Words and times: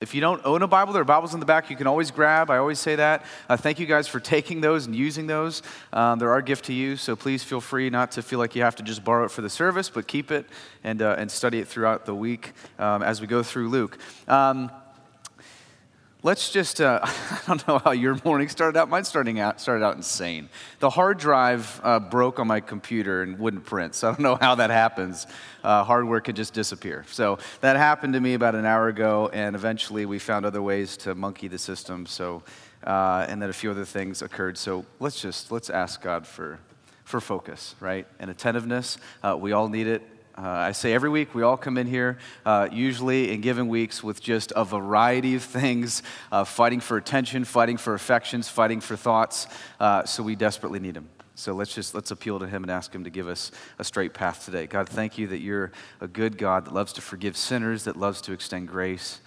If 0.00 0.14
you 0.14 0.22
don't 0.22 0.40
own 0.46 0.62
a 0.62 0.66
Bible, 0.66 0.94
there 0.94 1.02
are 1.02 1.04
Bibles 1.04 1.34
in 1.34 1.40
the 1.40 1.46
back 1.46 1.68
you 1.68 1.76
can 1.76 1.86
always 1.86 2.10
grab. 2.10 2.48
I 2.48 2.56
always 2.56 2.78
say 2.78 2.96
that. 2.96 3.22
Uh, 3.50 3.58
thank 3.58 3.78
you 3.78 3.84
guys 3.84 4.08
for 4.08 4.18
taking 4.18 4.62
those 4.62 4.86
and 4.86 4.96
using 4.96 5.26
those. 5.26 5.60
Um, 5.92 6.18
they're 6.18 6.30
our 6.30 6.40
gift 6.40 6.64
to 6.66 6.72
you, 6.72 6.96
so 6.96 7.14
please 7.14 7.44
feel 7.44 7.60
free 7.60 7.90
not 7.90 8.12
to 8.12 8.22
feel 8.22 8.38
like 8.38 8.56
you 8.56 8.62
have 8.62 8.74
to 8.76 8.82
just 8.82 9.04
borrow 9.04 9.26
it 9.26 9.30
for 9.30 9.42
the 9.42 9.50
service, 9.50 9.90
but 9.90 10.06
keep 10.06 10.30
it 10.30 10.46
and, 10.84 11.02
uh, 11.02 11.16
and 11.18 11.30
study 11.30 11.58
it 11.58 11.68
throughout 11.68 12.06
the 12.06 12.14
week 12.14 12.54
um, 12.78 13.02
as 13.02 13.20
we 13.20 13.26
go 13.26 13.42
through 13.42 13.68
Luke. 13.68 13.98
Um, 14.26 14.70
Let's 16.22 16.50
just, 16.50 16.82
uh, 16.82 17.00
I 17.04 17.40
don't 17.46 17.66
know 17.66 17.78
how 17.78 17.92
your 17.92 18.18
morning 18.26 18.50
started 18.50 18.78
out. 18.78 18.90
Mine 18.90 19.04
starting 19.04 19.40
out, 19.40 19.58
started 19.58 19.82
out 19.82 19.96
insane. 19.96 20.50
The 20.78 20.90
hard 20.90 21.16
drive 21.16 21.80
uh, 21.82 21.98
broke 21.98 22.38
on 22.38 22.46
my 22.46 22.60
computer 22.60 23.22
and 23.22 23.38
wouldn't 23.38 23.64
print. 23.64 23.94
So 23.94 24.08
I 24.08 24.10
don't 24.12 24.20
know 24.20 24.34
how 24.34 24.56
that 24.56 24.68
happens. 24.68 25.26
Uh, 25.64 25.82
hardware 25.82 26.20
could 26.20 26.36
just 26.36 26.52
disappear. 26.52 27.06
So 27.08 27.38
that 27.62 27.76
happened 27.76 28.12
to 28.12 28.20
me 28.20 28.34
about 28.34 28.54
an 28.54 28.66
hour 28.66 28.88
ago, 28.88 29.30
and 29.32 29.56
eventually 29.56 30.04
we 30.04 30.18
found 30.18 30.44
other 30.44 30.60
ways 30.60 30.98
to 30.98 31.14
monkey 31.14 31.48
the 31.48 31.58
system. 31.58 32.04
So, 32.04 32.42
uh, 32.84 33.24
and 33.26 33.40
then 33.40 33.48
a 33.48 33.54
few 33.54 33.70
other 33.70 33.86
things 33.86 34.20
occurred. 34.20 34.58
So 34.58 34.84
let's 34.98 35.22
just, 35.22 35.50
let's 35.50 35.70
ask 35.70 36.02
God 36.02 36.26
for, 36.26 36.58
for 37.04 37.22
focus, 37.22 37.74
right? 37.80 38.06
And 38.18 38.30
attentiveness. 38.30 38.98
Uh, 39.22 39.38
we 39.40 39.52
all 39.52 39.68
need 39.68 39.86
it. 39.86 40.02
Uh, 40.42 40.48
I 40.48 40.72
say 40.72 40.94
every 40.94 41.10
week 41.10 41.34
we 41.34 41.42
all 41.42 41.58
come 41.58 41.76
in 41.76 41.86
here, 41.86 42.16
uh, 42.46 42.66
usually 42.72 43.30
in 43.30 43.42
given 43.42 43.68
weeks, 43.68 44.02
with 44.02 44.22
just 44.22 44.54
a 44.56 44.64
variety 44.64 45.34
of 45.34 45.42
things 45.42 46.02
uh, 46.32 46.44
fighting 46.44 46.80
for 46.80 46.96
attention, 46.96 47.44
fighting 47.44 47.76
for 47.76 47.92
affections, 47.92 48.48
fighting 48.48 48.80
for 48.80 48.96
thoughts. 48.96 49.48
Uh, 49.78 50.02
so 50.04 50.22
we 50.22 50.34
desperately 50.34 50.80
need 50.80 50.96
Him. 50.96 51.10
So 51.34 51.52
let's 51.52 51.74
just 51.74 51.94
let's 51.94 52.10
appeal 52.10 52.38
to 52.38 52.46
Him 52.46 52.62
and 52.64 52.70
ask 52.70 52.94
Him 52.94 53.04
to 53.04 53.10
give 53.10 53.28
us 53.28 53.52
a 53.78 53.84
straight 53.84 54.14
path 54.14 54.46
today. 54.46 54.66
God, 54.66 54.88
thank 54.88 55.18
you 55.18 55.26
that 55.26 55.40
you're 55.40 55.72
a 56.00 56.08
good 56.08 56.38
God 56.38 56.64
that 56.64 56.72
loves 56.72 56.94
to 56.94 57.02
forgive 57.02 57.36
sinners, 57.36 57.84
that 57.84 57.98
loves 57.98 58.22
to 58.22 58.32
extend 58.32 58.68
grace. 58.68 59.20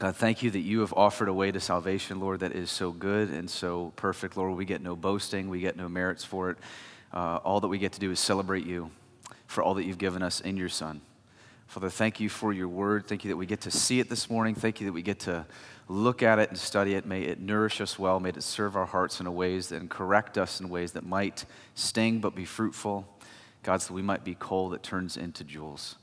God, 0.00 0.16
thank 0.16 0.42
you 0.42 0.50
that 0.50 0.60
you 0.60 0.80
have 0.80 0.92
offered 0.94 1.28
a 1.28 1.34
way 1.34 1.52
to 1.52 1.60
salvation, 1.60 2.18
Lord, 2.18 2.40
that 2.40 2.56
is 2.56 2.72
so 2.72 2.90
good 2.90 3.30
and 3.30 3.48
so 3.48 3.92
perfect. 3.94 4.36
Lord, 4.36 4.56
we 4.56 4.64
get 4.64 4.82
no 4.82 4.96
boasting, 4.96 5.48
we 5.48 5.60
get 5.60 5.76
no 5.76 5.88
merits 5.88 6.24
for 6.24 6.50
it. 6.50 6.58
Uh, 7.12 7.36
all 7.44 7.60
that 7.60 7.68
we 7.68 7.78
get 7.78 7.92
to 7.92 8.00
do 8.00 8.10
is 8.10 8.18
celebrate 8.18 8.66
you 8.66 8.90
for 9.52 9.62
all 9.62 9.74
that 9.74 9.84
you've 9.84 9.98
given 9.98 10.22
us 10.22 10.40
in 10.40 10.56
your 10.56 10.70
Son. 10.70 11.02
Father, 11.66 11.90
thank 11.90 12.20
you 12.20 12.28
for 12.28 12.52
your 12.52 12.68
word. 12.68 13.06
Thank 13.06 13.24
you 13.24 13.30
that 13.30 13.36
we 13.36 13.46
get 13.46 13.60
to 13.62 13.70
see 13.70 14.00
it 14.00 14.08
this 14.08 14.28
morning. 14.28 14.54
Thank 14.54 14.80
you 14.80 14.86
that 14.86 14.92
we 14.92 15.02
get 15.02 15.20
to 15.20 15.46
look 15.88 16.22
at 16.22 16.38
it 16.38 16.48
and 16.48 16.58
study 16.58 16.94
it. 16.94 17.06
May 17.06 17.22
it 17.22 17.38
nourish 17.38 17.80
us 17.80 17.98
well. 17.98 18.18
May 18.18 18.30
it 18.30 18.42
serve 18.42 18.76
our 18.76 18.86
hearts 18.86 19.20
in 19.20 19.34
ways 19.34 19.68
that 19.68 19.80
and 19.80 19.90
correct 19.90 20.38
us 20.38 20.60
in 20.60 20.68
ways 20.70 20.92
that 20.92 21.04
might 21.04 21.44
sting 21.74 22.20
but 22.20 22.34
be 22.34 22.44
fruitful. 22.46 23.06
God, 23.62 23.82
so 23.82 23.94
we 23.94 24.02
might 24.02 24.24
be 24.24 24.34
coal 24.34 24.70
that 24.70 24.82
turns 24.82 25.16
into 25.16 25.44
jewels. 25.44 25.96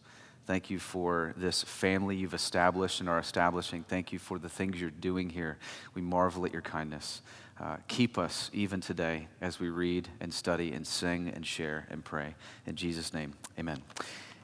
Thank 0.45 0.70
you 0.70 0.80
for 0.80 1.33
this 1.38 1.64
family 1.64 2.16
you've 2.16 2.33
established 2.33 3.00
and 3.00 3.09
are 3.09 3.20
establishing. 3.20 3.83
Thank 3.83 4.11
you 4.14 4.20
for 4.20 4.39
the 4.39 4.50
things 4.50 4.80
you're 4.80 4.89
doing 4.89 5.30
here. 5.30 5.58
We 5.94 6.02
marvel 6.02 6.45
at 6.45 6.53
your 6.53 6.61
kindness. 6.61 7.22
Uh, 7.59 7.75
keep 7.89 8.17
us 8.17 8.49
even 8.53 8.79
today 8.79 9.27
as 9.41 9.59
we 9.59 9.69
read 9.69 10.07
and 10.21 10.33
study 10.33 10.71
and 10.71 10.88
sing 10.88 11.27
and 11.27 11.45
share 11.45 11.85
and 11.89 12.05
pray. 12.05 12.35
In 12.65 12.75
Jesus' 12.75 13.13
name, 13.13 13.33
amen. 13.59 13.81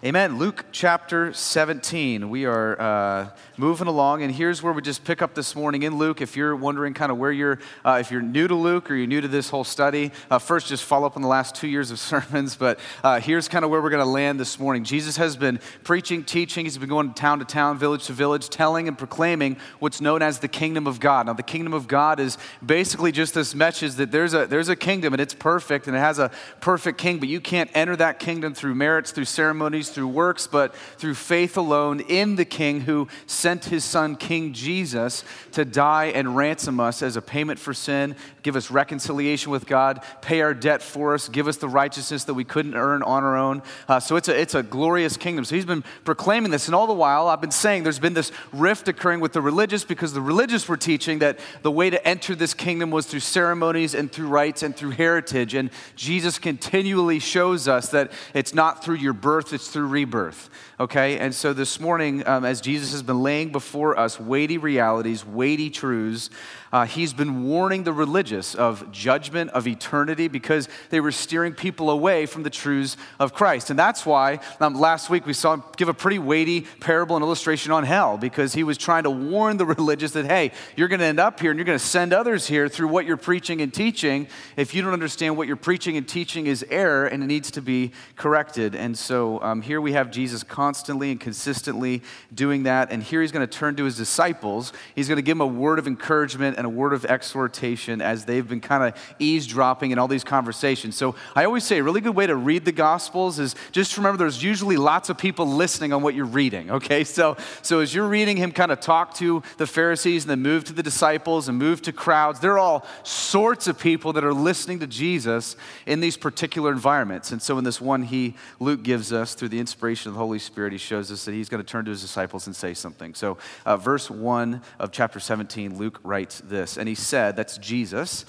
Amen. 0.04 0.38
Luke 0.38 0.66
chapter 0.74 1.32
17. 1.32 2.30
We 2.30 2.46
are 2.46 2.80
uh, 2.80 3.30
moving 3.56 3.88
along, 3.88 4.24
and 4.24 4.36
here's 4.36 4.62
where 4.62 4.74
we 4.74 4.82
just 4.82 5.06
pick 5.06 5.22
up 5.22 5.34
this 5.34 5.56
morning 5.56 5.84
in 5.84 5.98
Luke. 5.98 6.20
If 6.20 6.36
you're 6.36 6.54
wondering 6.54 6.94
kind 6.94 7.14
of 7.14 7.18
where 7.18 7.32
you're, 7.32 7.60
uh, 7.86 7.98
if 8.02 8.12
you're 8.12 8.22
new 8.22 8.46
to 8.46 8.56
Luke 8.56 8.92
or 8.92 8.96
you're 8.96 9.08
new 9.08 9.22
to 9.22 9.30
this 9.30 9.50
whole 9.50 9.64
study, 9.64 10.12
uh, 10.30 10.38
first 10.38 10.68
just 10.68 10.84
follow 10.84 11.08
up 11.08 11.16
on 11.16 11.22
the 11.22 11.30
last 11.30 11.56
two 11.56 11.70
years 11.70 11.92
of 11.92 12.00
sermons. 12.12 12.58
But 12.58 12.78
uh, 13.06 13.22
here's 13.22 13.48
kind 13.48 13.64
of 13.64 13.72
where 13.72 13.82
we're 13.82 13.90
going 13.90 14.04
to 14.04 14.10
land 14.10 14.38
this 14.38 14.60
morning. 14.60 14.84
Jesus 14.84 15.16
has 15.16 15.38
been 15.38 15.62
preaching, 15.86 16.26
teaching. 16.26 16.66
He's 16.66 16.78
been 16.78 16.90
going 16.90 17.14
town 17.14 17.40
to 17.40 17.46
town, 17.46 17.78
village 17.78 18.06
to 18.08 18.14
village, 18.14 18.50
telling 18.50 18.90
and 18.90 18.98
proclaiming 18.98 19.56
what's 19.80 20.02
known 20.02 20.22
as 20.22 20.40
the 20.40 20.50
kingdom 20.50 20.88
of 20.88 21.00
God. 21.00 21.28
Now, 21.28 21.34
the 21.34 21.42
kingdom 21.42 21.74
of 21.74 21.88
God 21.88 22.20
is 22.20 22.38
basically 22.64 23.14
just 23.14 23.34
this 23.34 23.56
message 23.56 23.94
that 23.94 24.12
there's 24.12 24.34
a 24.34 24.46
there's 24.46 24.68
a 24.70 24.76
kingdom 24.76 25.14
and 25.14 25.22
it's 25.22 25.34
perfect 25.34 25.88
and 25.88 25.96
it 25.96 26.00
has 26.00 26.20
a 26.20 26.32
perfect 26.60 26.98
king, 26.98 27.18
but 27.18 27.30
you 27.30 27.40
can't 27.40 27.72
enter 27.74 27.96
that 27.96 28.20
kingdom 28.20 28.54
through 28.54 28.76
merits, 28.76 29.12
through 29.12 29.24
ceremonies 29.24 29.85
through 29.90 30.08
works, 30.08 30.48
but 30.48 30.76
through 30.98 31.16
faith 31.16 31.58
alone 31.58 32.00
in 32.00 32.36
the 32.36 32.46
King 32.46 32.82
who 32.82 33.08
sent 33.28 33.66
his 33.66 33.84
son, 33.84 34.16
King 34.16 34.54
Jesus, 34.54 35.24
to 35.52 35.66
die 35.66 36.06
and 36.06 36.36
ransom 36.36 36.80
us 36.80 37.02
as 37.02 37.16
a 37.16 37.22
payment 37.22 37.60
for 37.60 37.74
sin, 37.74 38.16
give 38.44 38.56
us 38.56 38.70
reconciliation 38.70 39.52
with 39.52 39.66
God, 39.66 40.04
pay 40.22 40.42
our 40.42 40.54
debt 40.54 40.82
for 40.82 41.14
us, 41.14 41.30
give 41.30 41.48
us 41.48 41.58
the 41.58 41.70
righteousness 41.70 42.26
that 42.26 42.34
we 42.34 42.44
couldn't 42.44 42.76
earn 42.76 43.04
on 43.04 43.24
our 43.24 43.38
own. 43.38 43.62
Uh, 43.88 44.00
so 44.00 44.16
it's 44.16 44.28
a, 44.28 44.40
it's 44.40 44.56
a 44.56 44.64
glorious 44.64 45.18
kingdom. 45.18 45.46
So 45.46 45.56
he's 45.56 45.66
been 45.66 45.84
proclaiming 46.04 46.52
this. 46.52 46.68
And 46.68 46.76
all 46.76 46.88
the 46.88 46.94
while, 46.94 47.28
I've 47.28 47.42
been 47.42 47.52
saying 47.52 47.84
there's 47.84 48.00
been 48.00 48.14
this 48.14 48.32
rift 48.54 48.88
occurring 48.88 49.20
with 49.20 49.34
the 49.34 49.42
religious 49.42 49.84
because 49.84 50.14
the 50.14 50.22
religious 50.22 50.68
were 50.68 50.78
teaching 50.78 51.20
that 51.20 51.40
the 51.62 51.72
way 51.72 51.90
to 51.90 52.08
enter 52.08 52.36
this 52.36 52.54
kingdom 52.54 52.92
was 52.92 53.06
through 53.06 53.22
ceremonies 53.22 53.94
and 53.94 54.12
through 54.12 54.28
rites 54.28 54.64
and 54.64 54.76
through 54.76 54.92
heritage. 54.92 55.54
And 55.54 55.70
Jesus 55.96 56.38
continually 56.38 57.20
shows 57.20 57.68
us 57.68 57.90
that 57.90 58.12
it's 58.34 58.54
not 58.54 58.84
through 58.84 58.96
your 58.96 59.14
birth, 59.14 59.54
it's 59.54 59.70
through 59.76 59.88
rebirth. 59.88 60.50
Okay? 60.80 61.20
And 61.20 61.36
so 61.36 61.52
this 61.52 61.82
morning, 61.82 62.26
um, 62.26 62.46
as 62.46 62.62
Jesus 62.62 62.94
has 62.94 63.04
been 63.04 63.22
laying 63.22 63.52
before 63.52 64.00
us 64.00 64.18
weighty 64.18 64.58
realities, 64.58 65.26
weighty 65.26 65.70
truths, 65.70 66.30
uh, 66.76 66.86
he's 66.86 67.14
been 67.14 67.46
warning 67.46 67.86
the 67.86 67.94
religious 67.94 68.54
of 68.54 68.92
judgment, 68.92 69.50
of 69.52 69.66
eternity, 69.66 70.28
because 70.28 70.68
they 70.90 71.00
were 71.00 71.10
steering 71.10 71.54
people 71.54 71.90
away 71.90 72.26
from 72.26 72.44
the 72.44 72.50
truths 72.50 72.98
of 73.18 73.34
Christ. 73.34 73.70
And 73.70 73.80
that's 73.80 74.06
why 74.06 74.40
um, 74.60 74.76
last 74.76 75.10
week 75.10 75.26
we 75.26 75.32
saw 75.32 75.54
him 75.54 75.64
give 75.78 75.88
a 75.88 75.94
pretty 75.94 76.20
weighty 76.20 76.68
parable 76.82 77.16
and 77.16 77.24
illustration 77.24 77.72
on 77.72 77.86
hell, 77.86 78.18
because 78.18 78.54
he 78.54 78.66
was 78.66 78.78
trying 78.78 79.04
to 79.04 79.10
warn 79.10 79.56
the 79.56 79.66
religious 79.78 80.12
that, 80.12 80.26
hey, 80.26 80.52
you're 80.76 80.90
going 80.90 81.00
to 81.00 81.06
end 81.06 81.18
up 81.18 81.40
here 81.40 81.50
and 81.50 81.58
you're 81.58 81.66
going 81.66 81.80
to 81.80 81.86
send 81.86 82.12
others 82.12 82.46
here 82.46 82.68
through 82.68 82.90
what 82.90 83.06
you're 83.06 83.16
preaching 83.16 83.62
and 83.62 83.74
teaching 83.74 84.28
if 84.58 84.74
you 84.74 84.82
don't 84.82 84.92
understand 84.92 85.38
what 85.38 85.48
you're 85.48 85.56
preaching 85.56 85.96
and 85.96 86.06
teaching 86.06 86.46
is 86.46 86.66
error 86.70 87.06
and 87.06 87.24
it 87.24 87.28
needs 87.28 87.52
to 87.52 87.62
be 87.62 87.94
corrected. 88.18 88.76
And 88.76 88.98
so 88.98 89.42
um, 89.42 89.62
here 89.62 89.80
we 89.80 89.94
have 89.94 90.12
Jesus 90.12 90.44
constantly 90.44 91.12
and 91.12 91.22
consistently 91.22 92.02
doing 92.34 92.64
that. 92.64 92.92
And 92.92 93.02
here 93.02 93.22
he's 93.22 93.32
going 93.32 93.48
to 93.48 93.58
turn 93.58 93.78
to 93.78 93.86
his 93.86 93.96
disciples. 93.96 94.74
He's 94.94 95.08
going 95.08 95.16
to 95.16 95.22
give 95.22 95.38
them 95.38 95.42
a 95.42 95.48
word 95.48 95.80
of 95.80 95.88
encouragement 95.88 96.58
and 96.58 96.65
and 96.66 96.74
a 96.74 96.78
word 96.78 96.94
of 96.94 97.06
exhortation 97.06 98.02
as 98.02 98.26
they've 98.26 98.48
been 98.48 98.60
kind 98.60 98.84
of 98.84 99.16
eavesdropping 99.20 99.92
in 99.92 100.00
all 100.00 100.08
these 100.08 100.24
conversations. 100.24 100.96
So 100.96 101.16
I 101.36 101.46
always 101.46 101.64
say 101.64 101.78
a 101.78 101.84
really 101.84 102.02
good 102.02 102.16
way 102.16 102.26
to 102.26 102.36
read 102.36 102.66
the 102.66 102.72
Gospels 102.72 103.38
is 103.40 103.56
just 103.72 103.96
remember 103.98 104.18
there's 104.18 104.44
usually 104.44 104.78
lots 104.78 105.10
of 105.10 105.18
people 105.18 105.46
listening 105.46 105.94
on 105.94 106.02
what 106.02 106.16
you're 106.16 106.26
reading, 106.26 106.72
okay? 106.72 107.04
So, 107.04 107.38
so 107.62 107.80
as 107.80 107.94
you're 107.94 108.08
reading 108.08 108.38
him 108.38 108.52
kind 108.52 108.72
of 108.72 108.80
talk 108.80 109.14
to 109.16 109.44
the 109.58 109.68
Pharisees 109.68 110.24
and 110.24 110.32
then 110.32 110.42
move 110.42 110.64
to 110.66 110.74
the 110.74 110.82
disciples 110.82 111.48
and 111.48 111.58
move 111.58 111.82
to 111.84 111.94
crowds, 111.94 112.40
there 112.40 112.54
are 112.54 112.60
all 112.60 112.86
sorts 113.04 113.68
of 113.68 113.80
people 113.80 114.14
that 114.14 114.24
are 114.24 114.34
listening 114.34 114.80
to 114.80 114.88
Jesus 114.88 115.56
in 115.86 116.00
these 116.00 116.18
particular 116.18 116.72
environments. 116.72 117.32
And 117.32 117.42
so 117.42 117.58
in 117.58 117.64
this 117.64 117.80
one, 117.80 118.04
he, 118.04 118.36
Luke 118.60 118.82
gives 118.82 119.14
us 119.14 119.36
through 119.36 119.50
the 119.50 119.60
inspiration 119.60 120.10
of 120.10 120.16
the 120.16 120.20
Holy 120.20 120.40
Spirit, 120.40 120.72
he 120.72 120.80
shows 120.80 121.12
us 121.12 121.26
that 121.26 121.34
he's 121.34 121.50
going 121.50 121.64
to 121.64 121.68
turn 121.68 121.86
to 121.86 121.92
his 121.92 122.02
disciples 122.02 122.48
and 122.48 122.56
say 122.56 122.74
something. 122.74 123.14
So 123.14 123.38
uh, 123.66 123.78
verse 123.78 124.10
1 124.10 124.62
of 124.80 124.92
chapter 124.92 125.20
17, 125.20 125.78
Luke 125.78 126.00
writes 126.04 126.42
this. 126.50 126.78
And 126.78 126.88
he 126.88 126.96
said, 126.96 127.36
That's 127.36 127.58
Jesus, 127.58 128.26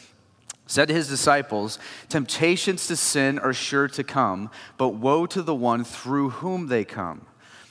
said 0.67 0.89
to 0.89 0.95
his 0.95 1.09
disciples, 1.09 1.79
Temptations 2.09 2.87
to 2.89 2.97
sin 2.97 3.39
are 3.39 3.53
sure 3.53 3.89
to 3.89 4.05
come, 4.05 4.51
but 4.77 4.91
woe 4.91 5.27
to 5.27 5.43
the 5.43 5.55
one 5.55 5.85
through 5.85 6.31
whom 6.31 6.69
they 6.69 6.85
come. 6.85 7.27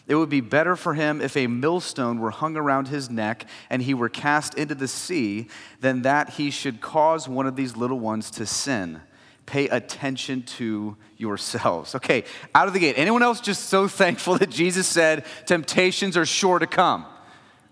It 0.07 0.15
would 0.15 0.29
be 0.29 0.41
better 0.41 0.75
for 0.75 0.93
him 0.93 1.19
if 1.19 1.35
a 1.35 1.47
millstone 1.47 2.19
were 2.19 2.29
hung 2.29 2.55
around 2.55 2.89
his 2.89 3.09
neck 3.09 3.45
and 3.69 3.81
he 3.81 3.93
were 3.93 4.09
cast 4.09 4.53
into 4.53 4.75
the 4.75 4.87
sea 4.87 5.47
than 5.79 6.03
that 6.03 6.31
he 6.31 6.51
should 6.51 6.79
cause 6.79 7.27
one 7.27 7.47
of 7.47 7.55
these 7.55 7.75
little 7.75 7.99
ones 7.99 8.29
to 8.31 8.45
sin. 8.45 9.01
Pay 9.47 9.67
attention 9.69 10.43
to 10.43 10.95
yourselves. 11.17 11.95
Okay, 11.95 12.23
out 12.53 12.67
of 12.67 12.73
the 12.73 12.79
gate. 12.79 12.95
Anyone 12.97 13.23
else 13.23 13.39
just 13.39 13.65
so 13.65 13.87
thankful 13.87 14.37
that 14.37 14.49
Jesus 14.49 14.87
said 14.87 15.25
temptations 15.45 16.17
are 16.17 16.25
sure 16.25 16.59
to 16.59 16.67
come? 16.67 17.05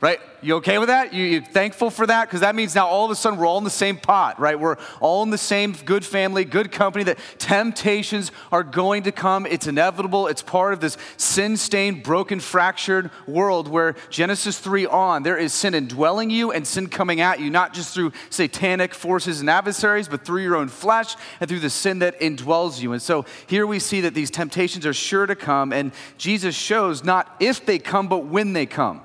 Right? 0.03 0.19
You 0.41 0.55
okay 0.55 0.79
with 0.79 0.89
that? 0.89 1.13
You, 1.13 1.23
you 1.23 1.39
thankful 1.39 1.89
for 1.89 2.05
that? 2.05 2.27
Because 2.27 2.41
that 2.41 2.55
means 2.55 2.75
now 2.75 2.87
all 2.87 3.05
of 3.05 3.11
a 3.11 3.15
sudden 3.15 3.39
we're 3.39 3.47
all 3.47 3.57
in 3.57 3.63
the 3.63 3.69
same 3.69 3.95
pot, 3.95 4.37
right? 4.37 4.59
We're 4.59 4.75
all 4.99 5.23
in 5.23 5.29
the 5.29 5.37
same 5.37 5.71
good 5.85 6.03
family, 6.03 6.43
good 6.43 6.73
company, 6.73 7.05
that 7.05 7.19
temptations 7.37 8.29
are 8.51 8.63
going 8.63 9.03
to 9.03 9.13
come. 9.13 9.45
It's 9.45 9.65
inevitable. 9.65 10.27
It's 10.27 10.41
part 10.41 10.73
of 10.73 10.81
this 10.81 10.97
sin 11.15 11.55
stained, 11.55 12.03
broken, 12.03 12.41
fractured 12.41 13.11
world 13.27 13.69
where 13.69 13.95
Genesis 14.09 14.59
3 14.59 14.87
on, 14.87 15.23
there 15.23 15.37
is 15.37 15.53
sin 15.53 15.73
indwelling 15.73 16.29
you 16.29 16.51
and 16.51 16.67
sin 16.67 16.89
coming 16.89 17.21
at 17.21 17.39
you, 17.39 17.49
not 17.49 17.73
just 17.73 17.93
through 17.93 18.11
satanic 18.29 18.93
forces 18.93 19.39
and 19.39 19.49
adversaries, 19.49 20.09
but 20.09 20.25
through 20.25 20.43
your 20.43 20.57
own 20.57 20.67
flesh 20.67 21.15
and 21.39 21.47
through 21.47 21.61
the 21.61 21.69
sin 21.69 21.99
that 21.99 22.19
indwells 22.19 22.81
you. 22.81 22.91
And 22.91 23.01
so 23.01 23.23
here 23.47 23.65
we 23.65 23.79
see 23.79 24.01
that 24.01 24.13
these 24.13 24.31
temptations 24.31 24.85
are 24.85 24.93
sure 24.93 25.25
to 25.25 25.35
come, 25.37 25.71
and 25.71 25.93
Jesus 26.17 26.55
shows 26.55 27.05
not 27.05 27.33
if 27.39 27.65
they 27.65 27.79
come, 27.79 28.09
but 28.09 28.25
when 28.25 28.51
they 28.51 28.65
come 28.65 29.01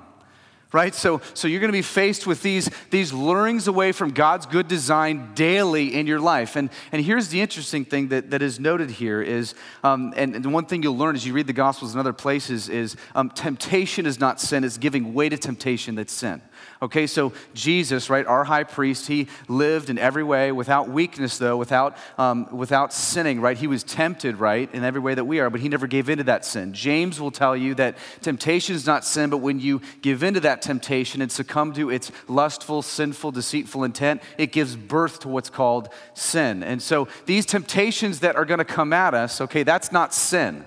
right? 0.71 0.93
So, 0.93 1.21
so 1.33 1.47
you're 1.47 1.59
going 1.59 1.71
to 1.71 1.77
be 1.77 1.81
faced 1.81 2.27
with 2.27 2.43
these, 2.43 2.69
these 2.91 3.11
lurings 3.11 3.67
away 3.67 3.91
from 3.91 4.11
God's 4.11 4.45
good 4.45 4.67
design 4.67 5.33
daily 5.33 5.95
in 5.95 6.05
your 6.05 6.19
life. 6.19 6.55
And, 6.55 6.69
and 6.91 7.03
here's 7.03 7.29
the 7.29 7.41
interesting 7.41 7.85
thing 7.85 8.09
that, 8.09 8.29
that 8.31 8.41
is 8.41 8.59
noted 8.59 8.91
here 8.91 9.21
is, 9.21 9.55
um, 9.83 10.13
and, 10.15 10.35
and 10.35 10.53
one 10.53 10.65
thing 10.65 10.83
you'll 10.83 10.97
learn 10.97 11.15
as 11.15 11.25
you 11.25 11.33
read 11.33 11.47
the 11.47 11.53
Gospels 11.53 11.93
and 11.93 11.99
other 11.99 12.13
places 12.13 12.69
is 12.69 12.95
um, 13.15 13.29
temptation 13.31 14.05
is 14.05 14.19
not 14.19 14.39
sin, 14.39 14.63
it's 14.63 14.77
giving 14.77 15.13
way 15.13 15.27
to 15.29 15.37
temptation 15.37 15.95
that's 15.95 16.13
sin. 16.13 16.41
Okay, 16.81 17.07
so 17.07 17.33
Jesus, 17.53 18.09
right, 18.09 18.25
our 18.25 18.45
high 18.45 18.63
priest, 18.63 19.07
he 19.07 19.27
lived 19.49 19.89
in 19.89 19.97
every 19.97 20.23
way 20.23 20.53
without 20.53 20.87
weakness, 20.87 21.37
though, 21.37 21.57
without, 21.57 21.97
um, 22.17 22.47
without 22.55 22.93
sinning, 22.93 23.41
right? 23.41 23.57
He 23.57 23.67
was 23.67 23.83
tempted, 23.83 24.37
right, 24.37 24.73
in 24.73 24.85
every 24.85 25.01
way 25.01 25.13
that 25.13 25.25
we 25.25 25.41
are, 25.41 25.49
but 25.49 25.59
he 25.59 25.67
never 25.67 25.87
gave 25.87 26.07
into 26.07 26.23
that 26.25 26.45
sin. 26.45 26.73
James 26.73 27.19
will 27.19 27.31
tell 27.31 27.53
you 27.53 27.75
that 27.75 27.97
temptation 28.21 28.75
is 28.75 28.85
not 28.85 29.03
sin, 29.03 29.29
but 29.29 29.39
when 29.39 29.59
you 29.59 29.81
give 30.01 30.23
into 30.23 30.39
that 30.39 30.61
temptation 30.61 31.21
and 31.21 31.29
succumb 31.29 31.73
to 31.73 31.89
its 31.89 32.13
lustful, 32.29 32.81
sinful, 32.81 33.31
deceitful 33.31 33.83
intent, 33.83 34.23
it 34.37 34.53
gives 34.53 34.77
birth 34.77 35.19
to 35.19 35.27
what's 35.27 35.49
called 35.49 35.89
sin. 36.13 36.63
And 36.63 36.81
so 36.81 37.09
these 37.25 37.45
temptations 37.45 38.21
that 38.21 38.37
are 38.37 38.45
going 38.45 38.59
to 38.59 38.65
come 38.65 38.93
at 38.93 39.13
us, 39.13 39.41
okay, 39.41 39.63
that's 39.63 39.91
not 39.91 40.13
sin. 40.13 40.65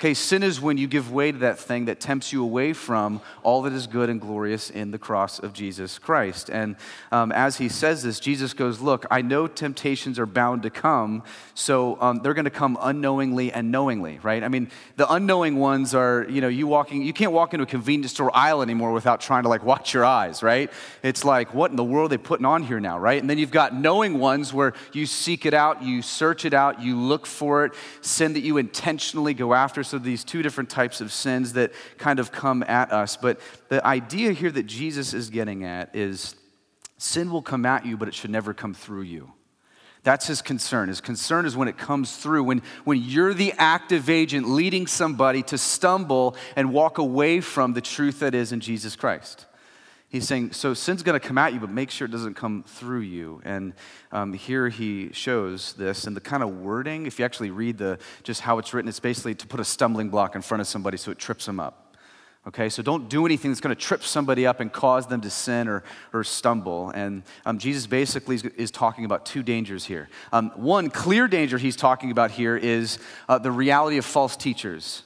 Okay, 0.00 0.14
sin 0.14 0.44
is 0.44 0.60
when 0.60 0.78
you 0.78 0.86
give 0.86 1.10
way 1.10 1.32
to 1.32 1.38
that 1.38 1.58
thing 1.58 1.86
that 1.86 1.98
tempts 1.98 2.32
you 2.32 2.40
away 2.44 2.72
from 2.72 3.20
all 3.42 3.62
that 3.62 3.72
is 3.72 3.88
good 3.88 4.08
and 4.08 4.20
glorious 4.20 4.70
in 4.70 4.92
the 4.92 4.98
cross 4.98 5.40
of 5.40 5.52
Jesus 5.52 5.98
Christ. 5.98 6.48
And 6.50 6.76
um, 7.10 7.32
as 7.32 7.56
he 7.56 7.68
says 7.68 8.04
this, 8.04 8.20
Jesus 8.20 8.54
goes, 8.54 8.80
Look, 8.80 9.06
I 9.10 9.22
know 9.22 9.48
temptations 9.48 10.20
are 10.20 10.24
bound 10.24 10.62
to 10.62 10.70
come, 10.70 11.24
so 11.52 12.00
um, 12.00 12.20
they're 12.22 12.32
going 12.32 12.44
to 12.44 12.50
come 12.50 12.78
unknowingly 12.80 13.50
and 13.50 13.72
knowingly, 13.72 14.20
right? 14.22 14.44
I 14.44 14.46
mean, 14.46 14.70
the 14.94 15.12
unknowing 15.12 15.56
ones 15.56 15.96
are, 15.96 16.24
you 16.28 16.40
know, 16.40 16.46
you 16.46 16.68
walking, 16.68 17.02
you 17.02 17.12
can't 17.12 17.32
walk 17.32 17.52
into 17.52 17.64
a 17.64 17.66
convenience 17.66 18.12
store 18.12 18.30
aisle 18.32 18.62
anymore 18.62 18.92
without 18.92 19.20
trying 19.20 19.42
to 19.42 19.48
like 19.48 19.64
watch 19.64 19.94
your 19.94 20.04
eyes, 20.04 20.44
right? 20.44 20.70
It's 21.02 21.24
like, 21.24 21.52
what 21.54 21.72
in 21.72 21.76
the 21.76 21.82
world 21.82 22.12
are 22.12 22.16
they 22.16 22.22
putting 22.22 22.46
on 22.46 22.62
here 22.62 22.78
now, 22.78 23.00
right? 23.00 23.20
And 23.20 23.28
then 23.28 23.38
you've 23.38 23.50
got 23.50 23.74
knowing 23.74 24.20
ones 24.20 24.54
where 24.54 24.74
you 24.92 25.06
seek 25.06 25.44
it 25.44 25.54
out, 25.54 25.82
you 25.82 26.02
search 26.02 26.44
it 26.44 26.54
out, 26.54 26.80
you 26.80 26.96
look 26.96 27.26
for 27.26 27.64
it, 27.64 27.72
sin 28.00 28.34
that 28.34 28.42
you 28.42 28.58
intentionally 28.58 29.34
go 29.34 29.54
after 29.54 29.82
so 29.88 29.98
these 29.98 30.24
two 30.24 30.42
different 30.42 30.70
types 30.70 31.00
of 31.00 31.12
sins 31.12 31.54
that 31.54 31.72
kind 31.96 32.18
of 32.18 32.30
come 32.30 32.62
at 32.68 32.92
us. 32.92 33.16
But 33.16 33.40
the 33.68 33.84
idea 33.86 34.32
here 34.32 34.50
that 34.50 34.64
Jesus 34.66 35.14
is 35.14 35.30
getting 35.30 35.64
at 35.64 35.94
is 35.96 36.36
sin 36.98 37.30
will 37.30 37.42
come 37.42 37.66
at 37.66 37.86
you, 37.86 37.96
but 37.96 38.08
it 38.08 38.14
should 38.14 38.30
never 38.30 38.54
come 38.54 38.74
through 38.74 39.02
you. 39.02 39.32
That's 40.04 40.26
his 40.26 40.42
concern. 40.42 40.88
His 40.88 41.00
concern 41.00 41.44
is 41.44 41.56
when 41.56 41.68
it 41.68 41.76
comes 41.76 42.16
through, 42.16 42.44
when, 42.44 42.62
when 42.84 43.02
you're 43.02 43.34
the 43.34 43.52
active 43.58 44.08
agent 44.08 44.48
leading 44.48 44.86
somebody 44.86 45.42
to 45.44 45.58
stumble 45.58 46.36
and 46.56 46.72
walk 46.72 46.98
away 46.98 47.40
from 47.40 47.72
the 47.72 47.80
truth 47.80 48.20
that 48.20 48.34
is 48.34 48.52
in 48.52 48.60
Jesus 48.60 48.96
Christ. 48.96 49.46
He's 50.10 50.26
saying, 50.26 50.52
so 50.52 50.72
sin's 50.72 51.02
going 51.02 51.20
to 51.20 51.26
come 51.26 51.36
at 51.36 51.52
you, 51.52 51.60
but 51.60 51.70
make 51.70 51.90
sure 51.90 52.06
it 52.06 52.10
doesn't 52.10 52.34
come 52.34 52.64
through 52.66 53.00
you. 53.00 53.42
And 53.44 53.74
um, 54.10 54.32
here 54.32 54.70
he 54.70 55.10
shows 55.12 55.74
this, 55.74 56.06
and 56.06 56.16
the 56.16 56.20
kind 56.20 56.42
of 56.42 56.60
wording, 56.60 57.04
if 57.04 57.18
you 57.18 57.26
actually 57.26 57.50
read 57.50 57.76
the 57.76 57.98
just 58.22 58.40
how 58.40 58.58
it's 58.58 58.72
written, 58.72 58.88
it's 58.88 59.00
basically 59.00 59.34
to 59.34 59.46
put 59.46 59.60
a 59.60 59.64
stumbling 59.64 60.08
block 60.08 60.34
in 60.34 60.40
front 60.40 60.62
of 60.62 60.66
somebody 60.66 60.96
so 60.96 61.10
it 61.10 61.18
trips 61.18 61.44
them 61.44 61.60
up. 61.60 61.94
Okay, 62.46 62.70
so 62.70 62.82
don't 62.82 63.10
do 63.10 63.26
anything 63.26 63.50
that's 63.50 63.60
going 63.60 63.76
to 63.76 63.80
trip 63.80 64.02
somebody 64.02 64.46
up 64.46 64.60
and 64.60 64.72
cause 64.72 65.06
them 65.06 65.20
to 65.20 65.28
sin 65.28 65.68
or, 65.68 65.84
or 66.14 66.24
stumble. 66.24 66.88
And 66.90 67.22
um, 67.44 67.58
Jesus 67.58 67.86
basically 67.86 68.36
is, 68.36 68.44
is, 68.44 68.70
talking 68.70 69.04
about 69.04 69.26
two 69.26 69.42
dangers 69.42 69.84
here. 69.84 70.08
Um, 70.32 70.50
one 70.54 70.88
clear 70.88 71.28
danger 71.28 71.58
he's 71.58 71.76
talking 71.76 72.10
about 72.10 72.30
here 72.30 72.56
is 72.56 72.98
uh, 73.28 73.38
the 73.38 73.50
reality 73.50 73.98
of 73.98 74.06
false 74.06 74.34
teachers. 74.34 75.02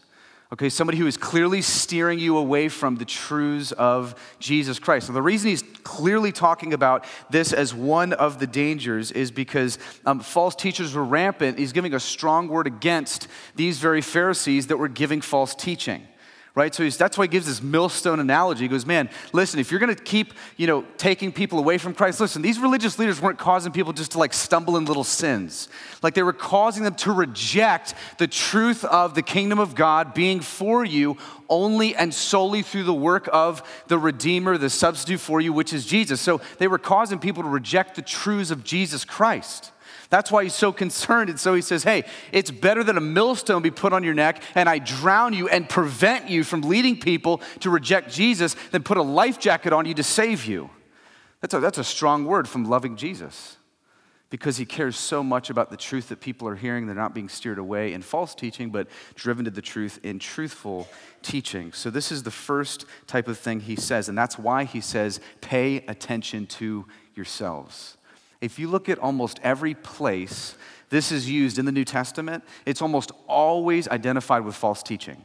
Okay, 0.52 0.68
somebody 0.68 0.98
who 0.98 1.06
is 1.06 1.16
clearly 1.16 1.62
steering 1.62 2.18
you 2.18 2.36
away 2.36 2.68
from 2.68 2.96
the 2.96 3.06
truths 3.06 3.72
of 3.72 4.14
Jesus 4.38 4.78
Christ. 4.78 5.06
So, 5.06 5.14
the 5.14 5.22
reason 5.22 5.48
he's 5.48 5.62
clearly 5.82 6.30
talking 6.30 6.74
about 6.74 7.06
this 7.30 7.54
as 7.54 7.72
one 7.72 8.12
of 8.12 8.38
the 8.38 8.46
dangers 8.46 9.10
is 9.12 9.30
because 9.30 9.78
um, 10.04 10.20
false 10.20 10.54
teachers 10.54 10.94
were 10.94 11.04
rampant. 11.04 11.58
He's 11.58 11.72
giving 11.72 11.94
a 11.94 12.00
strong 12.00 12.48
word 12.48 12.66
against 12.66 13.28
these 13.56 13.78
very 13.78 14.02
Pharisees 14.02 14.66
that 14.66 14.76
were 14.76 14.88
giving 14.88 15.22
false 15.22 15.54
teaching 15.54 16.06
right? 16.54 16.74
So 16.74 16.86
that's 16.88 17.16
why 17.16 17.24
he 17.24 17.28
gives 17.28 17.46
this 17.46 17.62
millstone 17.62 18.20
analogy. 18.20 18.64
He 18.64 18.68
goes, 18.68 18.84
man, 18.84 19.08
listen, 19.32 19.58
if 19.58 19.70
you're 19.70 19.80
going 19.80 19.94
to 19.94 20.02
keep, 20.02 20.34
you 20.58 20.66
know, 20.66 20.84
taking 20.98 21.32
people 21.32 21.58
away 21.58 21.78
from 21.78 21.94
Christ, 21.94 22.20
listen, 22.20 22.42
these 22.42 22.58
religious 22.58 22.98
leaders 22.98 23.22
weren't 23.22 23.38
causing 23.38 23.72
people 23.72 23.94
just 23.94 24.12
to 24.12 24.18
like 24.18 24.34
stumble 24.34 24.76
in 24.76 24.84
little 24.84 25.04
sins. 25.04 25.68
Like 26.02 26.12
they 26.12 26.22
were 26.22 26.34
causing 26.34 26.84
them 26.84 26.94
to 26.96 27.12
reject 27.12 27.94
the 28.18 28.26
truth 28.26 28.84
of 28.84 29.14
the 29.14 29.22
kingdom 29.22 29.58
of 29.58 29.74
God 29.74 30.12
being 30.12 30.40
for 30.40 30.84
you 30.84 31.16
only 31.48 31.96
and 31.96 32.12
solely 32.12 32.62
through 32.62 32.84
the 32.84 32.94
work 32.94 33.28
of 33.32 33.62
the 33.88 33.98
Redeemer, 33.98 34.58
the 34.58 34.70
substitute 34.70 35.20
for 35.20 35.40
you, 35.40 35.52
which 35.54 35.72
is 35.72 35.86
Jesus. 35.86 36.20
So 36.20 36.40
they 36.58 36.68
were 36.68 36.78
causing 36.78 37.18
people 37.18 37.42
to 37.42 37.48
reject 37.48 37.96
the 37.96 38.02
truths 38.02 38.50
of 38.50 38.62
Jesus 38.62 39.04
Christ. 39.04 39.71
That's 40.12 40.30
why 40.30 40.42
he's 40.42 40.54
so 40.54 40.72
concerned. 40.72 41.30
And 41.30 41.40
so 41.40 41.54
he 41.54 41.62
says, 41.62 41.84
Hey, 41.84 42.04
it's 42.32 42.50
better 42.50 42.84
that 42.84 42.98
a 42.98 43.00
millstone 43.00 43.62
be 43.62 43.70
put 43.70 43.94
on 43.94 44.04
your 44.04 44.12
neck 44.12 44.42
and 44.54 44.68
I 44.68 44.78
drown 44.78 45.32
you 45.32 45.48
and 45.48 45.66
prevent 45.66 46.28
you 46.28 46.44
from 46.44 46.60
leading 46.60 47.00
people 47.00 47.40
to 47.60 47.70
reject 47.70 48.12
Jesus 48.12 48.54
than 48.72 48.82
put 48.82 48.98
a 48.98 49.02
life 49.02 49.38
jacket 49.38 49.72
on 49.72 49.86
you 49.86 49.94
to 49.94 50.02
save 50.02 50.44
you. 50.44 50.68
That's 51.40 51.54
a, 51.54 51.60
that's 51.60 51.78
a 51.78 51.84
strong 51.84 52.26
word 52.26 52.46
from 52.46 52.66
loving 52.66 52.94
Jesus 52.96 53.56
because 54.28 54.58
he 54.58 54.66
cares 54.66 54.98
so 54.98 55.22
much 55.22 55.48
about 55.48 55.70
the 55.70 55.78
truth 55.78 56.10
that 56.10 56.20
people 56.20 56.46
are 56.46 56.56
hearing. 56.56 56.84
They're 56.84 56.94
not 56.94 57.14
being 57.14 57.30
steered 57.30 57.58
away 57.58 57.94
in 57.94 58.02
false 58.02 58.34
teaching, 58.34 58.68
but 58.68 58.88
driven 59.14 59.46
to 59.46 59.50
the 59.50 59.62
truth 59.62 59.98
in 60.02 60.18
truthful 60.18 60.88
teaching. 61.22 61.72
So, 61.72 61.88
this 61.88 62.12
is 62.12 62.22
the 62.22 62.30
first 62.30 62.84
type 63.06 63.28
of 63.28 63.38
thing 63.38 63.60
he 63.60 63.76
says, 63.76 64.10
and 64.10 64.18
that's 64.18 64.38
why 64.38 64.64
he 64.64 64.82
says, 64.82 65.20
pay 65.40 65.76
attention 65.86 66.46
to 66.48 66.84
yourselves. 67.14 67.96
If 68.42 68.58
you 68.58 68.68
look 68.68 68.90
at 68.90 68.98
almost 68.98 69.40
every 69.42 69.72
place 69.74 70.56
this 70.90 71.10
is 71.10 71.30
used 71.30 71.58
in 71.58 71.64
the 71.64 71.72
New 71.72 71.84
Testament, 71.84 72.44
it's 72.66 72.82
almost 72.82 73.12
always 73.26 73.88
identified 73.88 74.44
with 74.44 74.54
false 74.54 74.82
teaching. 74.82 75.24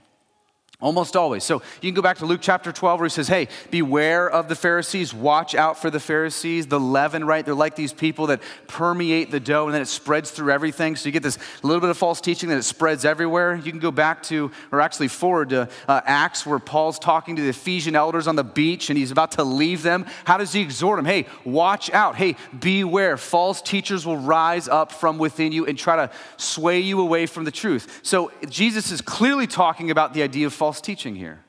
Almost 0.80 1.16
always. 1.16 1.44
So 1.44 1.64
you 1.82 1.90
can 1.90 1.96
go 1.96 2.04
back 2.04 2.20
to 2.20 2.28
Luke 2.28 2.42
chapter 2.44 2.72
12 2.72 3.00
where 3.00 3.08
he 3.08 3.10
says, 3.10 3.28
Hey, 3.28 3.48
beware 3.72 4.30
of 4.30 4.48
the 4.48 4.54
Pharisees, 4.54 5.12
watch 5.12 5.56
out 5.56 5.82
for 5.82 5.90
the 5.90 6.00
Pharisees, 6.00 6.68
the 6.68 6.80
leaven, 6.80 7.26
right? 7.26 7.44
They're 7.44 7.56
like 7.56 7.76
these 7.76 7.94
people 7.94 8.28
that 8.28 8.44
permeate 8.68 9.32
the 9.32 9.40
dough 9.40 9.66
and 9.66 9.74
then 9.74 9.82
it 9.82 9.88
spreads 9.88 10.30
through 10.30 10.52
everything. 10.52 10.96
So 10.96 11.08
you 11.08 11.14
get 11.14 11.24
this 11.24 11.40
little 11.64 11.82
bit 11.82 11.90
of 11.90 11.98
false 11.98 12.22
teaching 12.22 12.50
that 12.50 12.60
it 12.60 12.64
spreads 12.64 13.06
everywhere. 13.06 13.56
You 13.56 13.72
can 13.72 13.80
go 13.80 13.90
back 13.90 14.22
to, 14.24 14.52
or 14.72 14.80
actually 14.80 15.08
forward 15.08 15.50
to 15.50 15.68
uh, 15.88 16.02
Acts 16.06 16.46
where 16.46 16.60
Paul's 16.60 17.00
talking 17.00 17.38
to 17.38 17.42
the 17.42 17.50
Ephesian 17.50 17.96
elders 17.96 18.28
on 18.28 18.36
the 18.36 18.44
beach 18.44 18.92
and 18.92 19.00
he's 19.00 19.10
about 19.10 19.32
to 19.32 19.44
leave 19.44 19.82
them. 19.82 20.06
How 20.26 20.38
does 20.38 20.54
he 20.54 20.62
exhort 20.62 21.00
them? 21.00 21.06
Hey, 21.06 21.26
watch 21.44 21.90
out. 21.90 22.18
Hey, 22.18 22.36
beware. 22.60 23.18
False 23.18 23.64
teachers 23.64 24.06
will 24.06 24.18
rise 24.18 24.68
up 24.68 24.92
from 24.92 25.18
within 25.18 25.52
you 25.52 25.66
and 25.66 25.76
try 25.76 25.96
to 25.96 26.12
sway 26.38 26.82
you 26.82 27.02
away 27.02 27.26
from 27.26 27.46
the 27.46 27.52
truth. 27.52 28.02
So 28.04 28.32
Jesus 28.48 28.92
is 28.92 29.02
clearly 29.02 29.48
talking 29.48 29.90
about 29.90 30.14
the 30.14 30.22
idea 30.22 30.46
of 30.46 30.54
false 30.54 30.67
false 30.68 30.82
teaching 30.82 31.16
here. 31.16 31.46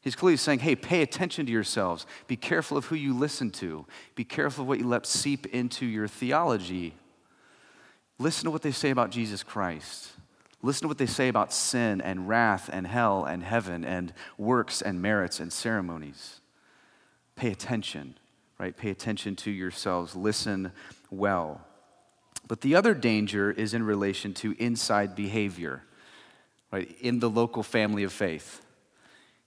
He's 0.00 0.14
clearly 0.14 0.36
saying, 0.36 0.60
hey, 0.60 0.76
pay 0.76 1.02
attention 1.02 1.44
to 1.46 1.50
yourselves. 1.50 2.06
Be 2.28 2.36
careful 2.36 2.76
of 2.76 2.84
who 2.84 2.94
you 2.94 3.12
listen 3.12 3.50
to. 3.50 3.84
Be 4.14 4.22
careful 4.22 4.62
of 4.62 4.68
what 4.68 4.78
you 4.78 4.86
let 4.86 5.06
seep 5.06 5.46
into 5.46 5.84
your 5.84 6.06
theology. 6.06 6.94
Listen 8.20 8.44
to 8.44 8.52
what 8.52 8.62
they 8.62 8.70
say 8.70 8.90
about 8.90 9.10
Jesus 9.10 9.42
Christ. 9.42 10.12
Listen 10.62 10.82
to 10.82 10.86
what 10.86 10.98
they 10.98 11.06
say 11.06 11.26
about 11.26 11.52
sin 11.52 12.00
and 12.00 12.28
wrath 12.28 12.70
and 12.72 12.86
hell 12.86 13.24
and 13.24 13.42
heaven 13.42 13.84
and 13.84 14.12
works 14.38 14.80
and 14.80 15.02
merits 15.02 15.40
and 15.40 15.52
ceremonies. 15.52 16.40
Pay 17.34 17.50
attention, 17.50 18.16
right? 18.60 18.76
Pay 18.76 18.90
attention 18.90 19.34
to 19.34 19.50
yourselves. 19.50 20.14
Listen 20.14 20.70
well. 21.10 21.60
But 22.46 22.60
the 22.60 22.76
other 22.76 22.94
danger 22.94 23.50
is 23.50 23.74
in 23.74 23.82
relation 23.82 24.32
to 24.34 24.54
inside 24.60 25.16
behavior 25.16 25.82
right, 26.74 26.96
in 27.00 27.20
the 27.20 27.30
local 27.30 27.62
family 27.62 28.02
of 28.02 28.12
faith. 28.12 28.60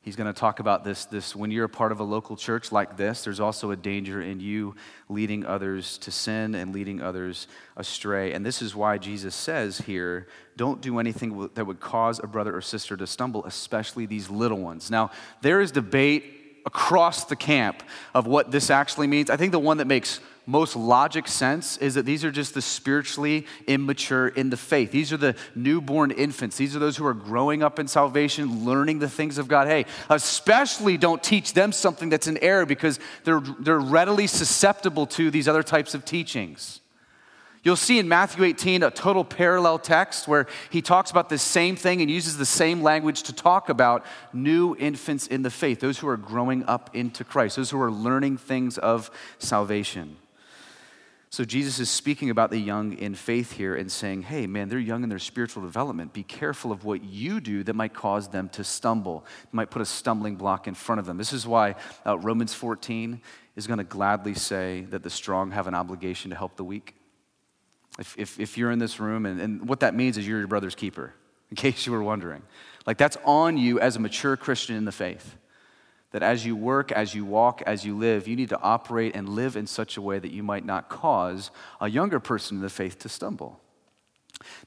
He's 0.01 0.15
going 0.15 0.33
to 0.33 0.39
talk 0.39 0.61
about 0.61 0.85
this, 0.85 1.03
this 1.03 1.35
when 1.35 1.51
you're 1.51 1.65
a 1.65 1.69
part 1.69 1.91
of 1.91 1.99
a 1.99 2.03
local 2.05 2.37
church 2.37 2.71
like 2.71 2.95
this, 2.95 3.25
there's 3.25 3.41
also 3.41 3.71
a 3.71 3.75
danger 3.75 4.21
in 4.21 4.39
you 4.39 4.75
leading 5.09 5.45
others 5.45 5.97
to 5.99 6.11
sin 6.11 6.55
and 6.55 6.73
leading 6.73 7.01
others 7.01 7.47
astray. 7.75 8.31
And 8.31 8.45
this 8.45 8.61
is 8.61 8.73
why 8.73 8.97
Jesus 8.97 9.35
says 9.35 9.79
here, 9.79 10.29
don't 10.55 10.79
do 10.79 10.99
anything 10.99 11.49
that 11.55 11.67
would 11.67 11.81
cause 11.81 12.21
a 12.23 12.27
brother 12.27 12.55
or 12.55 12.61
sister 12.61 12.95
to 12.95 13.05
stumble, 13.05 13.43
especially 13.43 14.05
these 14.05 14.29
little 14.29 14.59
ones. 14.59 14.89
Now, 14.89 15.11
there 15.41 15.59
is 15.59 15.73
debate 15.73 16.23
across 16.65 17.25
the 17.25 17.35
camp 17.35 17.83
of 18.13 18.25
what 18.25 18.51
this 18.51 18.69
actually 18.69 19.07
means. 19.07 19.29
I 19.29 19.35
think 19.35 19.51
the 19.51 19.59
one 19.59 19.77
that 19.77 19.87
makes 19.87 20.21
most 20.49 20.77
logic 20.77 21.27
sense 21.27 21.75
is 21.77 21.95
that 21.95 22.05
these 22.05 22.23
are 22.23 22.31
just 22.31 22.53
the 22.53 22.61
spiritually 22.61 23.45
immature 23.67 24.29
in 24.29 24.49
the 24.49 24.55
faith. 24.55 24.91
These 24.91 25.11
are 25.11 25.17
the 25.17 25.35
newborn 25.55 26.09
infants. 26.09 26.55
These 26.55 26.73
are 26.73 26.79
those 26.79 26.95
who 26.95 27.05
are 27.05 27.13
growing 27.13 27.61
up 27.61 27.79
in 27.79 27.87
salvation, 27.89 28.63
learning 28.63 28.99
the 28.99 29.09
things 29.09 29.37
of 29.37 29.49
God. 29.49 29.67
Hey, 29.67 29.85
especially 30.09 30.95
don't 30.95 31.21
teach 31.21 31.51
them 31.51 31.73
something 31.73 32.07
that's 32.07 32.27
in 32.27 32.37
error 32.37 32.65
because 32.65 32.97
they're, 33.25 33.41
they're 33.59 33.77
readily 33.77 34.25
susceptible 34.25 35.05
to 35.07 35.29
these 35.29 35.49
other 35.49 35.63
types 35.63 35.93
of 35.93 36.05
teachings. 36.05 36.79
You'll 37.63 37.75
see 37.75 37.99
in 37.99 38.07
Matthew 38.07 38.45
18 38.45 38.83
a 38.83 38.91
total 38.91 39.25
parallel 39.25 39.79
text 39.79 40.29
where 40.29 40.47
he 40.69 40.81
talks 40.81 41.11
about 41.11 41.27
the 41.27 41.37
same 41.37 41.75
thing 41.75 42.01
and 42.01 42.09
uses 42.09 42.37
the 42.37 42.45
same 42.45 42.81
language 42.81 43.23
to 43.23 43.33
talk 43.33 43.67
about 43.67 44.05
new 44.31 44.77
infants 44.77 45.27
in 45.27 45.41
the 45.41 45.49
faith, 45.49 45.81
those 45.81 45.99
who 45.99 46.07
are 46.07 46.15
growing 46.15 46.63
up 46.63 46.95
into 46.95 47.25
Christ, 47.25 47.57
those 47.57 47.71
who 47.71 47.81
are 47.81 47.91
learning 47.91 48.37
things 48.37 48.77
of 48.77 49.11
salvation. 49.39 50.15
So 51.29 51.43
Jesus 51.43 51.79
is 51.79 51.89
speaking 51.89 52.29
about 52.29 52.51
the 52.51 52.57
young 52.57 52.93
in 52.93 53.13
faith 53.13 53.51
here 53.51 53.75
and 53.75 53.91
saying, 53.91 54.23
hey, 54.23 54.47
man, 54.47 54.69
they're 54.69 54.79
young 54.79 55.03
in 55.03 55.09
their 55.09 55.19
spiritual 55.19 55.61
development. 55.61 56.13
Be 56.13 56.23
careful 56.23 56.71
of 56.71 56.85
what 56.85 57.03
you 57.03 57.41
do 57.41 57.63
that 57.63 57.75
might 57.75 57.93
cause 57.93 58.29
them 58.29 58.47
to 58.49 58.63
stumble, 58.63 59.25
might 59.51 59.69
put 59.69 59.81
a 59.81 59.85
stumbling 59.85 60.37
block 60.37 60.67
in 60.67 60.73
front 60.73 60.99
of 60.99 61.05
them. 61.05 61.17
This 61.17 61.33
is 61.33 61.45
why 61.45 61.75
uh, 62.05 62.17
Romans 62.17 62.53
14 62.53 63.21
is 63.57 63.67
going 63.67 63.79
to 63.79 63.83
gladly 63.83 64.35
say 64.35 64.87
that 64.89 65.03
the 65.03 65.09
strong 65.09 65.51
have 65.51 65.67
an 65.67 65.75
obligation 65.75 66.31
to 66.31 66.37
help 66.37 66.55
the 66.55 66.63
weak. 66.63 66.95
If, 67.99 68.15
if, 68.17 68.39
if 68.39 68.57
you're 68.57 68.71
in 68.71 68.79
this 68.79 68.99
room, 68.99 69.25
and, 69.25 69.41
and 69.41 69.67
what 69.67 69.81
that 69.81 69.95
means 69.95 70.17
is 70.17 70.25
you're 70.25 70.39
your 70.39 70.47
brother's 70.47 70.75
keeper, 70.75 71.13
in 71.49 71.55
case 71.57 71.85
you 71.85 71.91
were 71.91 72.03
wondering. 72.03 72.41
Like 72.85 72.97
that's 72.97 73.17
on 73.25 73.57
you 73.57 73.81
as 73.81 73.97
a 73.97 73.99
mature 73.99 74.37
Christian 74.37 74.77
in 74.77 74.85
the 74.85 74.93
faith 74.93 75.35
that 76.11 76.23
as 76.23 76.45
you 76.45 76.55
work, 76.55 76.91
as 76.91 77.13
you 77.13 77.25
walk, 77.25 77.61
as 77.65 77.85
you 77.85 77.97
live, 77.97 78.27
you 78.27 78.35
need 78.35 78.49
to 78.49 78.59
operate 78.61 79.15
and 79.15 79.29
live 79.29 79.55
in 79.55 79.67
such 79.67 79.97
a 79.97 80.01
way 80.01 80.19
that 80.19 80.31
you 80.31 80.43
might 80.43 80.65
not 80.65 80.89
cause 80.89 81.51
a 81.81 81.89
younger 81.89 82.19
person 82.19 82.57
in 82.57 82.63
the 82.63 82.69
faith 82.69 82.97
to 82.99 83.09
stumble. 83.09 83.59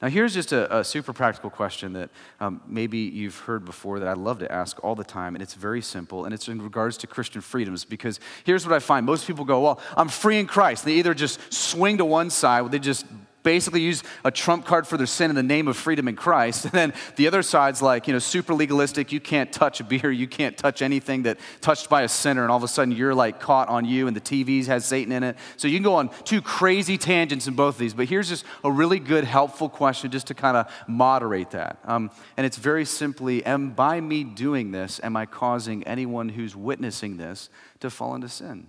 Now, 0.01 0.09
here's 0.09 0.33
just 0.33 0.51
a, 0.51 0.79
a 0.79 0.83
super 0.83 1.13
practical 1.13 1.49
question 1.49 1.93
that 1.93 2.09
um, 2.39 2.61
maybe 2.67 2.97
you've 2.99 3.37
heard 3.37 3.63
before 3.63 3.99
that 3.99 4.07
I 4.07 4.13
love 4.13 4.39
to 4.39 4.51
ask 4.51 4.83
all 4.83 4.95
the 4.95 5.03
time, 5.03 5.35
and 5.35 5.41
it's 5.41 5.53
very 5.53 5.81
simple, 5.81 6.25
and 6.25 6.33
it's 6.33 6.47
in 6.47 6.61
regards 6.61 6.97
to 6.97 7.07
Christian 7.07 7.41
freedoms. 7.41 7.85
Because 7.85 8.19
here's 8.43 8.65
what 8.65 8.75
I 8.75 8.79
find 8.79 9.05
most 9.05 9.25
people 9.25 9.45
go, 9.45 9.61
Well, 9.61 9.79
I'm 9.95 10.09
free 10.09 10.39
in 10.39 10.45
Christ. 10.45 10.83
They 10.83 10.93
either 10.93 11.13
just 11.13 11.53
swing 11.53 11.97
to 11.99 12.05
one 12.05 12.29
side, 12.29 12.69
they 12.71 12.79
just 12.79 13.05
basically 13.43 13.81
use 13.81 14.03
a 14.23 14.31
trump 14.31 14.65
card 14.65 14.87
for 14.87 14.97
their 14.97 15.07
sin 15.07 15.29
in 15.29 15.35
the 15.35 15.43
name 15.43 15.67
of 15.67 15.77
freedom 15.77 16.07
in 16.07 16.15
Christ. 16.15 16.65
And 16.71 16.73
then 16.73 16.93
the 17.17 17.27
other 17.27 17.43
side's 17.43 17.81
like, 17.81 18.07
you 18.07 18.13
know, 18.13 18.19
super 18.19 18.53
legalistic. 18.53 19.11
You 19.11 19.19
can't 19.19 19.51
touch 19.51 19.81
a 19.81 19.83
beer. 19.83 20.09
You 20.09 20.27
can't 20.27 20.57
touch 20.57 20.81
anything 20.81 21.23
that 21.23 21.37
touched 21.59 21.89
by 21.89 22.03
a 22.03 22.07
sinner. 22.07 22.43
And 22.43 22.51
all 22.51 22.57
of 22.57 22.63
a 22.63 22.67
sudden 22.67 22.93
you're 22.93 23.13
like 23.13 23.41
caught 23.41 23.67
on 23.67 23.83
you 23.83 24.07
and 24.07 24.15
the 24.15 24.21
TV 24.21 24.65
has 24.67 24.85
Satan 24.85 25.11
in 25.11 25.23
it. 25.23 25.37
So 25.57 25.67
you 25.67 25.75
can 25.75 25.83
go 25.83 25.95
on 25.95 26.09
two 26.23 26.41
crazy 26.41 26.97
tangents 26.97 27.47
in 27.47 27.55
both 27.55 27.75
of 27.75 27.79
these. 27.79 27.93
But 27.93 28.07
here's 28.07 28.29
just 28.29 28.45
a 28.63 28.71
really 28.71 28.99
good, 28.99 29.25
helpful 29.25 29.67
question 29.67 30.11
just 30.11 30.27
to 30.27 30.33
kind 30.33 30.55
of 30.55 30.71
moderate 30.87 31.51
that. 31.51 31.79
Um, 31.83 32.09
and 32.37 32.45
it's 32.45 32.57
very 32.57 32.85
simply, 32.85 33.45
am 33.45 33.71
by 33.71 33.99
me 33.99 34.23
doing 34.23 34.71
this, 34.71 35.01
am 35.03 35.17
I 35.17 35.25
causing 35.25 35.83
anyone 35.83 36.29
who's 36.29 36.55
witnessing 36.55 37.17
this 37.17 37.49
to 37.81 37.89
fall 37.89 38.15
into 38.15 38.29
sin? 38.29 38.67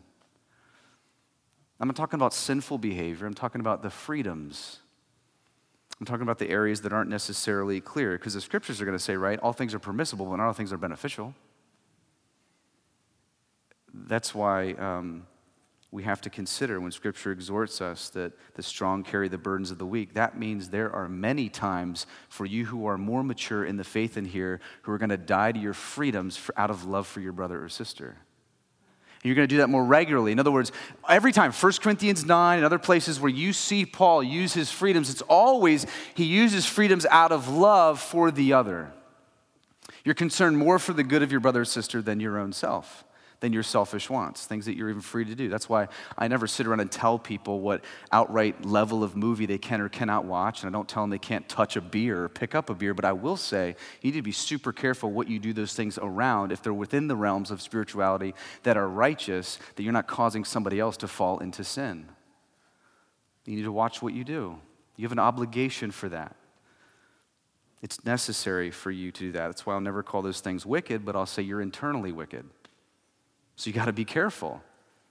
I'm 1.82 1.88
not 1.88 1.96
talking 1.96 2.16
about 2.16 2.32
sinful 2.32 2.78
behavior, 2.78 3.26
I'm 3.26 3.34
talking 3.34 3.60
about 3.60 3.82
the 3.82 3.90
freedoms. 3.90 4.78
I'm 5.98 6.06
talking 6.06 6.22
about 6.22 6.38
the 6.38 6.48
areas 6.48 6.80
that 6.82 6.92
aren't 6.92 7.10
necessarily 7.10 7.80
clear 7.80 8.16
because 8.16 8.34
the 8.34 8.40
scriptures 8.40 8.80
are 8.80 8.84
going 8.84 8.96
to 8.96 9.02
say, 9.02 9.16
right, 9.16 9.38
all 9.40 9.52
things 9.52 9.74
are 9.74 9.78
permissible, 9.78 10.26
but 10.26 10.36
not 10.36 10.46
all 10.46 10.52
things 10.52 10.72
are 10.72 10.78
beneficial. 10.78 11.34
That's 13.92 14.34
why 14.34 14.72
um, 14.72 15.26
we 15.90 16.02
have 16.04 16.20
to 16.22 16.30
consider 16.30 16.80
when 16.80 16.90
scripture 16.90 17.30
exhorts 17.30 17.80
us 17.80 18.08
that 18.10 18.32
the 18.54 18.62
strong 18.62 19.04
carry 19.04 19.28
the 19.28 19.38
burdens 19.38 19.70
of 19.70 19.78
the 19.78 19.86
weak. 19.86 20.14
That 20.14 20.38
means 20.38 20.70
there 20.70 20.92
are 20.92 21.08
many 21.08 21.48
times 21.48 22.06
for 22.28 22.46
you 22.46 22.64
who 22.64 22.86
are 22.86 22.96
more 22.96 23.22
mature 23.22 23.64
in 23.64 23.76
the 23.76 23.84
faith 23.84 24.16
in 24.16 24.24
here 24.24 24.60
who 24.82 24.92
are 24.92 24.98
going 24.98 25.10
to 25.10 25.16
die 25.16 25.52
to 25.52 25.58
your 25.58 25.74
freedoms 25.74 26.36
for, 26.36 26.58
out 26.58 26.70
of 26.70 26.84
love 26.84 27.06
for 27.06 27.20
your 27.20 27.32
brother 27.32 27.62
or 27.62 27.68
sister. 27.68 28.16
You're 29.22 29.36
going 29.36 29.46
to 29.46 29.54
do 29.54 29.58
that 29.58 29.68
more 29.68 29.84
regularly. 29.84 30.32
In 30.32 30.40
other 30.40 30.50
words, 30.50 30.72
every 31.08 31.32
time, 31.32 31.52
1 31.52 31.72
Corinthians 31.80 32.24
9 32.24 32.58
and 32.58 32.66
other 32.66 32.78
places 32.78 33.20
where 33.20 33.30
you 33.30 33.52
see 33.52 33.86
Paul 33.86 34.22
use 34.22 34.52
his 34.52 34.70
freedoms, 34.70 35.10
it's 35.10 35.22
always 35.22 35.86
he 36.14 36.24
uses 36.24 36.66
freedoms 36.66 37.06
out 37.06 37.30
of 37.30 37.48
love 37.48 38.00
for 38.00 38.30
the 38.30 38.52
other. 38.52 38.92
You're 40.04 40.16
concerned 40.16 40.58
more 40.58 40.80
for 40.80 40.92
the 40.92 41.04
good 41.04 41.22
of 41.22 41.30
your 41.30 41.40
brother 41.40 41.60
or 41.60 41.64
sister 41.64 42.02
than 42.02 42.18
your 42.18 42.38
own 42.38 42.52
self 42.52 43.04
than 43.42 43.52
your 43.52 43.64
selfish 43.64 44.08
wants, 44.08 44.46
things 44.46 44.66
that 44.66 44.76
you're 44.76 44.88
even 44.88 45.02
free 45.02 45.24
to 45.24 45.34
do. 45.34 45.48
That's 45.48 45.68
why 45.68 45.88
I 46.16 46.28
never 46.28 46.46
sit 46.46 46.64
around 46.64 46.78
and 46.78 46.90
tell 46.90 47.18
people 47.18 47.58
what 47.58 47.84
outright 48.12 48.64
level 48.64 49.02
of 49.02 49.16
movie 49.16 49.46
they 49.46 49.58
can 49.58 49.80
or 49.80 49.88
cannot 49.88 50.24
watch, 50.24 50.62
and 50.62 50.72
I 50.72 50.72
don't 50.72 50.88
tell 50.88 51.02
them 51.02 51.10
they 51.10 51.18
can't 51.18 51.48
touch 51.48 51.74
a 51.74 51.80
beer 51.80 52.22
or 52.22 52.28
pick 52.28 52.54
up 52.54 52.70
a 52.70 52.74
beer, 52.74 52.94
but 52.94 53.04
I 53.04 53.10
will 53.10 53.36
say 53.36 53.74
you 54.00 54.12
need 54.12 54.16
to 54.16 54.22
be 54.22 54.30
super 54.30 54.72
careful 54.72 55.10
what 55.10 55.28
you 55.28 55.40
do 55.40 55.52
those 55.52 55.74
things 55.74 55.98
around 56.00 56.52
if 56.52 56.62
they're 56.62 56.72
within 56.72 57.08
the 57.08 57.16
realms 57.16 57.50
of 57.50 57.60
spirituality 57.60 58.32
that 58.62 58.76
are 58.76 58.88
righteous, 58.88 59.58
that 59.74 59.82
you're 59.82 59.92
not 59.92 60.06
causing 60.06 60.44
somebody 60.44 60.78
else 60.78 60.96
to 60.98 61.08
fall 61.08 61.40
into 61.40 61.64
sin. 61.64 62.08
You 63.44 63.56
need 63.56 63.64
to 63.64 63.72
watch 63.72 64.00
what 64.00 64.14
you 64.14 64.22
do. 64.22 64.60
You 64.96 65.04
have 65.04 65.12
an 65.12 65.18
obligation 65.18 65.90
for 65.90 66.08
that. 66.10 66.36
It's 67.82 68.04
necessary 68.04 68.70
for 68.70 68.92
you 68.92 69.10
to 69.10 69.20
do 69.20 69.32
that. 69.32 69.48
That's 69.48 69.66
why 69.66 69.74
I'll 69.74 69.80
never 69.80 70.04
call 70.04 70.22
those 70.22 70.38
things 70.38 70.64
wicked, 70.64 71.04
but 71.04 71.16
I'll 71.16 71.26
say 71.26 71.42
you're 71.42 71.60
internally 71.60 72.12
wicked. 72.12 72.44
So 73.56 73.68
you 73.68 73.74
got 73.74 73.84
to 73.86 73.92
be 73.92 74.04
careful, 74.04 74.62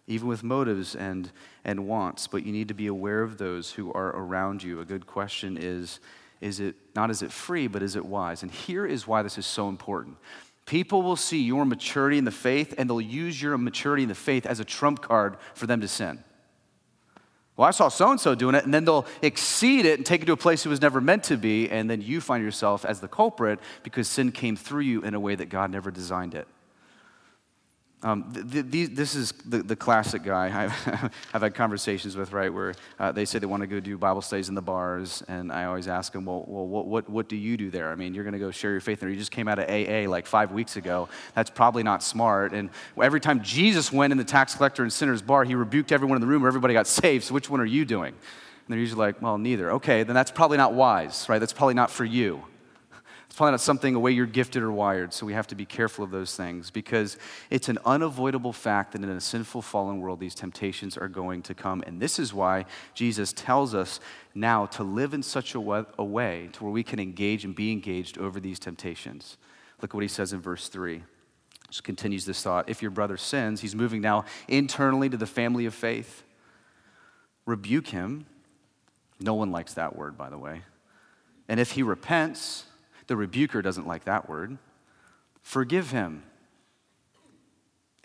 even 0.07 0.27
with 0.27 0.43
motives 0.43 0.95
and, 0.95 1.31
and 1.63 1.87
wants, 1.87 2.27
but 2.27 2.45
you 2.45 2.51
need 2.51 2.67
to 2.67 2.73
be 2.73 2.87
aware 2.87 3.21
of 3.21 3.37
those 3.37 3.71
who 3.71 3.91
are 3.93 4.09
around 4.09 4.63
you. 4.63 4.79
A 4.79 4.85
good 4.85 5.07
question 5.07 5.57
is 5.59 5.99
is 6.41 6.59
it 6.59 6.75
not 6.95 7.11
is 7.11 7.21
it 7.21 7.31
free, 7.31 7.67
but 7.67 7.83
is 7.83 7.95
it 7.95 8.03
wise? 8.03 8.41
And 8.41 8.51
here 8.51 8.85
is 8.85 9.05
why 9.05 9.21
this 9.21 9.37
is 9.37 9.45
so 9.45 9.69
important. 9.69 10.17
People 10.65 11.03
will 11.03 11.15
see 11.15 11.41
your 11.41 11.65
maturity 11.65 12.17
in 12.17 12.25
the 12.25 12.31
faith 12.31 12.73
and 12.77 12.89
they'll 12.89 12.99
use 12.99 13.39
your 13.39 13.57
maturity 13.57 14.03
in 14.03 14.09
the 14.09 14.15
faith 14.15 14.47
as 14.47 14.59
a 14.59 14.65
trump 14.65 15.01
card 15.01 15.37
for 15.53 15.67
them 15.67 15.81
to 15.81 15.87
sin. 15.87 16.23
Well, 17.57 17.67
I 17.67 17.71
saw 17.71 17.89
so 17.89 18.09
and 18.09 18.19
so 18.19 18.33
doing 18.33 18.55
it, 18.55 18.63
and 18.63 18.73
then 18.73 18.85
they'll 18.85 19.05
exceed 19.21 19.85
it 19.85 19.99
and 19.99 20.05
take 20.05 20.23
it 20.23 20.25
to 20.25 20.31
a 20.31 20.37
place 20.37 20.65
it 20.65 20.69
was 20.69 20.81
never 20.81 21.01
meant 21.01 21.25
to 21.25 21.37
be, 21.37 21.69
and 21.69 21.89
then 21.89 22.01
you 22.01 22.21
find 22.21 22.43
yourself 22.43 22.85
as 22.85 23.01
the 23.01 23.07
culprit 23.07 23.59
because 23.83 24.07
sin 24.07 24.31
came 24.31 24.55
through 24.55 24.81
you 24.81 25.01
in 25.01 25.13
a 25.13 25.19
way 25.19 25.35
that 25.35 25.49
God 25.49 25.69
never 25.69 25.91
designed 25.91 26.33
it. 26.33 26.47
Um, 28.03 28.31
th- 28.33 28.71
th- 28.71 28.89
this 28.93 29.13
is 29.13 29.31
the, 29.45 29.61
the 29.61 29.75
classic 29.75 30.23
guy 30.23 30.45
I've, 30.63 31.13
I've, 31.33 31.41
had 31.43 31.53
conversations 31.53 32.15
with, 32.15 32.33
right, 32.33 32.51
where 32.51 32.73
uh, 32.99 33.11
they 33.11 33.25
say 33.25 33.37
they 33.37 33.45
want 33.45 33.61
to 33.61 33.67
go 33.67 33.79
do 33.79 33.95
Bible 33.95 34.23
studies 34.23 34.49
in 34.49 34.55
the 34.55 34.61
bars, 34.61 35.23
and 35.27 35.51
I 35.51 35.65
always 35.65 35.87
ask 35.87 36.11
them, 36.11 36.25
well, 36.25 36.43
well 36.47 36.65
what, 36.65 36.87
what, 36.87 37.09
what 37.09 37.29
do 37.29 37.35
you 37.35 37.57
do 37.57 37.69
there? 37.69 37.91
I 37.91 37.95
mean, 37.95 38.15
you're 38.15 38.23
going 38.23 38.33
to 38.33 38.39
go 38.39 38.49
share 38.49 38.71
your 38.71 38.81
faith 38.81 38.99
there. 38.99 39.09
You 39.09 39.17
just 39.17 39.31
came 39.31 39.47
out 39.47 39.59
of 39.59 39.69
AA 39.69 40.09
like 40.09 40.25
five 40.25 40.51
weeks 40.51 40.77
ago. 40.77 41.09
That's 41.35 41.51
probably 41.51 41.83
not 41.83 42.01
smart. 42.01 42.53
And 42.53 42.71
every 42.99 43.19
time 43.19 43.43
Jesus 43.43 43.91
went 43.91 44.11
in 44.11 44.17
the 44.17 44.23
tax 44.23 44.55
collector 44.55 44.81
and 44.81 44.91
sinner's 44.91 45.21
bar, 45.21 45.43
he 45.43 45.53
rebuked 45.53 45.91
everyone 45.91 46.15
in 46.15 46.21
the 46.21 46.27
room 46.27 46.41
where 46.41 46.49
everybody 46.49 46.73
got 46.73 46.87
saved. 46.87 47.25
So 47.25 47.35
which 47.35 47.51
one 47.51 47.59
are 47.59 47.65
you 47.65 47.85
doing? 47.85 48.13
And 48.13 48.67
they're 48.67 48.79
usually 48.79 48.99
like, 48.99 49.21
well, 49.21 49.37
neither. 49.37 49.73
Okay, 49.73 50.01
then 50.01 50.15
that's 50.15 50.31
probably 50.31 50.57
not 50.57 50.73
wise, 50.73 51.29
right? 51.29 51.39
That's 51.39 51.53
probably 51.53 51.75
not 51.75 51.91
for 51.91 52.05
you. 52.05 52.43
It's 53.31 53.37
probably 53.37 53.51
not 53.51 53.61
something, 53.61 53.95
a 53.95 53.99
way 53.99 54.11
you're 54.11 54.25
gifted 54.25 54.61
or 54.61 54.73
wired, 54.73 55.13
so 55.13 55.25
we 55.25 55.31
have 55.31 55.47
to 55.47 55.55
be 55.55 55.63
careful 55.63 56.03
of 56.03 56.11
those 56.11 56.35
things 56.35 56.69
because 56.69 57.15
it's 57.49 57.69
an 57.69 57.77
unavoidable 57.85 58.51
fact 58.51 58.91
that 58.91 59.01
in 59.01 59.09
a 59.09 59.21
sinful, 59.21 59.61
fallen 59.61 60.01
world, 60.01 60.19
these 60.19 60.35
temptations 60.35 60.97
are 60.97 61.07
going 61.07 61.41
to 61.43 61.53
come. 61.53 61.81
And 61.87 62.01
this 62.01 62.19
is 62.19 62.33
why 62.33 62.65
Jesus 62.93 63.31
tells 63.31 63.73
us 63.73 64.01
now 64.35 64.65
to 64.65 64.83
live 64.83 65.13
in 65.13 65.23
such 65.23 65.55
a 65.55 65.61
way, 65.61 65.85
a 65.97 66.03
way 66.03 66.49
to 66.51 66.65
where 66.65 66.73
we 66.73 66.83
can 66.83 66.99
engage 66.99 67.45
and 67.45 67.55
be 67.55 67.71
engaged 67.71 68.17
over 68.17 68.41
these 68.41 68.59
temptations. 68.59 69.37
Look 69.81 69.91
at 69.91 69.93
what 69.95 70.03
he 70.03 70.09
says 70.09 70.33
in 70.33 70.41
verse 70.41 70.67
3. 70.67 71.01
Just 71.69 71.85
continues 71.85 72.25
this 72.25 72.43
thought. 72.43 72.67
If 72.67 72.81
your 72.81 72.91
brother 72.91 73.15
sins, 73.15 73.61
he's 73.61 73.75
moving 73.75 74.01
now 74.01 74.25
internally 74.49 75.07
to 75.07 75.15
the 75.15 75.25
family 75.25 75.65
of 75.65 75.73
faith. 75.73 76.23
Rebuke 77.45 77.87
him. 77.87 78.25
No 79.21 79.35
one 79.35 79.53
likes 79.53 79.75
that 79.75 79.95
word, 79.95 80.17
by 80.17 80.29
the 80.29 80.37
way. 80.37 80.63
And 81.47 81.61
if 81.61 81.71
he 81.71 81.81
repents, 81.81 82.65
the 83.11 83.17
rebuker 83.17 83.61
doesn't 83.61 83.85
like 83.85 84.05
that 84.05 84.29
word. 84.29 84.57
Forgive 85.41 85.91
him. 85.91 86.23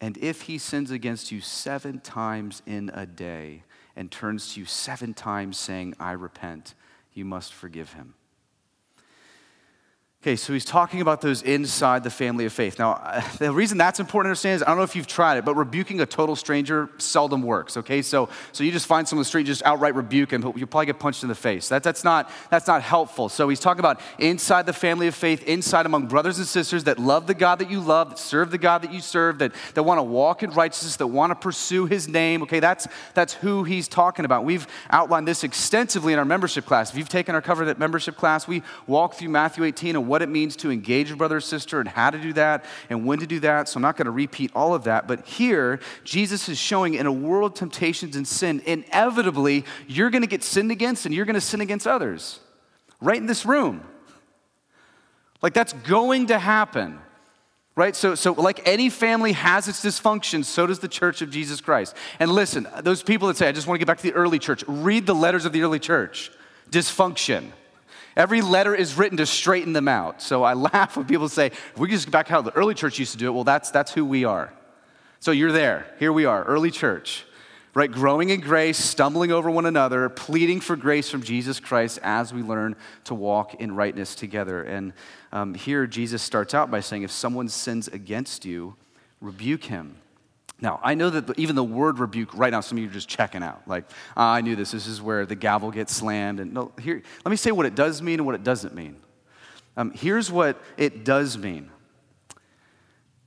And 0.01 0.19
if 0.19 0.43
he 0.43 0.59
sins 0.59 0.91
against 0.91 1.31
you 1.31 1.41
seven 1.41 2.01
times 2.01 2.61
in 2.67 2.91
a 2.93 3.07
day 3.07 3.63
and 3.95 4.11
turns 4.11 4.55
to 4.55 4.61
you 4.61 4.67
seven 4.67 5.15
times 5.15 5.59
saying, 5.59 5.95
I 6.01 6.11
repent, 6.11 6.75
you 7.15 7.25
must 7.25 7.55
forgive 7.55 7.93
him. 7.93 8.15
Okay, 10.27 10.35
so 10.35 10.53
he's 10.53 10.65
talking 10.65 11.01
about 11.01 11.21
those 11.21 11.43
inside 11.43 12.03
the 12.03 12.11
family 12.11 12.47
of 12.47 12.53
faith. 12.53 12.81
Now, 12.81 13.23
the 13.39 13.53
reason 13.53 13.79
that's 13.79 14.01
important 14.01 14.27
to 14.27 14.31
understand 14.31 14.57
is 14.57 14.63
I 14.65 14.67
don't 14.67 14.79
know 14.79 14.83
if 14.83 14.97
you've 14.97 15.07
tried 15.07 15.37
it, 15.37 15.45
but 15.45 15.55
rebuking 15.55 16.01
a 16.01 16.07
total 16.07 16.35
stranger 16.35 16.91
seldom 16.99 17.43
works. 17.43 17.77
Okay, 17.77 18.03
so 18.03 18.29
so 18.51 18.65
you 18.65 18.73
just 18.73 18.87
find 18.87 19.07
someone 19.07 19.21
on 19.21 19.23
the 19.23 19.27
street, 19.27 19.45
just 19.45 19.63
outright 19.65 19.95
rebuke 19.95 20.33
him, 20.33 20.41
but 20.41 20.57
you'll 20.57 20.67
probably 20.67 20.87
get 20.87 20.99
punched 20.99 21.23
in 21.23 21.29
the 21.29 21.37
face. 21.37 21.69
That, 21.69 21.85
that's 21.85 22.03
not 22.03 22.29
that's 22.51 22.67
not 22.67 22.83
helpful. 22.83 23.29
So 23.29 23.49
he's 23.49 23.61
talking 23.61 23.79
about 23.79 24.01
inside 24.19 24.67
the 24.67 24.73
family 24.73 25.07
of 25.07 25.15
faith, 25.15 25.45
inside 25.45 25.87
among 25.87 26.09
brothers 26.09 26.39
and 26.39 26.47
sisters 26.49 26.83
that 26.85 26.99
love 26.99 27.29
the 27.29 27.35
God 27.35 27.61
that 27.61 27.71
you 27.71 27.79
love, 27.79 28.09
that 28.09 28.19
serve 28.19 28.51
the 28.51 28.59
God 28.59 28.83
that 28.83 28.93
you 28.93 29.03
serve, 29.03 29.39
that, 29.39 29.53
that 29.75 29.85
want 29.85 29.99
to 29.99 30.03
walk 30.03 30.43
in 30.43 30.51
righteousness, 30.51 30.97
that 30.97 31.07
want 31.07 31.31
to 31.31 31.37
pursue 31.37 31.87
his 31.87 32.09
name. 32.09 32.43
Okay, 32.43 32.59
that's 32.59 32.89
that's 33.15 33.35
who 33.35 33.63
he's 33.63 33.87
talking 33.87 34.25
about. 34.25 34.43
We've 34.45 34.67
outlined 34.91 35.29
this 35.29 35.45
extensively 35.45 36.13
in 36.13 36.19
our 36.19 36.25
membership 36.25 36.67
class. 36.67 36.91
If 36.91 36.99
you've 36.99 37.09
taken 37.09 37.37
our 37.37 37.43
cover 37.43 37.65
that 37.67 37.79
membership 37.79 38.17
class, 38.17 38.49
we 38.49 38.65
walk 38.89 39.15
through 39.15 39.29
Matthew 39.29 39.63
18 39.63 39.95
and 39.95 40.16
what 40.17 40.23
it 40.23 40.31
means 40.31 40.57
to 40.57 40.71
engage 40.71 41.11
a 41.11 41.17
brother 41.17 41.37
or 41.37 41.41
sister 41.43 41.79
and 41.79 41.87
how 41.87 42.09
to 42.09 42.19
do 42.19 42.33
that 42.33 42.65
and 42.89 43.05
when 43.05 43.19
to 43.19 43.27
do 43.27 43.39
that. 43.39 43.69
So 43.69 43.77
I'm 43.77 43.83
not 43.83 43.99
going 43.99 44.07
to 44.07 44.11
repeat 44.11 44.51
all 44.55 44.75
of 44.75 44.85
that. 44.85 45.07
But 45.07 45.27
here, 45.27 45.79
Jesus 46.05 46.49
is 46.49 46.57
showing 46.57 46.95
in 46.95 47.05
a 47.05 47.13
world 47.13 47.53
of 47.53 47.59
temptations 47.59 48.17
and 48.17 48.27
sin, 48.27 48.63
inevitably, 48.65 49.67
you're 49.87 50.09
going 50.09 50.23
to 50.23 50.27
get 50.27 50.43
sinned 50.43 50.71
against 50.71 51.05
and 51.05 51.15
you're 51.15 51.27
going 51.27 51.35
to 51.35 51.41
sin 51.43 51.61
against 51.61 51.87
others. 51.87 52.41
Right 52.99 53.19
in 53.19 53.27
this 53.27 53.45
room. 53.45 53.83
Like 55.43 55.53
that's 55.53 55.75
going 55.75 56.29
to 56.29 56.39
happen. 56.39 56.99
Right? 57.75 57.95
So, 57.95 58.15
so, 58.15 58.33
like 58.33 58.67
any 58.67 58.89
family 58.89 59.33
has 59.33 59.69
its 59.69 59.85
dysfunction, 59.85 60.47
so 60.47 60.67
does 60.67 60.79
the 60.79 60.89
church 60.89 61.21
of 61.21 61.29
Jesus 61.29 61.61
Christ. 61.61 61.95
And 62.19 62.31
listen, 62.31 62.67
those 62.81 63.03
people 63.03 63.29
that 63.29 63.37
say, 63.37 63.49
I 63.49 63.53
just 63.53 63.67
want 63.67 63.77
to 63.77 63.81
get 63.81 63.87
back 63.87 63.99
to 63.99 64.03
the 64.03 64.15
early 64.15 64.39
church, 64.39 64.65
read 64.67 65.05
the 65.05 65.15
letters 65.15 65.45
of 65.45 65.53
the 65.53 65.61
early 65.61 65.79
church. 65.79 66.31
Dysfunction. 66.71 67.51
Every 68.17 68.41
letter 68.41 68.75
is 68.75 68.97
written 68.97 69.19
to 69.19 69.27
straighten 69.27 69.73
them 69.73 69.89
out. 69.89 70.23
So 70.23 70.43
I 70.43 70.55
laugh 70.73 70.97
when 70.97 71.07
people 71.07 71.29
say, 71.29 71.53
we 71.77 71.89
just 71.89 72.07
get 72.07 72.13
back 72.13 72.29
how 72.29 72.43
the 72.43 72.53
early 72.53 72.75
church 72.75 72.99
used 72.99 73.13
to 73.13 73.19
do 73.19 73.27
it, 73.27 73.33
well, 73.33 73.45
that's, 73.45 73.71
that's 73.71 73.93
who 73.93 74.05
we 74.05 74.25
are. 74.25 74.53
So 75.21 75.31
you're 75.31 75.53
there. 75.53 75.87
Here 75.99 76.13
we 76.13 76.25
are, 76.25 76.45
early 76.45 76.71
church 76.71 77.25
right? 77.77 77.93
Growing 77.93 78.31
in 78.31 78.41
grace, 78.41 78.79
stumbling 78.79 79.31
over 79.31 79.51
one 79.51 79.67
another, 79.67 80.09
pleading 80.09 80.61
for 80.61 80.77
grace 80.77 81.11
from 81.11 81.23
Jesus 81.23 81.61
Christ 81.61 81.99
as 82.03 82.33
we 82.33 82.41
learn 82.41 82.75
to 83.05 83.15
walk 83.15 83.53
in 83.57 83.75
rightness 83.75 84.15
together. 84.15 84.63
And 84.63 84.95
um, 85.31 85.53
here 85.53 85.87
Jesus 85.87 86.23
starts 86.23 86.55
out 86.55 86.71
by 86.71 86.81
saying, 86.81 87.03
if 87.03 87.11
someone 87.11 87.51
sins 87.51 87.87
against 87.87 88.47
you, 88.47 88.77
rebuke 89.21 89.65
him. 89.65 89.97
Now, 90.61 90.81
I 90.83 90.95
know 90.95 91.11
that 91.11 91.39
even 91.39 91.55
the 91.55 91.65
word 91.65 91.99
rebuke, 91.99 92.37
right 92.37 92.51
now, 92.51 92.61
some 92.61 92.79
of 92.79 92.83
you 92.83 92.89
are 92.89 92.93
just 92.93 93.09
checking 93.09 93.43
out. 93.43 93.63
Like, 93.67 93.85
oh, 94.17 94.23
I 94.23 94.41
knew 94.41 94.57
this. 94.57 94.71
This 94.71 94.87
is 94.87 95.03
where 95.03 95.27
the 95.27 95.35
gavel 95.35 95.71
gets 95.71 95.95
slammed. 95.95 96.41
And 96.41 96.55
no, 96.55 96.73
here, 96.81 97.03
let 97.25 97.31
me 97.31 97.37
say 97.37 97.51
what 97.51 97.67
it 97.67 97.75
does 97.75 98.01
mean 98.01 98.21
and 98.21 98.27
what 98.27 98.35
it 98.35 98.43
doesn't 98.43 98.75
mean. 98.75 98.97
Um, 99.77 99.91
here's 99.91 100.33
what 100.33 100.59
it 100.79 101.05
does 101.05 101.37
mean 101.37 101.71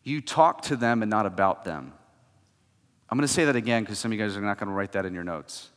you 0.03 0.21
talk 0.21 0.63
to 0.63 0.75
them 0.75 1.03
and 1.03 1.09
not 1.09 1.27
about 1.27 1.65
them. 1.65 1.93
I'm 3.09 3.17
going 3.17 3.27
to 3.27 3.33
say 3.33 3.45
that 3.45 3.55
again 3.55 3.83
because 3.83 3.99
some 3.99 4.11
of 4.11 4.17
you 4.17 4.23
guys 4.23 4.35
are 4.35 4.41
not 4.41 4.57
going 4.57 4.69
to 4.69 4.73
write 4.73 4.93
that 4.93 5.05
in 5.05 5.13
your 5.13 5.23
notes. 5.23 5.69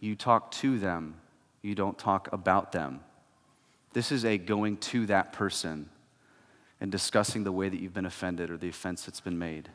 You 0.00 0.14
talk 0.14 0.50
to 0.52 0.78
them, 0.78 1.14
you 1.62 1.74
don't 1.74 1.96
talk 1.96 2.30
about 2.32 2.72
them. 2.72 3.00
This 3.94 4.12
is 4.12 4.26
a 4.26 4.36
going 4.36 4.76
to 4.78 5.06
that 5.06 5.32
person 5.32 5.88
and 6.84 6.92
discussing 6.92 7.44
the 7.44 7.50
way 7.50 7.66
that 7.70 7.80
you've 7.80 7.94
been 7.94 8.04
offended 8.04 8.50
or 8.50 8.58
the 8.58 8.68
offense 8.68 9.06
that's 9.06 9.18
been 9.18 9.38
made. 9.38 9.70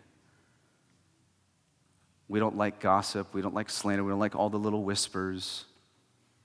We 2.28 2.39
don't 2.39 2.56
like 2.56 2.80
gossip. 2.80 3.34
We 3.34 3.42
don't 3.42 3.56
like 3.56 3.72
slander. 3.72 4.04
We 4.04 4.12
don't 4.12 4.20
like 4.20 4.36
all 4.36 4.51
the 4.51 4.60
little 4.60 4.84
whispers. 4.84 5.66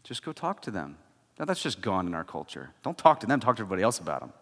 Just 0.04 0.24
go 0.24 0.32
talk 0.32 0.62
to 0.62 0.70
them. 0.70 0.96
Now, 1.38 1.44
that's 1.44 1.62
just 1.62 1.82
gone 1.82 2.06
in 2.06 2.14
our 2.14 2.24
culture. 2.24 2.70
Don't 2.82 2.96
talk 2.96 3.20
to 3.20 3.26
them, 3.26 3.40
talk 3.40 3.56
to 3.56 3.60
everybody 3.60 3.82
else 3.82 3.98
about 3.98 4.20
them. 4.20 4.32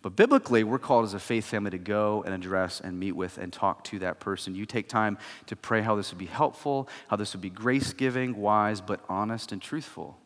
But 0.00 0.14
biblically, 0.14 0.62
we're 0.62 0.78
called 0.78 1.04
as 1.04 1.14
a 1.14 1.18
faith 1.18 1.46
family 1.46 1.72
to 1.72 1.78
go 1.78 2.22
and 2.22 2.32
address 2.32 2.80
and 2.80 2.96
meet 2.96 3.16
with 3.16 3.36
and 3.36 3.52
talk 3.52 3.82
to 3.86 3.98
that 3.98 4.20
person. 4.20 4.54
You 4.54 4.64
take 4.64 4.88
time 4.88 5.18
to 5.46 5.56
pray 5.56 5.82
how 5.82 5.96
this 5.96 6.12
would 6.12 6.20
be 6.20 6.26
helpful, 6.26 6.88
how 7.08 7.16
this 7.16 7.32
would 7.32 7.42
be 7.42 7.50
grace 7.50 7.92
giving, 7.92 8.36
wise, 8.36 8.80
but 8.80 9.00
honest 9.08 9.50
and 9.50 9.60
truthful. 9.60 10.20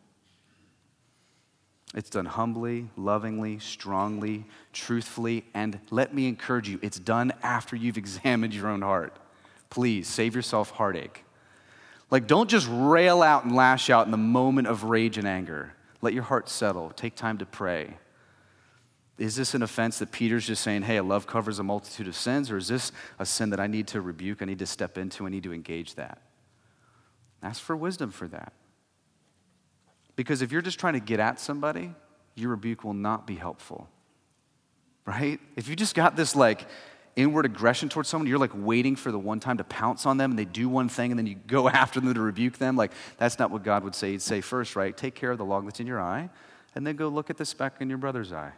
It's 1.95 2.11
done 2.11 2.27
humbly, 2.27 2.89
lovingly, 2.97 3.59
strongly, 3.59 4.45
truthfully, 4.73 5.45
and 5.55 5.81
let 5.91 6.15
me 6.15 6.29
encourage 6.29 6.69
you, 6.69 6.79
it's 6.83 6.99
done 6.99 7.33
after 7.43 7.75
you've 7.75 7.99
examined 7.99 8.55
your 8.55 8.69
own 8.69 8.83
heart. 8.83 9.17
Please 9.71 10.07
save 10.07 10.37
yourself 10.37 10.71
heartache. 10.71 11.25
Like, 12.11 12.27
don't 12.27 12.49
just 12.49 12.69
rail 12.71 13.23
out 13.23 13.45
and 13.45 13.55
lash 13.55 13.91
out 13.91 14.05
in 14.05 14.11
the 14.13 14.17
moment 14.17 14.69
of 14.69 14.85
rage 14.85 15.19
and 15.19 15.27
anger. 15.27 15.73
Let 16.01 16.13
your 16.13 16.23
heart 16.23 16.49
settle. 16.49 16.91
Take 16.91 17.15
time 17.15 17.39
to 17.39 17.47
pray. 17.47 17.95
Is 19.19 19.37
this 19.37 19.55
an 19.55 19.63
offense 19.63 19.99
that 19.99 20.13
Peter's 20.13 20.47
just 20.47 20.63
saying, 20.63 20.83
hey, 20.83 21.01
love 21.01 21.27
covers 21.27 21.59
a 21.59 21.63
multitude 21.63 22.09
of 22.09 22.17
sins? 22.17 22.51
Or 22.51 22.57
is 22.57 22.69
this 22.69 22.91
a 23.19 23.27
sin 23.27 23.51
that 23.51 23.61
I 23.61 23.67
need 23.67 23.87
to 23.89 24.01
rebuke? 24.01 24.43
I 24.43 24.47
need 24.47 24.61
to 24.61 24.67
step 24.67 24.97
into? 24.97 25.27
I 25.27 25.29
need 25.29 25.43
to 25.43 25.53
engage 25.53 25.97
that? 25.97 26.23
Ask 27.43 27.61
for 27.61 27.77
wisdom 27.77 28.11
for 28.11 28.27
that. 28.29 28.53
Because 30.21 30.43
if 30.43 30.53
you're 30.53 30.61
just 30.61 30.79
trying 30.79 30.93
to 30.93 31.01
get 31.01 31.19
at 31.19 31.41
somebody, 31.41 31.95
your 32.35 32.51
rebuke 32.51 32.85
will 32.85 32.93
not 32.93 33.27
be 33.27 33.37
helpful. 33.37 33.89
Right? 35.07 35.41
If 35.57 35.67
you 35.67 35.75
just 35.75 35.95
got 35.95 36.15
this 36.15 36.37
like 36.37 36.69
inward 37.17 37.47
aggression 37.47 37.89
towards 37.89 38.11
someone, 38.11 38.29
you're 38.29 38.39
like 38.39 38.51
waiting 38.55 38.97
for 38.97 39.11
the 39.11 39.19
one 39.19 39.41
time 39.41 39.57
to 39.57 39.65
pounce 39.65 40.05
on 40.05 40.19
them 40.19 40.33
and 40.33 40.39
they 40.39 40.45
do 40.45 40.69
one 40.69 40.91
thing 40.91 41.11
and 41.11 41.19
then 41.19 41.27
you 41.27 41.37
go 41.47 41.69
after 41.71 42.01
them 42.01 42.13
to 42.13 42.21
rebuke 42.21 42.59
them, 42.59 42.77
like 42.77 42.93
that's 43.17 43.39
not 43.39 43.51
what 43.51 43.63
God 43.63 43.83
would 43.83 43.95
say. 43.95 44.11
He'd 44.11 44.21
say 44.21 44.43
first, 44.43 44.77
right? 44.77 44.95
Take 44.95 45.15
care 45.15 45.31
of 45.31 45.39
the 45.39 45.45
log 45.47 45.65
that's 45.65 45.81
in 45.81 45.87
your 45.87 46.03
eye 46.03 46.29
and 46.75 46.87
then 46.87 46.97
go 46.97 47.09
look 47.09 47.31
at 47.31 47.39
the 47.39 47.47
speck 47.47 47.77
in 47.81 47.89
your 47.89 47.97
brother's 47.97 48.31
eye. 48.31 48.53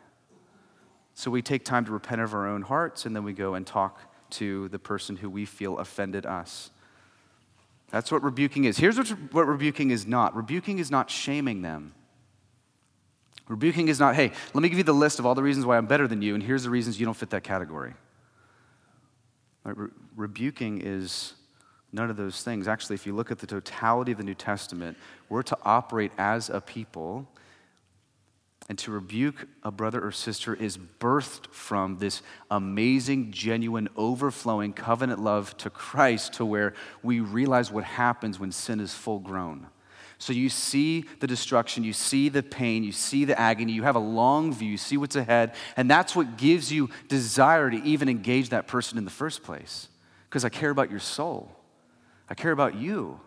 So 1.15 1.31
we 1.31 1.43
take 1.43 1.65
time 1.65 1.85
to 1.85 1.93
repent 1.93 2.21
of 2.23 2.35
our 2.35 2.49
own 2.49 2.63
hearts, 2.63 3.07
and 3.07 3.15
then 3.15 3.23
we 3.23 3.35
go 3.35 3.55
and 3.55 3.65
talk 3.65 4.01
to 4.31 4.69
the 4.71 4.81
person 4.81 5.15
who 5.15 5.31
we 5.31 5.45
feel 5.45 5.79
offended 5.79 6.27
us. 6.27 6.72
That's 7.93 8.11
what 8.11 8.23
rebuking 8.23 8.65
is. 8.65 8.79
Here's 8.79 8.97
what, 8.97 9.09
what 9.33 9.47
rebuking 9.47 9.91
is 9.91 10.07
not 10.07 10.35
rebuking 10.35 10.79
is 10.79 10.91
not 10.91 11.11
shaming 11.11 11.63
them. 11.63 11.95
Rebuking 13.49 13.89
is 13.89 14.01
not, 14.01 14.15
hey, 14.15 14.33
let 14.55 14.63
me 14.63 14.69
give 14.71 14.79
you 14.79 14.85
the 14.85 14.95
list 14.95 15.19
of 15.19 15.27
all 15.27 15.35
the 15.35 15.43
reasons 15.43 15.67
why 15.67 15.77
I'm 15.77 15.87
better 15.87 16.09
than 16.09 16.23
you, 16.23 16.35
and 16.35 16.43
here's 16.43 16.65
the 16.65 16.71
reasons 16.71 16.99
you 16.99 17.05
don't 17.05 17.17
fit 17.17 17.31
that 17.31 17.45
category. 17.45 17.93
Re- 19.65 19.91
rebuking 20.17 20.81
is 20.83 21.35
none 21.93 22.09
of 22.09 22.17
those 22.17 22.43
things. 22.43 22.67
Actually, 22.67 22.95
if 22.95 23.07
you 23.07 23.15
look 23.15 23.31
at 23.31 23.39
the 23.39 23.47
totality 23.47 24.13
of 24.13 24.19
the 24.19 24.25
New 24.25 24.35
Testament, 24.35 24.97
we're 25.29 25.43
to 25.43 25.59
operate 25.65 26.13
as 26.17 26.49
a 26.49 26.63
people 26.63 27.29
and 28.69 28.79
to 28.79 28.91
rebuke 28.91 29.49
a 29.63 29.71
brother 29.71 30.05
or 30.05 30.13
sister 30.13 30.55
is 30.55 30.79
birthed 30.79 31.49
from 31.53 31.99
this 31.99 32.23
amazing, 32.51 33.33
genuine, 33.33 33.89
overflowing 33.97 34.73
covenant 34.73 35.21
love 35.21 35.57
to 35.59 35.71
Christ, 35.71 36.35
to 36.35 36.45
where 36.45 36.75
we 37.03 37.21
realize 37.21 37.71
what 37.71 37.85
happens 37.85 38.39
when 38.39 38.53
sin 38.53 38.81
is 38.81 38.95
full 38.95 39.19
grown. 39.19 39.67
So 40.19 40.33
you 40.33 40.49
see 40.51 41.05
the 41.19 41.27
destruction, 41.27 41.83
you 41.83 41.93
see 41.93 42.29
the 42.29 42.45
pain, 42.45 42.85
you 42.85 42.93
see 42.93 43.25
the 43.25 43.37
agony, 43.39 43.73
you 43.73 43.83
have 43.83 43.97
a 43.97 44.01
long 44.01 44.53
view, 44.53 44.71
you 44.71 44.77
see 44.77 44.97
what's 44.97 45.17
ahead, 45.17 45.57
and 45.77 45.91
that's 45.91 46.15
what 46.15 46.37
gives 46.37 46.71
you 46.71 46.91
desire 47.09 47.69
to 47.69 47.77
even 47.83 48.09
engage 48.09 48.51
that 48.51 48.69
person 48.69 48.99
in 48.99 49.05
the 49.05 49.11
first 49.11 49.43
place. 49.43 49.89
Because 50.29 50.45
I 50.45 50.49
care 50.49 50.71
about 50.71 50.93
your 50.93 51.01
soul, 51.01 51.51
I 52.29 52.35
care 52.35 52.53
about 52.53 52.77
you, 52.77 53.19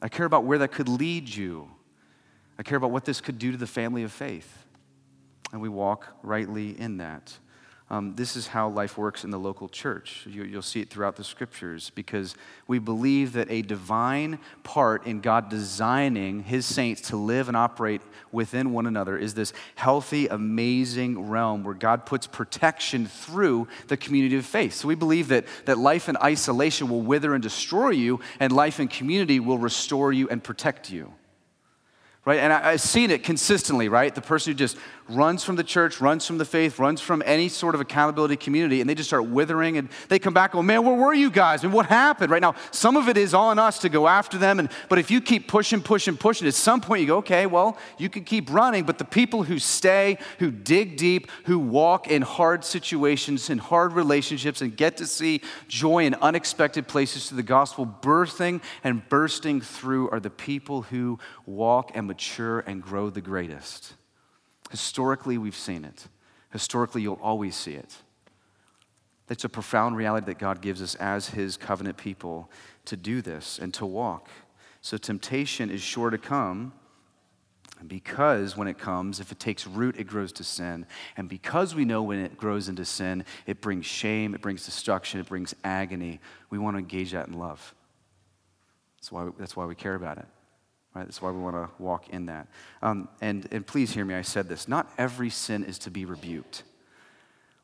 I 0.00 0.08
care 0.08 0.24
about 0.24 0.44
where 0.44 0.58
that 0.58 0.70
could 0.70 0.88
lead 0.88 1.28
you. 1.28 1.68
I 2.58 2.62
care 2.62 2.76
about 2.76 2.90
what 2.90 3.04
this 3.04 3.20
could 3.20 3.38
do 3.38 3.52
to 3.52 3.58
the 3.58 3.66
family 3.66 4.02
of 4.02 4.12
faith. 4.12 4.64
And 5.52 5.60
we 5.60 5.68
walk 5.68 6.08
rightly 6.22 6.78
in 6.78 6.98
that. 6.98 7.38
Um, 7.90 8.16
this 8.16 8.34
is 8.34 8.46
how 8.46 8.70
life 8.70 8.96
works 8.96 9.24
in 9.24 9.30
the 9.30 9.38
local 9.38 9.68
church. 9.68 10.26
You, 10.26 10.50
will 10.54 10.62
see 10.62 10.80
it 10.80 10.88
throughout 10.88 11.16
the 11.16 11.22
scriptures 11.22 11.90
because 11.90 12.34
we 12.66 12.78
believe 12.78 13.34
that 13.34 13.50
a 13.50 13.60
divine 13.60 14.38
part 14.62 15.06
in 15.06 15.20
God 15.20 15.50
designing 15.50 16.42
his 16.42 16.64
saints 16.64 17.02
to 17.10 17.16
live 17.16 17.48
and 17.48 17.56
operate 17.56 18.00
within 18.32 18.72
one 18.72 18.86
another 18.86 19.18
is 19.18 19.34
this 19.34 19.52
healthy, 19.74 20.28
amazing 20.28 21.28
realm 21.28 21.62
where 21.62 21.74
God 21.74 22.06
puts 22.06 22.26
protection 22.26 23.06
through 23.06 23.68
the 23.88 23.98
community 23.98 24.36
of 24.36 24.46
faith. 24.46 24.72
So 24.72 24.88
we 24.88 24.94
believe 24.94 25.28
that, 25.28 25.44
that 25.66 25.76
life 25.76 26.08
in 26.08 26.16
isolation 26.16 26.88
will 26.88 27.02
wither 27.02 27.34
and 27.34 27.42
destroy 27.42 27.90
you, 27.90 28.18
and 28.40 28.50
life 28.50 28.80
in 28.80 28.88
community 28.88 29.40
will 29.40 29.58
restore 29.58 30.10
you 30.10 30.28
and 30.30 30.42
protect 30.42 30.90
you 30.90 31.12
right? 32.24 32.38
And 32.38 32.52
I, 32.52 32.72
have 32.72 32.80
seen 32.80 33.10
it 33.10 33.22
consistently, 33.22 33.88
right? 33.88 34.14
The 34.14 34.22
person 34.22 34.52
who 34.52 34.56
just 34.56 34.76
runs 35.08 35.44
from 35.44 35.56
the 35.56 35.64
church, 35.64 36.00
runs 36.00 36.26
from 36.26 36.38
the 36.38 36.44
faith, 36.46 36.78
runs 36.78 37.00
from 37.00 37.22
any 37.26 37.48
sort 37.50 37.74
of 37.74 37.80
accountability 37.82 38.36
community, 38.36 38.80
and 38.80 38.88
they 38.88 38.94
just 38.94 39.10
start 39.10 39.26
withering, 39.26 39.76
and 39.76 39.90
they 40.08 40.18
come 40.18 40.32
back, 40.32 40.54
oh 40.54 40.62
man, 40.62 40.84
where 40.84 40.94
were 40.94 41.12
you 41.12 41.30
guys? 41.30 41.62
And 41.62 41.72
what 41.72 41.86
happened? 41.86 42.30
Right 42.30 42.40
now, 42.40 42.54
some 42.70 42.96
of 42.96 43.08
it 43.08 43.18
is 43.18 43.34
on 43.34 43.58
us 43.58 43.80
to 43.80 43.90
go 43.90 44.08
after 44.08 44.38
them, 44.38 44.58
and 44.58 44.70
but 44.88 44.98
if 44.98 45.10
you 45.10 45.20
keep 45.20 45.48
pushing, 45.48 45.82
pushing, 45.82 46.16
pushing, 46.16 46.48
at 46.48 46.54
some 46.54 46.80
point 46.80 47.02
you 47.02 47.06
go, 47.06 47.18
okay, 47.18 47.44
well, 47.44 47.76
you 47.98 48.08
can 48.08 48.24
keep 48.24 48.50
running, 48.50 48.84
but 48.84 48.96
the 48.96 49.04
people 49.04 49.42
who 49.42 49.58
stay, 49.58 50.16
who 50.38 50.50
dig 50.50 50.96
deep, 50.96 51.30
who 51.44 51.58
walk 51.58 52.08
in 52.08 52.22
hard 52.22 52.64
situations, 52.64 53.50
in 53.50 53.58
hard 53.58 53.92
relationships, 53.92 54.62
and 54.62 54.74
get 54.74 54.96
to 54.96 55.06
see 55.06 55.42
joy 55.68 56.06
in 56.06 56.14
unexpected 56.14 56.88
places 56.88 57.28
to 57.28 57.34
the 57.34 57.42
gospel, 57.42 57.86
birthing 57.86 58.62
and 58.82 59.06
bursting 59.10 59.60
through 59.60 60.08
are 60.10 60.20
the 60.20 60.30
people 60.30 60.82
who 60.82 61.18
walk 61.44 61.90
and 61.94 62.08
mature 62.14 62.60
and 62.60 62.80
grow 62.80 63.10
the 63.10 63.20
greatest. 63.20 63.94
Historically, 64.70 65.36
we've 65.36 65.56
seen 65.56 65.84
it. 65.84 66.06
Historically, 66.52 67.02
you'll 67.02 67.18
always 67.20 67.56
see 67.56 67.74
it. 67.74 67.92
It's 69.28 69.42
a 69.42 69.48
profound 69.48 69.96
reality 69.96 70.26
that 70.26 70.38
God 70.38 70.60
gives 70.60 70.80
us 70.80 70.94
as 70.94 71.30
His 71.30 71.56
covenant 71.56 71.96
people 71.96 72.52
to 72.84 72.96
do 72.96 73.20
this 73.20 73.58
and 73.58 73.74
to 73.74 73.84
walk. 73.84 74.28
So, 74.80 74.96
temptation 74.96 75.70
is 75.70 75.82
sure 75.82 76.10
to 76.10 76.18
come. 76.18 76.72
because 77.88 78.56
when 78.56 78.68
it 78.68 78.78
comes, 78.78 79.18
if 79.18 79.32
it 79.32 79.40
takes 79.40 79.66
root, 79.66 79.96
it 79.98 80.04
grows 80.04 80.32
to 80.34 80.44
sin. 80.44 80.86
And 81.16 81.28
because 81.28 81.74
we 81.74 81.84
know 81.84 82.02
when 82.04 82.20
it 82.20 82.36
grows 82.38 82.68
into 82.68 82.84
sin, 82.84 83.24
it 83.46 83.60
brings 83.60 83.84
shame, 83.84 84.34
it 84.34 84.40
brings 84.40 84.64
destruction, 84.64 85.20
it 85.20 85.26
brings 85.26 85.54
agony, 85.64 86.20
we 86.48 86.58
want 86.58 86.76
to 86.76 86.78
engage 86.78 87.10
that 87.12 87.26
in 87.26 87.34
love. 87.34 87.74
That's 88.96 89.10
why, 89.10 89.28
that's 89.36 89.56
why 89.56 89.66
we 89.66 89.74
care 89.74 89.96
about 89.96 90.18
it. 90.18 90.26
Right? 90.94 91.04
That's 91.04 91.20
why 91.20 91.30
we 91.30 91.40
want 91.40 91.56
to 91.56 91.82
walk 91.82 92.08
in 92.10 92.26
that. 92.26 92.46
Um, 92.80 93.08
and, 93.20 93.48
and 93.50 93.66
please 93.66 93.92
hear 93.92 94.04
me, 94.04 94.14
I 94.14 94.22
said 94.22 94.48
this. 94.48 94.68
Not 94.68 94.90
every 94.96 95.28
sin 95.30 95.64
is 95.64 95.78
to 95.80 95.90
be 95.90 96.04
rebuked. 96.04 96.62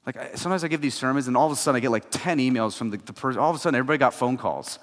Like, 0.05 0.17
I, 0.17 0.35
sometimes 0.35 0.65
I 0.65 0.69
give 0.69 0.81
these 0.81 0.95
sermons, 0.95 1.29
and 1.29 1.37
all 1.37 1.47
of 1.47 1.53
a 1.53 1.57
sudden 1.57 1.77
I 1.77 1.81
get 1.81 1.91
like 1.91 2.11
10 2.11 2.39
emails 2.39 2.77
from 2.77 2.91
the, 2.91 2.97
the 2.97 3.13
person. 3.13 3.41
All 3.41 3.51
of 3.51 3.57
a 3.57 3.59
sudden, 3.59 3.79
everybody 3.79 3.99
got 3.99 4.15
phone 4.15 4.37
calls. 4.37 4.79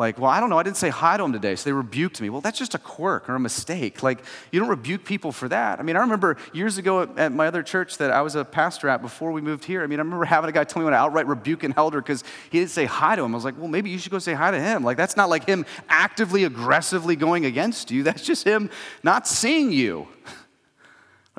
Like, 0.00 0.18
well, 0.18 0.30
I 0.30 0.40
don't 0.40 0.48
know, 0.48 0.56
I 0.56 0.62
didn't 0.62 0.78
say 0.78 0.88
hi 0.88 1.18
to 1.18 1.22
them 1.22 1.34
today, 1.34 1.54
so 1.56 1.68
they 1.68 1.74
rebuked 1.74 2.22
me. 2.22 2.30
Well, 2.30 2.40
that's 2.40 2.58
just 2.58 2.74
a 2.74 2.78
quirk 2.78 3.28
or 3.28 3.34
a 3.34 3.38
mistake. 3.38 4.02
Like, 4.02 4.24
you 4.50 4.58
don't 4.58 4.70
rebuke 4.70 5.04
people 5.04 5.30
for 5.30 5.46
that. 5.50 5.78
I 5.78 5.82
mean, 5.82 5.94
I 5.94 6.00
remember 6.00 6.38
years 6.54 6.78
ago 6.78 7.02
at, 7.02 7.18
at 7.18 7.32
my 7.32 7.46
other 7.46 7.62
church 7.62 7.98
that 7.98 8.10
I 8.10 8.22
was 8.22 8.34
a 8.34 8.42
pastor 8.42 8.88
at 8.88 9.02
before 9.02 9.30
we 9.30 9.42
moved 9.42 9.66
here. 9.66 9.82
I 9.82 9.86
mean, 9.86 10.00
I 10.00 10.02
remember 10.02 10.24
having 10.24 10.48
a 10.48 10.54
guy 10.54 10.64
tell 10.64 10.80
me 10.80 10.84
when 10.84 10.94
I 10.94 10.96
outright 10.96 11.26
rebuke 11.26 11.64
an 11.64 11.74
elder 11.76 12.00
because 12.00 12.24
he 12.48 12.60
didn't 12.60 12.70
say 12.70 12.86
hi 12.86 13.14
to 13.14 13.22
him. 13.22 13.34
I 13.34 13.36
was 13.36 13.44
like, 13.44 13.58
well, 13.58 13.68
maybe 13.68 13.90
you 13.90 13.98
should 13.98 14.10
go 14.10 14.18
say 14.18 14.32
hi 14.32 14.50
to 14.50 14.58
him. 14.58 14.84
Like, 14.84 14.96
that's 14.96 15.18
not 15.18 15.28
like 15.28 15.44
him 15.44 15.66
actively, 15.90 16.44
aggressively 16.44 17.14
going 17.14 17.44
against 17.44 17.90
you. 17.90 18.02
That's 18.02 18.24
just 18.24 18.46
him 18.46 18.70
not 19.02 19.28
seeing 19.28 19.70
you. 19.70 20.08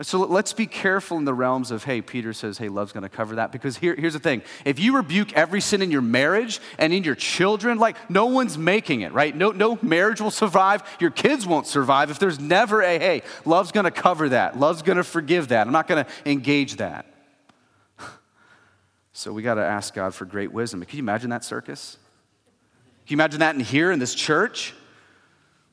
So 0.04 0.20
let's 0.20 0.54
be 0.54 0.66
careful 0.66 1.18
in 1.18 1.26
the 1.26 1.34
realms 1.34 1.70
of, 1.70 1.84
hey, 1.84 2.02
Peter 2.02 2.34
says, 2.34 2.58
hey, 2.58 2.70
love's 2.70 2.92
gonna 2.92 3.10
cover 3.10 3.36
that. 3.36 3.52
Because 3.52 3.78
here, 3.78 3.96
here's 3.96 4.14
the 4.14 4.20
thing 4.20 4.42
if 4.66 4.80
you 4.80 4.96
rebuke 4.96 5.34
every 5.34 5.62
sin 5.62 5.82
in 5.82 5.92
your 5.92 6.02
marriage 6.02 6.60
and 6.78 6.94
in 6.94 7.04
your 7.04 7.16
children, 7.16 7.78
like 7.78 8.10
no 8.10 8.26
one's 8.26 8.58
making 8.58 9.02
it, 9.02 9.12
right? 9.12 9.36
No, 9.36 9.52
no 9.52 9.78
marriage 9.82 10.22
will 10.22 10.32
survive. 10.32 10.84
Your 11.00 11.12
kids 11.12 11.46
won't 11.46 11.68
survive 11.68 12.10
if 12.10 12.20
there's 12.20 12.40
never 12.40 12.82
a, 12.82 12.98
hey, 12.98 13.22
love's 13.46 13.72
gonna 13.72 13.92
cover 13.92 14.30
that. 14.30 14.60
Love's 14.60 14.82
gonna 14.82 15.04
forgive 15.04 15.50
that. 15.50 15.68
I'm 15.68 15.74
not 15.74 15.88
gonna 15.88 16.08
engage 16.26 16.78
that. 16.78 17.06
So 19.14 19.34
we 19.34 19.44
gotta 19.44 19.62
ask 19.62 19.94
God 19.94 20.16
for 20.16 20.24
great 20.24 20.54
wisdom. 20.54 20.84
Can 20.86 20.98
you 20.98 21.04
imagine 21.04 21.30
that 21.32 21.44
circus? 21.44 21.98
Can 23.06 23.14
you 23.14 23.18
imagine 23.18 23.42
that 23.42 23.56
in 23.56 23.62
here 23.62 23.92
in 23.92 24.00
this 24.00 24.16
church? 24.16 24.74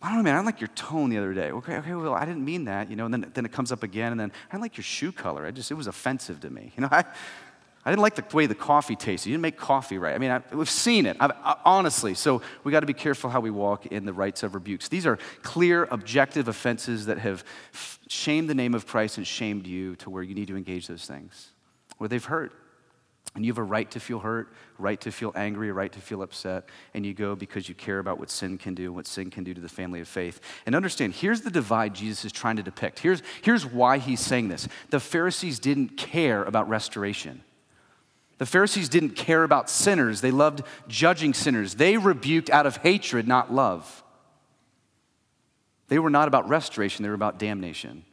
I 0.01 0.09
don't 0.09 0.19
know, 0.19 0.23
man, 0.23 0.35
I 0.35 0.39
didn't 0.39 0.47
like 0.47 0.61
your 0.61 0.69
tone 0.69 1.11
the 1.11 1.19
other 1.19 1.35
day. 1.35 1.51
Okay, 1.51 1.77
okay, 1.79 1.95
well, 1.95 2.15
I 2.15 2.25
didn't 2.25 2.45
mean 2.45 2.67
that, 2.67 2.89
you 2.89 2.95
know, 2.95 3.07
and 3.07 3.15
then, 3.15 3.31
then 3.35 3.45
it 3.45 3.51
comes 3.51 3.73
up 3.73 3.83
again, 3.83 4.13
and 4.13 4.21
then 4.21 4.31
I 4.49 4.53
didn't 4.53 4.63
like 4.63 4.77
your 4.77 4.85
shoe 4.85 5.11
color. 5.11 5.45
I 5.45 5.51
just, 5.51 5.73
it 5.73 5.75
was 5.75 5.89
offensive 5.89 6.41
to 6.41 6.51
me. 6.51 6.73
You 6.77 6.83
know, 6.83 6.89
I, 6.93 7.05
I 7.85 7.91
didn't 7.91 8.03
like 8.03 8.15
the 8.15 8.37
way 8.37 8.47
the 8.47 8.55
coffee 8.55 8.95
tasted. 8.95 9.31
You 9.31 9.35
didn't 9.35 9.43
make 9.43 9.57
coffee 9.57 9.99
right. 9.99 10.15
I 10.15 10.19
mean, 10.19 10.31
I, 10.31 10.41
we've 10.53 10.71
seen 10.71 11.05
it, 11.05 11.17
I, 11.19 11.27
I, 11.27 11.29
uh, 11.29 11.55
honestly. 11.65 12.15
So 12.15 12.43
we 12.63 12.71
got 12.71 12.81
to 12.81 12.87
be 12.87 12.93
careful 12.93 13.29
how 13.31 13.41
we 13.41 13.51
walk 13.51 13.87
in 13.87 14.05
the 14.05 14.13
rights 14.13 14.45
of 14.45 14.55
rebukes. 14.55 14.89
These 14.89 15.07
are 15.07 15.19
clear, 15.43 15.89
objective 15.91 16.47
offenses 16.47 17.07
that 17.07 17.19
have 17.19 17.45
shamed 18.07 18.49
the 18.49 18.55
name 18.55 18.75
of 18.75 18.87
Christ 18.87 19.19
and 19.19 19.27
shamed 19.27 19.67
you 19.67 19.97
to 19.97 20.11
where 20.11 20.23
you 20.23 20.35
need 20.35 20.49
to 20.49 20.57
engage 20.57 20.87
those 20.87 21.07
things, 21.07 21.51
where 21.97 22.09
they've 22.09 22.25
hurt. 22.25 22.53
And 23.35 23.45
you 23.45 23.53
have 23.53 23.59
a 23.59 23.63
right 23.63 23.89
to 23.93 24.01
feel 24.01 24.19
hurt, 24.19 24.53
right 24.79 25.01
to 25.03 25.13
feel 25.13 25.33
angry, 25.37 25.71
right 25.71 25.93
to 25.93 26.01
feel 26.01 26.23
upset, 26.23 26.69
and 26.95 27.05
you 27.05 27.15
go 27.15 27.37
because 27.37 27.69
you 27.69 27.75
care 27.75 27.99
about 27.99 28.19
what 28.19 28.31
sin 28.31 28.59
can 28.59 28.75
do, 28.75 28.87
and 28.87 28.97
what 28.97 29.07
sin 29.07 29.31
can 29.31 29.45
do 29.45 29.55
to 29.55 29.61
the 29.61 29.69
family 29.69 30.01
of 30.01 30.09
faith. 30.09 30.41
And 30.67 30.75
understand, 30.75 31.15
here's 31.15 31.43
the 31.43 31.51
divide 31.51 31.95
Jesus 31.95 32.25
is 32.25 32.33
trying 32.33 32.57
to 32.57 32.63
depict. 32.63 32.99
Here's, 32.99 33.23
here's 33.43 33.65
why 33.65 33.99
he's 33.99 34.21
saying 34.21 34.49
this. 34.49 34.67
The 34.91 34.99
Pharisees 34.99 35.59
didn't 35.59 35.97
care 35.97 36.43
about 36.43 36.69
restoration. 36.69 37.43
The 38.39 38.47
Pharisees 38.47 38.89
didn't 38.89 39.11
care 39.11 39.43
about 39.43 39.69
sinners. 39.69 40.21
They 40.21 40.31
loved 40.31 40.63
judging 40.87 41.35
sinners. 41.35 41.75
They 41.75 41.97
rebuked 41.97 42.51
out 42.51 42.67
of 42.67 42.79
hatred, 42.79 43.29
not 43.29 43.53
love. 43.53 44.03
They 45.89 45.99
were 45.99 46.11
not 46.11 46.29
about 46.29 46.49
restoration, 46.49 47.03
they 47.03 47.09
were 47.09 47.15
about 47.15 47.39
damnation. 47.39 48.05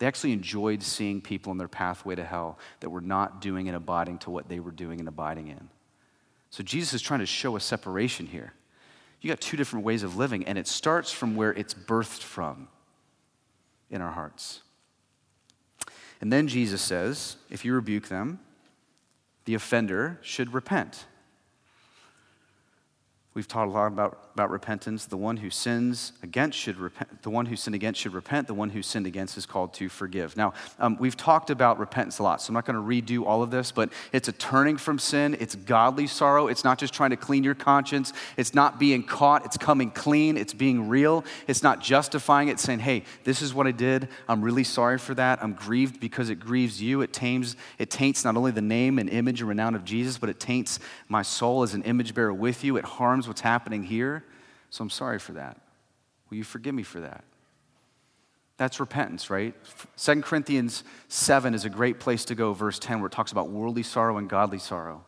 They 0.00 0.06
actually 0.06 0.32
enjoyed 0.32 0.82
seeing 0.82 1.20
people 1.20 1.50
on 1.50 1.58
their 1.58 1.68
pathway 1.68 2.14
to 2.14 2.24
hell 2.24 2.58
that 2.80 2.88
were 2.88 3.02
not 3.02 3.42
doing 3.42 3.68
and 3.68 3.76
abiding 3.76 4.16
to 4.20 4.30
what 4.30 4.48
they 4.48 4.58
were 4.58 4.70
doing 4.70 4.98
and 4.98 5.06
abiding 5.06 5.48
in. 5.48 5.68
So 6.48 6.62
Jesus 6.64 6.94
is 6.94 7.02
trying 7.02 7.20
to 7.20 7.26
show 7.26 7.54
a 7.54 7.60
separation 7.60 8.26
here. 8.26 8.54
You 9.20 9.28
got 9.28 9.42
two 9.42 9.58
different 9.58 9.84
ways 9.84 10.02
of 10.02 10.16
living, 10.16 10.44
and 10.46 10.56
it 10.56 10.66
starts 10.66 11.12
from 11.12 11.36
where 11.36 11.52
it's 11.52 11.74
birthed 11.74 12.22
from 12.22 12.68
in 13.90 14.00
our 14.00 14.10
hearts. 14.10 14.62
And 16.22 16.32
then 16.32 16.48
Jesus 16.48 16.80
says, 16.80 17.36
if 17.50 17.66
you 17.66 17.74
rebuke 17.74 18.08
them, 18.08 18.40
the 19.44 19.52
offender 19.52 20.18
should 20.22 20.54
repent. 20.54 21.04
We've 23.32 23.46
taught 23.46 23.68
a 23.68 23.70
lot 23.70 23.86
about, 23.86 24.30
about 24.34 24.50
repentance. 24.50 25.04
The 25.04 25.16
one 25.16 25.36
who 25.36 25.50
sins 25.50 26.14
against 26.20 26.58
should 26.58 26.78
repent. 26.78 27.22
The 27.22 27.30
one 27.30 27.46
who 27.46 27.54
sinned 27.54 27.76
against 27.76 28.00
should 28.00 28.12
repent. 28.12 28.48
The 28.48 28.54
one 28.54 28.70
who 28.70 28.82
sinned 28.82 29.06
against 29.06 29.38
is 29.38 29.46
called 29.46 29.72
to 29.74 29.88
forgive. 29.88 30.36
Now, 30.36 30.52
um, 30.80 30.96
we've 30.98 31.16
talked 31.16 31.48
about 31.48 31.78
repentance 31.78 32.18
a 32.18 32.24
lot, 32.24 32.42
so 32.42 32.50
I'm 32.50 32.54
not 32.54 32.64
going 32.64 32.74
to 32.74 32.82
redo 32.82 33.24
all 33.24 33.40
of 33.40 33.52
this, 33.52 33.70
but 33.70 33.92
it's 34.12 34.26
a 34.26 34.32
turning 34.32 34.76
from 34.76 34.98
sin. 34.98 35.36
It's 35.38 35.54
godly 35.54 36.08
sorrow. 36.08 36.48
It's 36.48 36.64
not 36.64 36.76
just 36.76 36.92
trying 36.92 37.10
to 37.10 37.16
clean 37.16 37.44
your 37.44 37.54
conscience. 37.54 38.12
It's 38.36 38.52
not 38.52 38.80
being 38.80 39.04
caught. 39.04 39.44
It's 39.44 39.56
coming 39.56 39.92
clean. 39.92 40.36
It's 40.36 40.52
being 40.52 40.88
real. 40.88 41.24
It's 41.46 41.62
not 41.62 41.80
justifying 41.80 42.48
it, 42.48 42.58
saying, 42.58 42.80
hey, 42.80 43.04
this 43.22 43.42
is 43.42 43.54
what 43.54 43.68
I 43.68 43.70
did. 43.70 44.08
I'm 44.28 44.42
really 44.42 44.64
sorry 44.64 44.98
for 44.98 45.14
that. 45.14 45.40
I'm 45.40 45.52
grieved 45.52 46.00
because 46.00 46.30
it 46.30 46.40
grieves 46.40 46.82
you. 46.82 47.00
It 47.00 47.12
taints, 47.12 47.54
it 47.78 47.90
taints 47.90 48.24
not 48.24 48.36
only 48.36 48.50
the 48.50 48.60
name 48.60 48.98
and 48.98 49.08
image 49.08 49.40
and 49.40 49.48
renown 49.48 49.76
of 49.76 49.84
Jesus, 49.84 50.18
but 50.18 50.28
it 50.30 50.40
taints 50.40 50.80
my 51.08 51.22
soul 51.22 51.62
as 51.62 51.74
an 51.74 51.84
image 51.84 52.12
bearer 52.12 52.34
with 52.34 52.64
you. 52.64 52.76
It 52.76 52.84
harms 52.84 53.19
harms 53.20 53.28
what's 53.28 53.42
happening 53.42 53.82
here, 53.82 54.24
so 54.70 54.82
I'm 54.82 54.88
sorry 54.88 55.18
for 55.18 55.32
that. 55.32 55.60
Will 56.30 56.38
you 56.38 56.44
forgive 56.44 56.74
me 56.74 56.82
for 56.82 57.00
that? 57.00 57.22
That's 58.56 58.80
repentance, 58.80 59.28
right? 59.28 59.54
2 59.98 60.22
Corinthians 60.22 60.84
7 61.08 61.52
is 61.52 61.66
a 61.66 61.68
great 61.68 62.00
place 62.00 62.24
to 62.26 62.34
go, 62.34 62.54
verse 62.54 62.78
10, 62.78 63.00
where 63.00 63.08
it 63.08 63.12
talks 63.12 63.32
about 63.32 63.50
worldly 63.50 63.82
sorrow 63.82 64.16
and 64.16 64.28
godly 64.28 64.58
sorrow. 64.58 65.04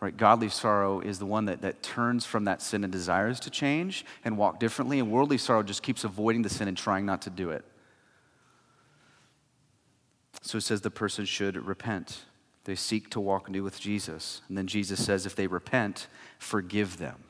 Right? 0.00 0.16
Godly 0.16 0.50
sorrow 0.50 1.00
is 1.00 1.18
the 1.18 1.26
one 1.26 1.46
that, 1.46 1.62
that 1.62 1.82
turns 1.82 2.24
from 2.24 2.44
that 2.44 2.62
sin 2.62 2.84
and 2.84 2.92
desires 2.92 3.40
to 3.40 3.50
change 3.50 4.04
and 4.24 4.38
walk 4.38 4.60
differently, 4.60 5.00
and 5.00 5.10
worldly 5.10 5.38
sorrow 5.38 5.64
just 5.64 5.82
keeps 5.82 6.04
avoiding 6.04 6.42
the 6.42 6.48
sin 6.48 6.68
and 6.68 6.76
trying 6.76 7.06
not 7.06 7.22
to 7.22 7.30
do 7.30 7.50
it. 7.50 7.64
So 10.42 10.58
it 10.58 10.62
says 10.62 10.80
the 10.80 10.90
person 10.90 11.24
should 11.24 11.56
repent. 11.56 12.22
They 12.64 12.76
seek 12.76 13.10
to 13.10 13.20
walk 13.20 13.50
new 13.50 13.64
with 13.64 13.80
Jesus. 13.80 14.42
And 14.48 14.56
then 14.56 14.68
Jesus 14.68 15.04
says, 15.04 15.26
if 15.26 15.34
they 15.34 15.48
repent, 15.48 16.06
forgive 16.38 16.98
them. 16.98 17.24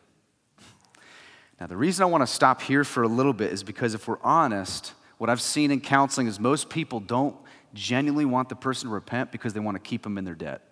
Now, 1.62 1.68
the 1.68 1.76
reason 1.76 2.02
I 2.02 2.06
want 2.06 2.22
to 2.22 2.26
stop 2.26 2.60
here 2.60 2.82
for 2.82 3.04
a 3.04 3.08
little 3.08 3.32
bit 3.32 3.52
is 3.52 3.62
because 3.62 3.94
if 3.94 4.08
we're 4.08 4.20
honest, 4.22 4.94
what 5.18 5.30
I've 5.30 5.40
seen 5.40 5.70
in 5.70 5.80
counseling 5.80 6.26
is 6.26 6.40
most 6.40 6.68
people 6.68 6.98
don't 6.98 7.36
genuinely 7.72 8.24
want 8.24 8.48
the 8.48 8.56
person 8.56 8.88
to 8.88 8.92
repent 8.92 9.30
because 9.30 9.52
they 9.52 9.60
want 9.60 9.76
to 9.76 9.78
keep 9.78 10.02
them 10.02 10.18
in 10.18 10.24
their 10.24 10.34
debt. 10.34 10.62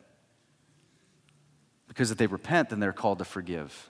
Because 1.86 2.10
if 2.10 2.18
they 2.18 2.26
repent, 2.26 2.70
then 2.70 2.80
they're 2.80 2.92
called 2.92 3.20
to 3.20 3.24
forgive. 3.24 3.88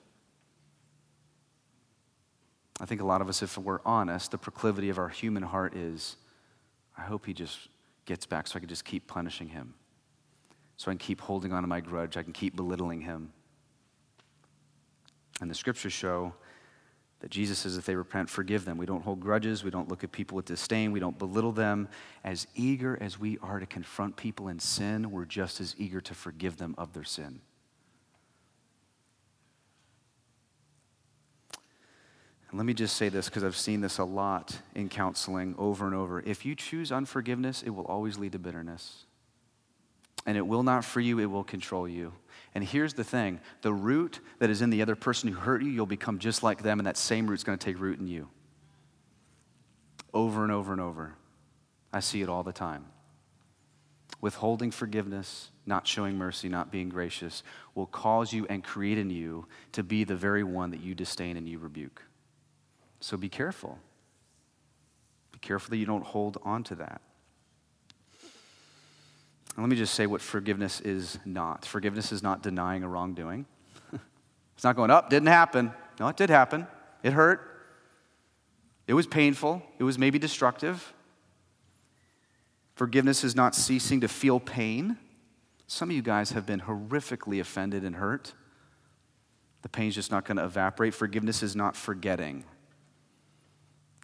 I 2.82 2.84
think 2.84 3.00
a 3.00 3.06
lot 3.06 3.22
of 3.22 3.30
us, 3.30 3.42
if 3.42 3.56
we're 3.56 3.80
honest, 3.86 4.30
the 4.30 4.36
proclivity 4.36 4.90
of 4.90 4.98
our 4.98 5.08
human 5.08 5.42
heart 5.42 5.74
is 5.74 6.16
I 6.98 7.00
hope 7.00 7.24
he 7.24 7.32
just 7.32 7.68
gets 8.04 8.26
back 8.26 8.46
so 8.46 8.58
I 8.58 8.60
can 8.60 8.68
just 8.68 8.84
keep 8.84 9.06
punishing 9.06 9.48
him. 9.48 9.72
So 10.76 10.90
I 10.90 10.92
can 10.92 10.98
keep 10.98 11.22
holding 11.22 11.54
on 11.54 11.62
to 11.62 11.66
my 11.66 11.80
grudge. 11.80 12.18
I 12.18 12.22
can 12.22 12.34
keep 12.34 12.56
belittling 12.56 13.00
him. 13.00 13.32
And 15.40 15.50
the 15.50 15.54
scriptures 15.54 15.94
show 15.94 16.34
that 17.20 17.30
Jesus 17.30 17.58
says 17.58 17.76
if 17.76 17.84
they 17.84 17.94
repent, 17.94 18.30
forgive 18.30 18.64
them. 18.64 18.78
We 18.78 18.86
don't 18.86 19.02
hold 19.02 19.20
grudges. 19.20 19.62
We 19.62 19.70
don't 19.70 19.88
look 19.88 20.02
at 20.02 20.10
people 20.10 20.36
with 20.36 20.46
disdain. 20.46 20.90
We 20.90 21.00
don't 21.00 21.18
belittle 21.18 21.52
them. 21.52 21.88
As 22.24 22.46
eager 22.54 22.98
as 23.00 23.18
we 23.18 23.38
are 23.42 23.60
to 23.60 23.66
confront 23.66 24.16
people 24.16 24.48
in 24.48 24.58
sin, 24.58 25.10
we're 25.10 25.26
just 25.26 25.60
as 25.60 25.74
eager 25.78 26.00
to 26.00 26.14
forgive 26.14 26.56
them 26.56 26.74
of 26.78 26.94
their 26.94 27.04
sin. 27.04 27.40
And 32.50 32.58
let 32.58 32.66
me 32.66 32.74
just 32.74 32.96
say 32.96 33.08
this 33.08 33.28
because 33.28 33.44
I've 33.44 33.56
seen 33.56 33.80
this 33.80 33.98
a 33.98 34.04
lot 34.04 34.58
in 34.74 34.88
counseling 34.88 35.54
over 35.56 35.86
and 35.86 35.94
over. 35.94 36.20
If 36.20 36.44
you 36.44 36.56
choose 36.56 36.90
unforgiveness, 36.90 37.62
it 37.62 37.70
will 37.70 37.84
always 37.84 38.18
lead 38.18 38.32
to 38.32 38.38
bitterness. 38.38 39.04
And 40.26 40.36
it 40.36 40.46
will 40.46 40.62
not 40.62 40.84
free 40.84 41.04
you, 41.04 41.20
it 41.20 41.26
will 41.26 41.44
control 41.44 41.86
you. 41.86 42.12
And 42.54 42.64
here's 42.64 42.94
the 42.94 43.04
thing 43.04 43.40
the 43.62 43.72
root 43.72 44.20
that 44.38 44.50
is 44.50 44.62
in 44.62 44.70
the 44.70 44.82
other 44.82 44.96
person 44.96 45.28
who 45.28 45.38
hurt 45.38 45.62
you, 45.62 45.70
you'll 45.70 45.86
become 45.86 46.18
just 46.18 46.42
like 46.42 46.62
them, 46.62 46.80
and 46.80 46.86
that 46.86 46.96
same 46.96 47.26
root's 47.26 47.44
going 47.44 47.58
to 47.58 47.64
take 47.64 47.80
root 47.80 48.00
in 48.00 48.06
you. 48.06 48.28
Over 50.12 50.42
and 50.42 50.52
over 50.52 50.72
and 50.72 50.80
over. 50.80 51.14
I 51.92 52.00
see 52.00 52.22
it 52.22 52.28
all 52.28 52.42
the 52.42 52.52
time. 52.52 52.86
Withholding 54.20 54.70
forgiveness, 54.70 55.50
not 55.64 55.86
showing 55.86 56.16
mercy, 56.16 56.48
not 56.48 56.70
being 56.70 56.88
gracious, 56.88 57.42
will 57.74 57.86
cause 57.86 58.32
you 58.32 58.46
and 58.48 58.62
create 58.62 58.98
in 58.98 59.10
you 59.10 59.46
to 59.72 59.82
be 59.82 60.04
the 60.04 60.16
very 60.16 60.44
one 60.44 60.70
that 60.70 60.80
you 60.80 60.94
disdain 60.94 61.36
and 61.36 61.48
you 61.48 61.58
rebuke. 61.58 62.02
So 63.00 63.16
be 63.16 63.28
careful. 63.28 63.78
Be 65.32 65.38
careful 65.38 65.70
that 65.70 65.78
you 65.78 65.86
don't 65.86 66.04
hold 66.04 66.38
on 66.44 66.64
to 66.64 66.74
that. 66.76 67.00
Let 69.56 69.68
me 69.68 69.76
just 69.76 69.94
say 69.94 70.06
what 70.06 70.20
forgiveness 70.20 70.80
is 70.80 71.18
not. 71.24 71.64
Forgiveness 71.64 72.12
is 72.12 72.22
not 72.22 72.42
denying 72.42 72.82
a 72.82 72.88
wrongdoing. 72.88 73.46
it's 74.54 74.64
not 74.64 74.76
going 74.76 74.90
up, 74.90 75.04
oh, 75.06 75.10
didn't 75.10 75.28
happen. 75.28 75.72
No, 75.98 76.08
it 76.08 76.16
did 76.16 76.30
happen. 76.30 76.66
It 77.02 77.12
hurt. 77.12 77.40
It 78.86 78.94
was 78.94 79.06
painful. 79.06 79.62
It 79.78 79.84
was 79.84 79.98
maybe 79.98 80.18
destructive. 80.18 80.92
Forgiveness 82.74 83.24
is 83.24 83.36
not 83.36 83.54
ceasing 83.54 84.00
to 84.00 84.08
feel 84.08 84.40
pain. 84.40 84.96
Some 85.66 85.90
of 85.90 85.96
you 85.96 86.02
guys 86.02 86.32
have 86.32 86.46
been 86.46 86.60
horrifically 86.62 87.40
offended 87.40 87.84
and 87.84 87.96
hurt. 87.96 88.32
The 89.62 89.68
pain's 89.68 89.94
just 89.94 90.10
not 90.10 90.24
going 90.24 90.38
to 90.38 90.44
evaporate. 90.44 90.94
Forgiveness 90.94 91.42
is 91.42 91.54
not 91.54 91.76
forgetting. 91.76 92.44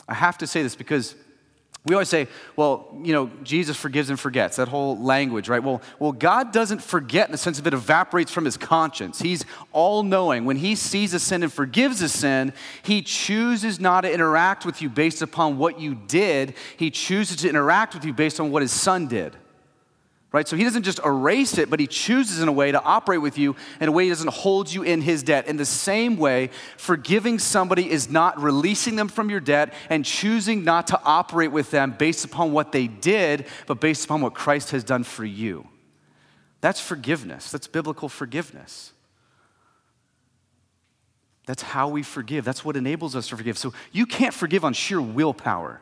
I 0.09 0.15
have 0.15 0.39
to 0.39 0.47
say 0.47 0.63
this 0.63 0.77
because 0.77 1.17
we 1.87 1.94
always 1.94 2.09
say, 2.09 2.27
well, 2.57 2.92
you 3.03 3.12
know, 3.12 3.31
Jesus 3.44 3.77
forgives 3.77 4.11
and 4.11 4.18
forgets, 4.18 4.57
that 4.57 4.66
whole 4.66 4.99
language, 4.99 5.49
right? 5.49 5.62
Well, 5.62 5.81
well, 6.01 6.12
God 6.12 6.53
doesn't 6.53 6.83
forget 6.83 7.29
in 7.29 7.33
the 7.33 7.38
sense 7.38 7.61
of 7.61 7.66
it 7.66 7.72
evaporates 7.75 8.33
from 8.33 8.44
his 8.44 8.57
conscience. 8.57 9.20
He's 9.20 9.44
all 9.72 10.03
knowing. 10.03 10.44
When 10.44 10.57
he 10.57 10.75
sees 10.75 11.14
a 11.14 11.20
sin 11.20 11.44
and 11.44 11.53
forgives 11.53 12.03
a 12.03 12.09
sin, 12.09 12.53
he 12.83 13.03
chooses 13.03 13.79
not 13.79 14.01
to 14.01 14.12
interact 14.12 14.66
with 14.66 14.83
you 14.83 14.88
based 14.88 15.22
upon 15.22 15.59
what 15.59 15.79
you 15.79 15.94
did. 15.94 16.55
He 16.77 16.90
chooses 16.90 17.37
to 17.38 17.49
interact 17.49 17.94
with 17.94 18.05
you 18.05 18.12
based 18.12 18.40
on 18.40 18.51
what 18.51 18.62
his 18.62 18.72
son 18.72 19.07
did 19.07 19.37
right? 20.33 20.47
So 20.47 20.57
he 20.57 20.65
doesn't 20.65 20.83
just 20.83 21.01
erase 21.05 21.57
it, 21.57 21.71
but 21.71 21.81
he 21.81 21.87
chooses 21.87 22.41
in 22.41 22.49
a 22.49 22.53
way 22.53 22.73
to 22.73 22.83
operate 22.83 23.23
with 23.23 23.39
you 23.39 23.57
in 23.81 23.89
a 23.89 23.93
way 23.93 24.05
he 24.05 24.11
doesn't 24.11 24.33
hold 24.33 24.73
you 24.73 24.83
in 24.83 25.01
his 25.01 25.23
debt. 25.23 25.47
In 25.47 25.57
the 25.57 25.65
same 25.65 26.17
way, 26.17 26.51
forgiving 26.77 27.39
somebody 27.39 27.91
is 27.91 28.11
not 28.11 28.41
releasing 28.41 28.97
them 28.97 29.09
from 29.09 29.31
your 29.31 29.41
debt 29.41 29.73
and 29.89 30.05
choosing 30.05 30.65
not 30.65 30.89
to 30.89 31.01
operate 31.05 31.53
with 31.53 31.71
them 31.71 31.95
based 31.99 32.25
upon 32.25 32.53
what 32.53 32.73
they 32.73 32.87
did, 32.87 33.47
but 33.67 33.81
based 33.81 34.05
upon 34.05 34.21
what 34.21 34.35
Christ 34.35 34.73
has 34.73 34.85
done 34.85 35.05
for 35.05 35.25
you. 35.25 35.67
That's 36.61 36.81
forgiveness. 36.81 37.51
That's 37.51 37.69
biblical 37.69 38.09
forgiveness. 38.09 38.93
That's 41.47 41.62
how 41.62 41.89
we 41.89 42.03
forgive. 42.03 42.45
That's 42.45 42.65
what 42.65 42.77
enables 42.77 43.15
us 43.15 43.29
to 43.29 43.37
forgive. 43.37 43.57
So 43.57 43.73
you 43.93 44.05
can't 44.05 44.35
forgive 44.35 44.65
on 44.65 44.73
sheer 44.73 45.01
willpower. 45.01 45.81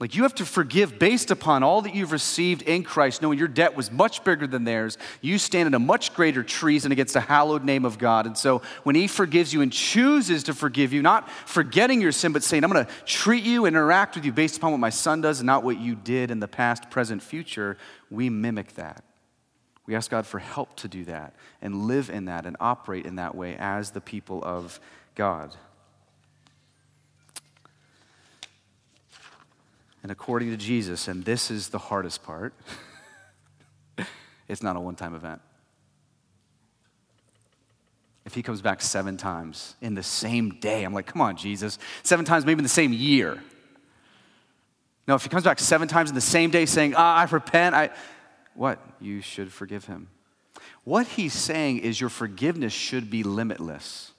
Like 0.00 0.14
you 0.14 0.22
have 0.22 0.34
to 0.36 0.46
forgive 0.46 0.96
based 1.00 1.32
upon 1.32 1.64
all 1.64 1.82
that 1.82 1.92
you've 1.92 2.12
received 2.12 2.62
in 2.62 2.84
Christ, 2.84 3.20
knowing 3.20 3.36
your 3.36 3.48
debt 3.48 3.74
was 3.74 3.90
much 3.90 4.22
bigger 4.22 4.46
than 4.46 4.62
theirs. 4.62 4.96
You 5.20 5.38
stand 5.38 5.66
in 5.66 5.74
a 5.74 5.80
much 5.80 6.14
greater 6.14 6.44
treason 6.44 6.92
against 6.92 7.14
the 7.14 7.20
hallowed 7.20 7.64
name 7.64 7.84
of 7.84 7.98
God. 7.98 8.24
And 8.24 8.38
so 8.38 8.62
when 8.84 8.94
He 8.94 9.08
forgives 9.08 9.52
you 9.52 9.60
and 9.60 9.72
chooses 9.72 10.44
to 10.44 10.54
forgive 10.54 10.92
you, 10.92 11.02
not 11.02 11.28
forgetting 11.46 12.00
your 12.00 12.12
sin, 12.12 12.32
but 12.32 12.44
saying, 12.44 12.62
I'm 12.62 12.70
going 12.70 12.86
to 12.86 12.92
treat 13.06 13.42
you 13.42 13.66
and 13.66 13.74
interact 13.74 14.14
with 14.14 14.24
you 14.24 14.30
based 14.30 14.56
upon 14.56 14.70
what 14.70 14.78
my 14.78 14.90
son 14.90 15.20
does 15.20 15.40
and 15.40 15.46
not 15.48 15.64
what 15.64 15.80
you 15.80 15.96
did 15.96 16.30
in 16.30 16.38
the 16.38 16.48
past, 16.48 16.90
present, 16.90 17.20
future, 17.20 17.76
we 18.08 18.30
mimic 18.30 18.74
that. 18.76 19.02
We 19.86 19.96
ask 19.96 20.10
God 20.10 20.26
for 20.26 20.38
help 20.38 20.76
to 20.76 20.86
do 20.86 21.06
that 21.06 21.34
and 21.60 21.86
live 21.86 22.08
in 22.08 22.26
that 22.26 22.46
and 22.46 22.56
operate 22.60 23.04
in 23.04 23.16
that 23.16 23.34
way 23.34 23.56
as 23.58 23.90
the 23.90 24.00
people 24.00 24.44
of 24.44 24.78
God. 25.16 25.56
And 30.08 30.12
according 30.12 30.48
to 30.52 30.56
Jesus, 30.56 31.06
and 31.06 31.22
this 31.22 31.50
is 31.50 31.68
the 31.68 31.76
hardest 31.76 32.22
part, 32.22 32.54
it's 34.48 34.62
not 34.62 34.74
a 34.74 34.80
one 34.80 34.94
time 34.94 35.14
event. 35.14 35.42
If 38.24 38.34
he 38.34 38.42
comes 38.42 38.62
back 38.62 38.80
seven 38.80 39.18
times 39.18 39.74
in 39.82 39.94
the 39.94 40.02
same 40.02 40.60
day, 40.60 40.84
I'm 40.84 40.94
like, 40.94 41.04
come 41.04 41.20
on, 41.20 41.36
Jesus. 41.36 41.78
Seven 42.04 42.24
times, 42.24 42.46
maybe 42.46 42.60
in 42.60 42.62
the 42.62 42.70
same 42.70 42.94
year. 42.94 43.38
No, 45.06 45.14
if 45.14 45.24
he 45.24 45.28
comes 45.28 45.44
back 45.44 45.58
seven 45.58 45.88
times 45.88 46.08
in 46.08 46.14
the 46.14 46.22
same 46.22 46.48
day 46.48 46.64
saying, 46.64 46.94
ah, 46.96 47.16
I 47.16 47.24
repent, 47.24 47.74
I, 47.74 47.90
what? 48.54 48.78
You 49.02 49.20
should 49.20 49.52
forgive 49.52 49.84
him. 49.84 50.08
What 50.84 51.06
he's 51.06 51.34
saying 51.34 51.80
is 51.80 52.00
your 52.00 52.08
forgiveness 52.08 52.72
should 52.72 53.10
be 53.10 53.24
limitless. 53.24 54.12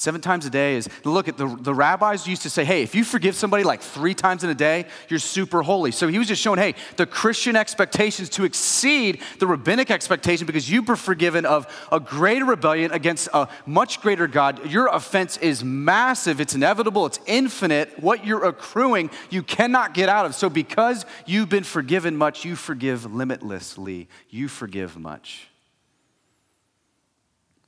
Seven 0.00 0.22
times 0.22 0.46
a 0.46 0.50
day 0.50 0.76
is, 0.76 0.88
look 1.04 1.28
at 1.28 1.36
the, 1.36 1.46
the 1.46 1.74
rabbis 1.74 2.26
used 2.26 2.40
to 2.40 2.48
say, 2.48 2.64
hey, 2.64 2.82
if 2.82 2.94
you 2.94 3.04
forgive 3.04 3.34
somebody 3.34 3.64
like 3.64 3.82
three 3.82 4.14
times 4.14 4.42
in 4.42 4.48
a 4.48 4.54
day, 4.54 4.86
you're 5.10 5.18
super 5.18 5.60
holy. 5.60 5.90
So 5.90 6.08
he 6.08 6.18
was 6.18 6.26
just 6.26 6.40
showing, 6.40 6.58
hey, 6.58 6.74
the 6.96 7.04
Christian 7.04 7.54
expectations 7.54 8.30
to 8.30 8.44
exceed 8.44 9.20
the 9.40 9.46
rabbinic 9.46 9.90
expectation 9.90 10.46
because 10.46 10.70
you 10.70 10.80
were 10.80 10.96
forgiven 10.96 11.44
of 11.44 11.66
a 11.92 12.00
greater 12.00 12.46
rebellion 12.46 12.92
against 12.92 13.28
a 13.34 13.46
much 13.66 14.00
greater 14.00 14.26
God. 14.26 14.70
Your 14.70 14.86
offense 14.86 15.36
is 15.36 15.62
massive, 15.62 16.40
it's 16.40 16.54
inevitable, 16.54 17.04
it's 17.04 17.20
infinite. 17.26 18.00
What 18.00 18.24
you're 18.24 18.46
accruing, 18.46 19.10
you 19.28 19.42
cannot 19.42 19.92
get 19.92 20.08
out 20.08 20.24
of. 20.24 20.34
So 20.34 20.48
because 20.48 21.04
you've 21.26 21.50
been 21.50 21.62
forgiven 21.62 22.16
much, 22.16 22.42
you 22.42 22.56
forgive 22.56 23.04
limitlessly. 23.12 24.08
You 24.30 24.48
forgive 24.48 24.96
much. 24.96 25.49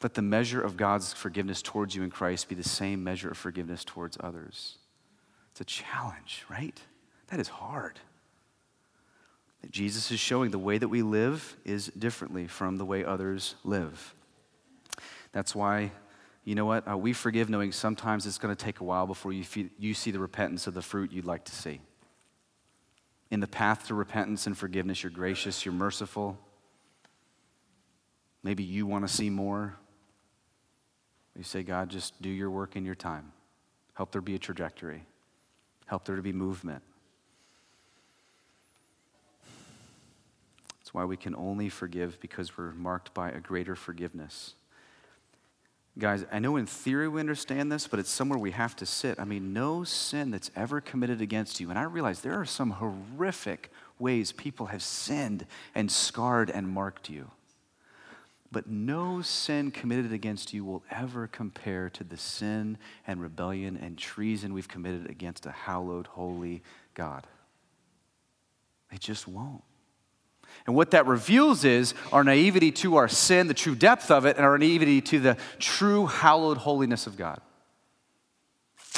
Let 0.02 0.14
the 0.14 0.22
measure 0.22 0.60
of 0.60 0.76
God's 0.76 1.12
forgiveness 1.12 1.62
towards 1.62 1.94
you 1.94 2.02
in 2.02 2.10
Christ 2.10 2.48
be 2.48 2.54
the 2.54 2.64
same 2.64 3.04
measure 3.04 3.30
of 3.30 3.36
forgiveness 3.38 3.84
towards 3.84 4.16
others. 4.20 4.78
It's 5.52 5.60
a 5.60 5.64
challenge, 5.64 6.44
right? 6.50 6.80
That 7.28 7.38
is 7.38 7.48
hard. 7.48 8.00
Jesus 9.70 10.10
is 10.10 10.18
showing 10.18 10.50
the 10.50 10.58
way 10.58 10.76
that 10.78 10.88
we 10.88 11.02
live 11.02 11.56
is 11.64 11.86
differently 11.86 12.48
from 12.48 12.78
the 12.78 12.84
way 12.84 13.04
others 13.04 13.54
live. 13.62 14.14
That's 15.30 15.54
why, 15.54 15.92
you 16.44 16.56
know 16.56 16.64
what? 16.64 16.90
Uh, 16.90 16.96
we 16.96 17.12
forgive 17.12 17.48
knowing 17.48 17.70
sometimes 17.70 18.26
it's 18.26 18.38
going 18.38 18.54
to 18.54 18.64
take 18.64 18.80
a 18.80 18.84
while 18.84 19.06
before 19.06 19.32
you, 19.32 19.44
you 19.78 19.94
see 19.94 20.10
the 20.10 20.18
repentance 20.18 20.66
of 20.66 20.74
the 20.74 20.82
fruit 20.82 21.12
you'd 21.12 21.24
like 21.24 21.44
to 21.44 21.54
see. 21.54 21.80
In 23.30 23.38
the 23.38 23.46
path 23.46 23.86
to 23.86 23.94
repentance 23.94 24.46
and 24.48 24.58
forgiveness, 24.58 25.02
you're 25.04 25.10
gracious, 25.10 25.64
you're 25.64 25.72
merciful. 25.72 26.38
Maybe 28.42 28.64
you 28.64 28.84
want 28.86 29.06
to 29.06 29.12
see 29.12 29.30
more. 29.30 29.76
You 31.36 31.44
say, 31.44 31.62
God, 31.62 31.88
just 31.88 32.20
do 32.20 32.28
your 32.28 32.50
work 32.50 32.76
in 32.76 32.84
your 32.84 32.94
time. 32.94 33.32
Help 33.94 34.12
there 34.12 34.20
be 34.20 34.34
a 34.34 34.38
trajectory, 34.38 35.04
help 35.86 36.04
there 36.04 36.16
to 36.16 36.22
be 36.22 36.32
movement. 36.32 36.82
That's 40.80 40.92
why 40.92 41.04
we 41.04 41.16
can 41.16 41.34
only 41.36 41.68
forgive 41.68 42.20
because 42.20 42.56
we're 42.56 42.72
marked 42.72 43.14
by 43.14 43.30
a 43.30 43.40
greater 43.40 43.74
forgiveness. 43.74 44.54
Guys, 45.98 46.24
I 46.32 46.38
know 46.38 46.56
in 46.56 46.64
theory 46.64 47.06
we 47.06 47.20
understand 47.20 47.70
this, 47.70 47.86
but 47.86 48.00
it's 48.00 48.10
somewhere 48.10 48.38
we 48.38 48.52
have 48.52 48.74
to 48.76 48.86
sit. 48.86 49.20
I 49.20 49.24
mean, 49.24 49.52
no 49.52 49.84
sin 49.84 50.30
that's 50.30 50.50
ever 50.56 50.80
committed 50.80 51.20
against 51.20 51.60
you. 51.60 51.68
And 51.68 51.78
I 51.78 51.82
realize 51.82 52.20
there 52.20 52.40
are 52.40 52.46
some 52.46 52.70
horrific 52.70 53.70
ways 53.98 54.32
people 54.32 54.66
have 54.66 54.82
sinned 54.82 55.46
and 55.74 55.92
scarred 55.92 56.48
and 56.48 56.66
marked 56.66 57.10
you. 57.10 57.30
But 58.52 58.66
no 58.66 59.22
sin 59.22 59.70
committed 59.70 60.12
against 60.12 60.52
you 60.52 60.62
will 60.62 60.84
ever 60.90 61.26
compare 61.26 61.88
to 61.90 62.04
the 62.04 62.18
sin 62.18 62.76
and 63.06 63.20
rebellion 63.20 63.78
and 63.78 63.96
treason 63.96 64.52
we've 64.52 64.68
committed 64.68 65.08
against 65.08 65.46
a 65.46 65.50
hallowed, 65.50 66.06
holy 66.06 66.62
God. 66.92 67.26
It 68.92 69.00
just 69.00 69.26
won't. 69.26 69.64
And 70.66 70.76
what 70.76 70.90
that 70.90 71.06
reveals 71.06 71.64
is 71.64 71.94
our 72.12 72.22
naivety 72.22 72.70
to 72.72 72.96
our 72.96 73.08
sin, 73.08 73.46
the 73.46 73.54
true 73.54 73.74
depth 73.74 74.10
of 74.10 74.26
it, 74.26 74.36
and 74.36 74.44
our 74.44 74.58
naivety 74.58 75.00
to 75.00 75.18
the 75.18 75.38
true, 75.58 76.04
hallowed 76.04 76.58
holiness 76.58 77.06
of 77.06 77.16
God. 77.16 77.40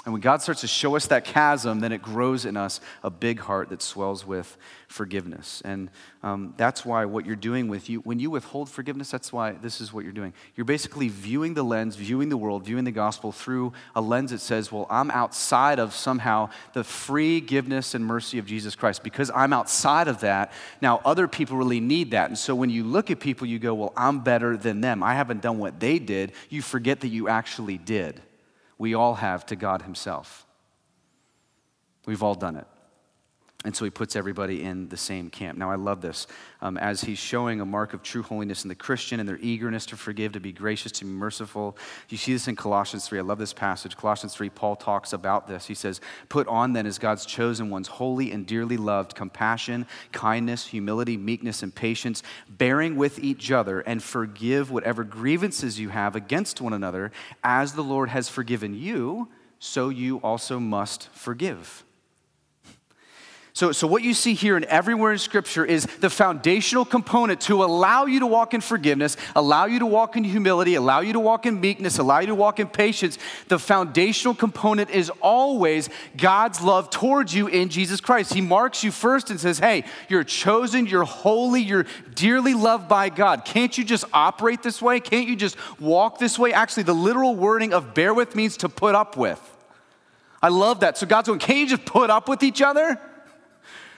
And 0.05 0.12
when 0.12 0.21
God 0.21 0.43
starts 0.43 0.61
to 0.61 0.67
show 0.67 0.97
us 0.97 1.07
that 1.07 1.25
chasm, 1.25 1.81
then 1.81 1.90
it 1.90 2.03
grows 2.03 2.45
in 2.45 2.59
us 2.59 2.79
a 3.03 3.09
big 3.09 3.40
heart 3.40 3.71
that 3.71 3.81
swells 3.81 4.27
with 4.27 4.59
forgiveness. 4.87 5.62
And 5.64 5.88
um, 6.23 6.53
that's 6.59 6.85
why 6.85 7.07
what 7.07 7.25
you're 7.25 7.37
doing 7.37 7.69
with 7.69 7.88
you, 7.88 8.01
when 8.01 8.19
you 8.19 8.29
withhold 8.29 8.69
forgiveness, 8.69 9.11
that's 9.11 9.33
why 9.33 9.53
this 9.53 9.81
is 9.81 9.95
what 9.95 10.05
you're 10.05 10.12
doing. 10.12 10.35
You're 10.57 10.67
basically 10.67 11.09
viewing 11.09 11.55
the 11.55 11.62
lens, 11.62 11.97
viewing 11.97 12.29
the 12.29 12.37
world, 12.37 12.67
viewing 12.67 12.85
the 12.85 12.93
gospel 12.93 13.33
through 13.33 13.73
a 13.97 14.03
lens 14.03 14.31
that 14.31 14.40
says, 14.40 14.71
well, 14.71 14.87
I'm 14.90 15.11
outside 15.11 15.79
of 15.79 15.95
somehow 15.95 16.51
the 16.75 16.85
free 16.85 17.40
giveness 17.40 17.95
and 17.95 18.05
mercy 18.05 18.38
of 18.38 18.45
Jesus 18.45 18.77
Christ. 18.77 19.03
Because 19.03 19.31
I'm 19.35 19.55
outside 19.55 20.07
of 20.07 20.21
that, 20.21 20.53
now 20.83 21.01
other 21.07 21.27
people 21.27 21.57
really 21.57 21.81
need 21.81 22.11
that. 22.11 22.29
And 22.29 22.37
so 22.37 22.55
when 22.55 22.69
you 22.69 22.85
look 22.85 23.11
at 23.11 23.21
people, 23.21 23.47
you 23.47 23.59
go, 23.59 23.73
well, 23.73 23.95
I'm 23.97 24.21
better 24.21 24.59
than 24.59 24.83
them. 24.83 25.03
I 25.03 25.14
haven't 25.14 25.40
done 25.40 25.59
what 25.59 25.81
they 25.81 25.99
did. 25.99 26.33
You 26.51 26.61
forget 26.61 27.01
that 27.01 27.09
you 27.09 27.29
actually 27.29 27.79
did 27.79 28.21
we 28.79 28.95
all 28.95 29.15
have 29.15 29.47
to 29.47 29.57
God 29.57 29.83
Himself. 29.83 30.47
We've 32.07 32.23
all 32.23 32.35
done 32.35 32.57
it. 32.57 32.67
And 33.64 33.74
so 33.74 33.87
he 33.87 33.90
puts 33.90 34.14
everybody 34.14 34.62
in 34.62 34.90
the 34.90 34.96
same 34.96 35.31
camp. 35.31 35.57
Now, 35.57 35.70
I 35.70 35.77
love 35.77 36.03
this. 36.03 36.27
Um, 36.61 36.77
as 36.77 37.00
he's 37.00 37.18
showing 37.18 37.62
a 37.62 37.64
mark 37.64 37.94
of 37.94 38.03
true 38.03 38.22
holiness 38.22 38.62
in 38.62 38.68
the 38.68 38.74
Christian 38.74 39.20
and 39.20 39.29
their 39.29 39.38
eagerness 39.40 39.87
to 39.87 39.96
forgive, 39.96 40.33
to 40.33 40.40
be 40.40 40.53
gracious, 40.53 40.92
to 40.92 41.07
be 41.07 41.11
merciful. 41.11 41.79
You 42.11 42.18
see 42.18 42.35
this 42.35 42.46
in 42.46 42.57
Colossians 42.57 43.09
3. 43.09 43.20
I 43.20 43.22
love 43.22 43.38
this 43.38 43.55
passage. 43.55 43.96
Colossians 43.96 44.35
3, 44.35 44.50
Paul 44.50 44.77
talks 44.77 45.14
about 45.14 45.48
this. 45.48 45.64
He 45.64 45.74
says, 45.74 46.03
Put 46.29 46.46
on 46.46 46.74
then 46.74 46.85
as 46.85 46.98
God's 46.98 47.24
chosen 47.24 47.70
ones, 47.70 47.88
holy 47.88 48.33
and 48.33 48.46
dearly 48.46 48.77
loved, 48.77 49.14
compassion, 49.14 49.87
kindness, 50.12 50.66
humility, 50.66 51.16
meekness, 51.16 51.62
and 51.62 51.74
patience, 51.74 52.22
bearing 52.50 52.96
with 52.96 53.18
each 53.18 53.50
other, 53.50 53.81
and 53.81 54.03
forgive 54.03 54.70
whatever 54.70 55.05
grievances 55.05 55.81
you 55.81 55.88
have 55.88 56.14
against 56.14 56.61
one 56.61 56.74
another, 56.74 57.12
as 57.42 57.72
the 57.72 57.83
Lord 57.83 58.11
has 58.11 58.29
forgiven 58.29 58.74
you, 58.74 59.29
so 59.59 59.88
you 59.88 60.18
also 60.18 60.61
must 60.61 61.09
forgive. 61.14 61.83
So, 63.57 63.71
so, 63.71 63.87
what 63.87 64.03
you 64.03 64.14
see 64.14 64.35
here 64.35 64.57
and 64.57 64.64
everywhere 64.64 65.12
in 65.12 65.19
Scripture 65.19 65.64
is 65.64 65.87
the 66.01 66.11
foundational 66.11 66.85
component 66.85 67.40
to 67.43 67.62
allow 67.62 68.05
you 68.07 68.19
to 68.19 68.27
walk 68.27 68.53
in 68.53 68.61
forgiveness, 68.61 69.17
allow 69.37 69.67
you 69.67 69.79
to 69.79 69.87
walk 69.87 70.17
in 70.17 70.25
humility, 70.25 70.75
allow 70.75 70.99
you 70.99 71.12
to 71.12 71.21
walk 71.21 71.47
in 71.47 71.61
meekness, 71.61 71.99
allow 71.99 72.19
you 72.19 72.27
to 72.27 72.35
walk 72.35 72.59
in 72.59 72.67
patience. 72.67 73.17
The 73.47 73.61
foundational 73.61 74.35
component 74.35 74.90
is 74.90 75.09
always 75.21 75.88
God's 76.17 76.62
love 76.62 76.90
towards 76.90 77.33
you 77.33 77.47
in 77.47 77.69
Jesus 77.69 78.01
Christ. 78.01 78.35
He 78.35 78.40
marks 78.40 78.83
you 78.83 78.90
first 78.90 79.31
and 79.31 79.38
says, 79.38 79.61
Hey, 79.61 79.85
you're 80.09 80.25
chosen, 80.25 80.88
you're 80.88 81.05
holy, 81.05 81.62
you're 81.62 81.87
dearly 82.17 82.55
loved 82.55 82.88
by 82.88 83.09
God. 83.09 83.45
Can't 83.45 83.79
you 83.79 83.85
just 83.85 84.05
operate 84.12 84.64
this 84.64 84.83
way? 84.83 84.99
Can't 84.99 85.29
you 85.29 85.37
just 85.37 85.57
walk 85.79 86.19
this 86.19 86.40
way? 86.40 86.53
Actually, 86.53 86.83
the 86.83 86.93
literal 86.93 87.37
wording 87.37 87.73
of 87.73 87.95
bear 87.95 88.14
with 88.14 88.35
means 88.35 88.57
to 88.57 88.69
put 88.69 88.97
up 88.97 89.17
with. 89.17 89.40
I 90.43 90.49
love 90.49 90.81
that. 90.81 90.99
So 90.99 91.07
God's 91.07 91.29
going, 91.29 91.38
can 91.38 91.59
you 91.59 91.69
just 91.69 91.85
put 91.85 92.11
up 92.11 92.29
with 92.29 92.43
each 92.43 92.61
other? 92.61 93.01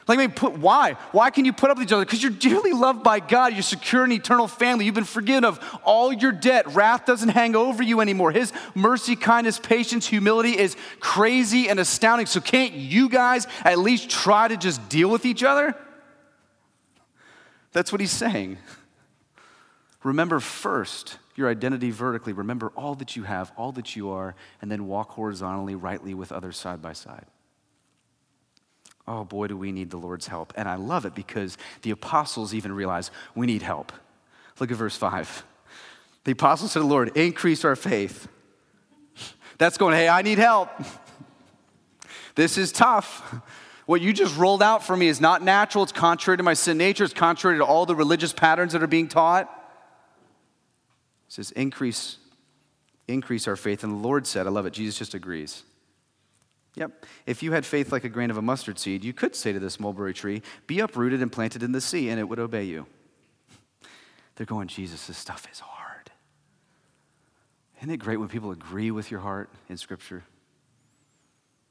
Like, 0.08 0.18
mean, 0.18 0.30
put, 0.30 0.56
why? 0.58 0.92
Why 1.10 1.30
can 1.30 1.44
you 1.44 1.52
put 1.52 1.70
up 1.70 1.78
with 1.78 1.88
each 1.88 1.92
other? 1.92 2.04
Because 2.04 2.22
you're 2.22 2.30
dearly 2.30 2.72
loved 2.72 3.02
by 3.02 3.18
God. 3.18 3.54
You're 3.54 3.62
secure 3.62 4.04
in 4.04 4.12
eternal 4.12 4.46
family. 4.46 4.84
You've 4.84 4.94
been 4.94 5.02
forgiven 5.02 5.44
of 5.44 5.58
all 5.84 6.12
your 6.12 6.30
debt. 6.30 6.72
Wrath 6.74 7.06
doesn't 7.06 7.30
hang 7.30 7.56
over 7.56 7.82
you 7.82 8.00
anymore. 8.00 8.30
His 8.30 8.52
mercy, 8.76 9.16
kindness, 9.16 9.58
patience, 9.58 10.06
humility 10.06 10.56
is 10.56 10.76
crazy 11.00 11.68
and 11.68 11.80
astounding. 11.80 12.26
So, 12.26 12.40
can't 12.40 12.74
you 12.74 13.08
guys 13.08 13.48
at 13.64 13.80
least 13.80 14.08
try 14.08 14.46
to 14.46 14.56
just 14.56 14.88
deal 14.88 15.08
with 15.08 15.26
each 15.26 15.42
other? 15.42 15.74
That's 17.72 17.90
what 17.90 18.00
he's 18.00 18.12
saying. 18.12 18.58
Remember 20.04 20.38
first 20.38 21.18
your 21.34 21.50
identity 21.50 21.90
vertically. 21.90 22.32
Remember 22.32 22.72
all 22.76 22.94
that 22.94 23.16
you 23.16 23.24
have, 23.24 23.52
all 23.56 23.72
that 23.72 23.96
you 23.96 24.10
are, 24.10 24.36
and 24.62 24.70
then 24.70 24.86
walk 24.86 25.10
horizontally, 25.10 25.74
rightly 25.74 26.14
with 26.14 26.30
others 26.30 26.56
side 26.56 26.80
by 26.80 26.92
side. 26.92 27.26
Oh 29.08 29.24
boy, 29.24 29.46
do 29.46 29.56
we 29.56 29.72
need 29.72 29.90
the 29.90 29.96
Lord's 29.96 30.26
help. 30.26 30.52
And 30.56 30.68
I 30.68 30.74
love 30.74 31.04
it 31.04 31.14
because 31.14 31.56
the 31.82 31.90
apostles 31.90 32.52
even 32.54 32.72
realize 32.72 33.10
we 33.34 33.46
need 33.46 33.62
help. 33.62 33.92
Look 34.58 34.70
at 34.70 34.76
verse 34.76 34.96
5. 34.96 35.44
The 36.24 36.32
apostles 36.32 36.72
said 36.72 36.80
to 36.80 36.84
the 36.84 36.90
Lord, 36.90 37.16
increase 37.16 37.64
our 37.64 37.76
faith. 37.76 38.26
That's 39.58 39.78
going, 39.78 39.94
hey, 39.94 40.08
I 40.08 40.22
need 40.22 40.38
help. 40.38 40.70
This 42.34 42.58
is 42.58 42.72
tough. 42.72 43.34
What 43.86 44.00
you 44.00 44.12
just 44.12 44.36
rolled 44.36 44.62
out 44.62 44.84
for 44.84 44.96
me 44.96 45.06
is 45.06 45.20
not 45.20 45.42
natural. 45.42 45.84
It's 45.84 45.92
contrary 45.92 46.36
to 46.36 46.42
my 46.42 46.54
sin 46.54 46.76
nature. 46.76 47.04
It's 47.04 47.14
contrary 47.14 47.58
to 47.58 47.64
all 47.64 47.86
the 47.86 47.94
religious 47.94 48.32
patterns 48.32 48.72
that 48.72 48.82
are 48.82 48.88
being 48.88 49.06
taught. 49.06 49.44
It 51.28 51.32
says, 51.32 51.52
increase, 51.52 52.18
increase 53.06 53.46
our 53.46 53.56
faith. 53.56 53.84
And 53.84 53.92
the 53.92 54.08
Lord 54.08 54.26
said, 54.26 54.46
I 54.46 54.50
love 54.50 54.66
it, 54.66 54.72
Jesus 54.72 54.98
just 54.98 55.14
agrees. 55.14 55.62
Yep. 56.76 57.06
If 57.24 57.42
you 57.42 57.52
had 57.52 57.66
faith 57.66 57.90
like 57.90 58.04
a 58.04 58.08
grain 58.08 58.30
of 58.30 58.36
a 58.36 58.42
mustard 58.42 58.78
seed, 58.78 59.02
you 59.02 59.12
could 59.12 59.34
say 59.34 59.52
to 59.52 59.58
this 59.58 59.80
mulberry 59.80 60.14
tree, 60.14 60.42
Be 60.66 60.80
uprooted 60.80 61.22
and 61.22 61.32
planted 61.32 61.62
in 61.62 61.72
the 61.72 61.80
sea, 61.80 62.10
and 62.10 62.20
it 62.20 62.28
would 62.28 62.38
obey 62.38 62.64
you. 62.64 62.86
They're 64.36 64.46
going, 64.46 64.68
Jesus, 64.68 65.06
this 65.06 65.16
stuff 65.16 65.48
is 65.50 65.60
hard. 65.60 66.10
Isn't 67.78 67.90
it 67.90 67.96
great 67.96 68.18
when 68.18 68.28
people 68.28 68.50
agree 68.50 68.90
with 68.90 69.10
your 69.10 69.20
heart 69.20 69.50
in 69.68 69.78
Scripture? 69.78 70.24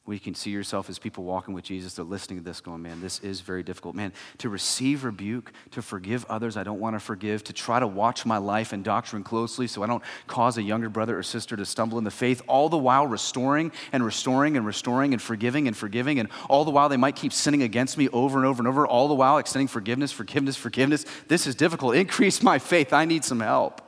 Where 0.05 0.13
you 0.13 0.19
can 0.19 0.35
see 0.35 0.51
yourself 0.51 0.87
as 0.87 0.99
people 0.99 1.23
walking 1.23 1.55
with 1.55 1.63
Jesus, 1.63 1.95
they're 1.95 2.05
listening 2.05 2.37
to 2.37 2.45
this, 2.45 2.61
going, 2.61 2.83
man, 2.83 3.01
this 3.01 3.19
is 3.21 3.41
very 3.41 3.63
difficult. 3.63 3.95
Man, 3.95 4.13
to 4.37 4.49
receive 4.49 5.03
rebuke, 5.03 5.51
to 5.71 5.81
forgive 5.81 6.25
others 6.25 6.57
I 6.57 6.63
don't 6.63 6.79
want 6.79 6.95
to 6.95 6.99
forgive, 6.99 7.43
to 7.45 7.53
try 7.53 7.79
to 7.79 7.87
watch 7.87 8.23
my 8.23 8.37
life 8.37 8.71
and 8.71 8.83
doctrine 8.83 9.23
closely 9.23 9.65
so 9.65 9.81
I 9.81 9.87
don't 9.87 10.03
cause 10.27 10.59
a 10.59 10.61
younger 10.61 10.89
brother 10.89 11.17
or 11.17 11.23
sister 11.23 11.55
to 11.55 11.65
stumble 11.65 11.97
in 11.97 12.03
the 12.03 12.11
faith, 12.11 12.43
all 12.47 12.69
the 12.69 12.77
while 12.77 13.07
restoring 13.07 13.71
and 13.91 14.05
restoring 14.05 14.57
and 14.57 14.65
restoring 14.65 15.11
and 15.11 15.21
forgiving 15.21 15.67
and 15.67 15.75
forgiving, 15.75 16.19
and 16.19 16.29
all 16.49 16.65
the 16.65 16.71
while 16.71 16.87
they 16.87 16.97
might 16.97 17.15
keep 17.15 17.33
sinning 17.33 17.63
against 17.63 17.97
me 17.97 18.07
over 18.09 18.37
and 18.37 18.45
over 18.45 18.61
and 18.61 18.67
over, 18.67 18.85
all 18.85 19.07
the 19.07 19.15
while 19.15 19.39
extending 19.39 19.67
forgiveness, 19.67 20.11
forgiveness, 20.11 20.55
forgiveness. 20.55 21.03
This 21.27 21.47
is 21.47 21.55
difficult. 21.55 21.95
Increase 21.95 22.43
my 22.43 22.59
faith. 22.59 22.93
I 22.93 23.05
need 23.05 23.23
some 23.23 23.39
help. 23.39 23.81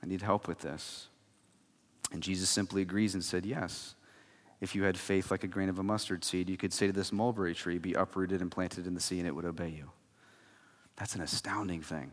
I 0.00 0.06
need 0.06 0.22
help 0.22 0.46
with 0.46 0.60
this. 0.60 1.08
And 2.12 2.22
Jesus 2.22 2.48
simply 2.48 2.82
agrees 2.82 3.14
and 3.14 3.24
said, 3.24 3.44
Yes. 3.46 3.94
If 4.58 4.74
you 4.74 4.84
had 4.84 4.96
faith 4.96 5.30
like 5.30 5.44
a 5.44 5.48
grain 5.48 5.68
of 5.68 5.78
a 5.78 5.82
mustard 5.82 6.24
seed, 6.24 6.48
you 6.48 6.56
could 6.56 6.72
say 6.72 6.86
to 6.86 6.92
this 6.92 7.12
mulberry 7.12 7.54
tree, 7.54 7.78
Be 7.78 7.92
uprooted 7.92 8.40
and 8.40 8.50
planted 8.50 8.86
in 8.86 8.94
the 8.94 9.00
sea, 9.00 9.18
and 9.18 9.28
it 9.28 9.34
would 9.34 9.44
obey 9.44 9.68
you. 9.68 9.90
That's 10.96 11.14
an 11.14 11.20
astounding 11.20 11.82
thing. 11.82 12.12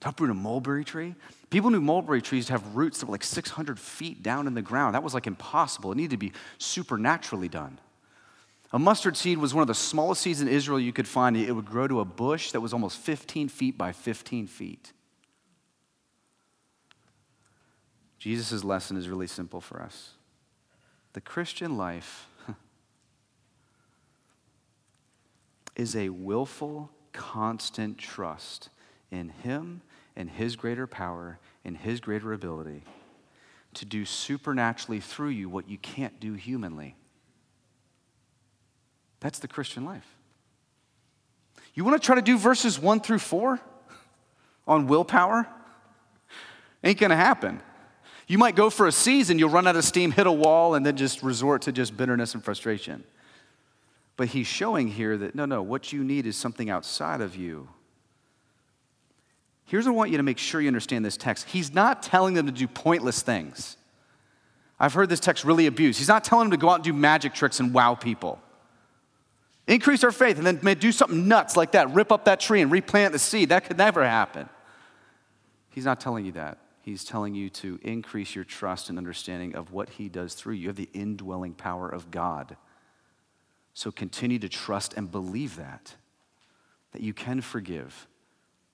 To 0.00 0.08
uproot 0.08 0.30
a 0.30 0.34
mulberry 0.34 0.84
tree? 0.84 1.14
People 1.50 1.70
knew 1.70 1.80
mulberry 1.80 2.22
trees 2.22 2.46
to 2.46 2.52
have 2.52 2.74
roots 2.74 3.00
that 3.00 3.06
were 3.06 3.12
like 3.12 3.22
600 3.22 3.78
feet 3.78 4.22
down 4.22 4.46
in 4.46 4.54
the 4.54 4.62
ground. 4.62 4.94
That 4.94 5.02
was 5.02 5.14
like 5.14 5.26
impossible. 5.26 5.92
It 5.92 5.96
needed 5.96 6.12
to 6.12 6.16
be 6.16 6.32
supernaturally 6.58 7.48
done. 7.48 7.78
A 8.72 8.78
mustard 8.78 9.16
seed 9.16 9.38
was 9.38 9.54
one 9.54 9.62
of 9.62 9.68
the 9.68 9.74
smallest 9.74 10.22
seeds 10.22 10.40
in 10.40 10.48
Israel 10.48 10.80
you 10.80 10.92
could 10.92 11.06
find. 11.06 11.36
It 11.36 11.52
would 11.52 11.64
grow 11.64 11.86
to 11.86 12.00
a 12.00 12.04
bush 12.04 12.50
that 12.50 12.60
was 12.60 12.72
almost 12.72 12.98
15 12.98 13.48
feet 13.48 13.78
by 13.78 13.92
15 13.92 14.46
feet. 14.46 14.92
Jesus' 18.24 18.64
lesson 18.64 18.96
is 18.96 19.06
really 19.06 19.26
simple 19.26 19.60
for 19.60 19.82
us. 19.82 20.12
The 21.12 21.20
Christian 21.20 21.76
life 21.76 22.26
is 25.76 25.94
a 25.94 26.08
willful, 26.08 26.90
constant 27.12 27.98
trust 27.98 28.70
in 29.10 29.28
Him 29.28 29.82
and 30.16 30.30
His 30.30 30.56
greater 30.56 30.86
power 30.86 31.38
and 31.66 31.76
His 31.76 32.00
greater 32.00 32.32
ability 32.32 32.84
to 33.74 33.84
do 33.84 34.06
supernaturally 34.06 35.00
through 35.00 35.28
you 35.28 35.50
what 35.50 35.68
you 35.68 35.76
can't 35.76 36.18
do 36.18 36.32
humanly. 36.32 36.96
That's 39.20 39.38
the 39.38 39.48
Christian 39.48 39.84
life. 39.84 40.16
You 41.74 41.84
want 41.84 42.00
to 42.00 42.06
try 42.06 42.14
to 42.14 42.22
do 42.22 42.38
verses 42.38 42.78
one 42.78 43.00
through 43.00 43.18
four 43.18 43.60
on 44.66 44.86
willpower? 44.86 45.46
Ain't 46.82 46.98
going 46.98 47.10
to 47.10 47.16
happen. 47.16 47.60
You 48.26 48.38
might 48.38 48.56
go 48.56 48.70
for 48.70 48.86
a 48.86 48.92
season, 48.92 49.38
you'll 49.38 49.50
run 49.50 49.66
out 49.66 49.76
of 49.76 49.84
steam, 49.84 50.10
hit 50.10 50.26
a 50.26 50.32
wall, 50.32 50.74
and 50.74 50.84
then 50.84 50.96
just 50.96 51.22
resort 51.22 51.62
to 51.62 51.72
just 51.72 51.96
bitterness 51.96 52.34
and 52.34 52.42
frustration. 52.42 53.04
But 54.16 54.28
he's 54.28 54.46
showing 54.46 54.88
here 54.88 55.16
that 55.18 55.34
no, 55.34 55.44
no, 55.44 55.62
what 55.62 55.92
you 55.92 56.04
need 56.04 56.26
is 56.26 56.36
something 56.36 56.70
outside 56.70 57.20
of 57.20 57.36
you. 57.36 57.68
Here's 59.66 59.86
what 59.86 59.92
I 59.92 59.94
want 59.94 60.10
you 60.10 60.18
to 60.18 60.22
make 60.22 60.38
sure 60.38 60.60
you 60.60 60.68
understand 60.68 61.04
this 61.04 61.16
text. 61.16 61.48
He's 61.48 61.74
not 61.74 62.02
telling 62.02 62.34
them 62.34 62.46
to 62.46 62.52
do 62.52 62.68
pointless 62.68 63.22
things. 63.22 63.76
I've 64.78 64.94
heard 64.94 65.08
this 65.08 65.20
text 65.20 65.44
really 65.44 65.66
abused. 65.66 65.98
He's 65.98 66.08
not 66.08 66.24
telling 66.24 66.50
them 66.50 66.58
to 66.58 66.60
go 66.60 66.68
out 66.68 66.76
and 66.76 66.84
do 66.84 66.92
magic 66.92 67.34
tricks 67.34 67.60
and 67.60 67.72
wow 67.72 67.94
people. 67.94 68.38
Increase 69.66 70.04
our 70.04 70.12
faith 70.12 70.38
and 70.38 70.46
then 70.46 70.78
do 70.78 70.92
something 70.92 71.26
nuts 71.26 71.56
like 71.56 71.72
that, 71.72 71.94
rip 71.94 72.12
up 72.12 72.26
that 72.26 72.40
tree 72.40 72.60
and 72.60 72.70
replant 72.70 73.12
the 73.12 73.18
seed. 73.18 73.48
That 73.48 73.64
could 73.64 73.78
never 73.78 74.04
happen. 74.04 74.48
He's 75.70 75.86
not 75.86 76.00
telling 76.00 76.26
you 76.26 76.32
that. 76.32 76.58
He's 76.84 77.02
telling 77.02 77.34
you 77.34 77.48
to 77.48 77.78
increase 77.82 78.34
your 78.34 78.44
trust 78.44 78.90
and 78.90 78.98
understanding 78.98 79.54
of 79.54 79.72
what 79.72 79.88
He 79.88 80.10
does 80.10 80.34
through 80.34 80.52
you. 80.52 80.62
You 80.62 80.68
have 80.68 80.76
the 80.76 80.90
indwelling 80.92 81.54
power 81.54 81.88
of 81.88 82.10
God. 82.10 82.58
So 83.72 83.90
continue 83.90 84.38
to 84.40 84.50
trust 84.50 84.92
and 84.92 85.10
believe 85.10 85.56
that, 85.56 85.94
that 86.92 87.00
you 87.00 87.14
can 87.14 87.40
forgive, 87.40 88.06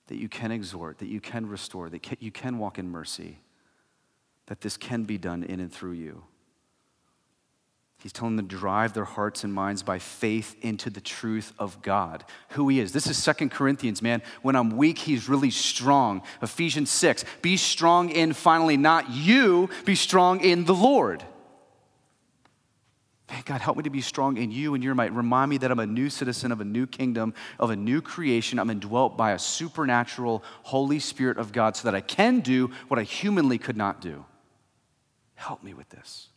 that 0.07 0.17
you 0.17 0.27
can 0.27 0.51
exhort, 0.51 0.97
that 0.97 1.07
you 1.07 1.21
can 1.21 1.47
restore, 1.47 1.89
that 1.89 2.21
you 2.21 2.31
can 2.31 2.57
walk 2.57 2.77
in 2.77 2.89
mercy, 2.89 3.39
that 4.47 4.59
this 4.59 4.75
can 4.75 5.05
be 5.05 5.17
done 5.17 5.43
in 5.43 5.61
and 5.61 5.71
through 5.71 5.93
you. 5.93 6.23
He's 8.01 8.11
telling 8.11 8.35
them 8.35 8.47
to 8.47 8.55
drive 8.55 8.93
their 8.93 9.05
hearts 9.05 9.43
and 9.43 9.53
minds 9.53 9.83
by 9.83 9.99
faith 9.99 10.55
into 10.61 10.89
the 10.89 11.01
truth 11.01 11.53
of 11.59 11.83
God, 11.83 12.25
who 12.49 12.67
He 12.67 12.79
is. 12.79 12.93
This 12.93 13.05
is 13.05 13.15
Second 13.15 13.51
Corinthians, 13.51 14.01
man. 14.01 14.23
When 14.41 14.55
I'm 14.55 14.75
weak, 14.75 14.97
He's 14.97 15.29
really 15.29 15.51
strong. 15.51 16.23
Ephesians 16.41 16.89
6. 16.89 17.25
Be 17.43 17.57
strong 17.57 18.09
in 18.09 18.33
finally 18.33 18.75
not 18.75 19.11
you, 19.11 19.69
be 19.85 19.93
strong 19.93 20.41
in 20.41 20.65
the 20.65 20.73
Lord. 20.73 21.23
Man, 23.29 23.43
God, 23.45 23.61
help 23.61 23.77
me 23.77 23.83
to 23.83 23.91
be 23.91 24.01
strong 24.01 24.35
in 24.37 24.49
you 24.51 24.73
and 24.73 24.83
your 24.83 24.95
might. 24.95 25.13
Remind 25.13 25.51
me 25.51 25.59
that 25.59 25.71
I'm 25.71 25.79
a 25.79 25.85
new 25.85 26.09
citizen 26.09 26.51
of 26.51 26.59
a 26.59 26.65
new 26.65 26.87
kingdom, 26.87 27.35
of 27.59 27.69
a 27.69 27.75
new 27.75 28.01
creation. 28.01 28.57
I'm 28.57 28.71
indwelt 28.71 29.15
by 29.15 29.33
a 29.33 29.39
supernatural 29.39 30.43
Holy 30.63 30.97
Spirit 30.97 31.37
of 31.37 31.51
God 31.51 31.77
so 31.77 31.87
that 31.87 31.95
I 31.95 32.01
can 32.01 32.39
do 32.39 32.71
what 32.87 32.99
I 32.99 33.03
humanly 33.03 33.59
could 33.59 33.77
not 33.77 34.01
do. 34.01 34.25
Help 35.35 35.63
me 35.63 35.75
with 35.75 35.87
this. 35.89 36.30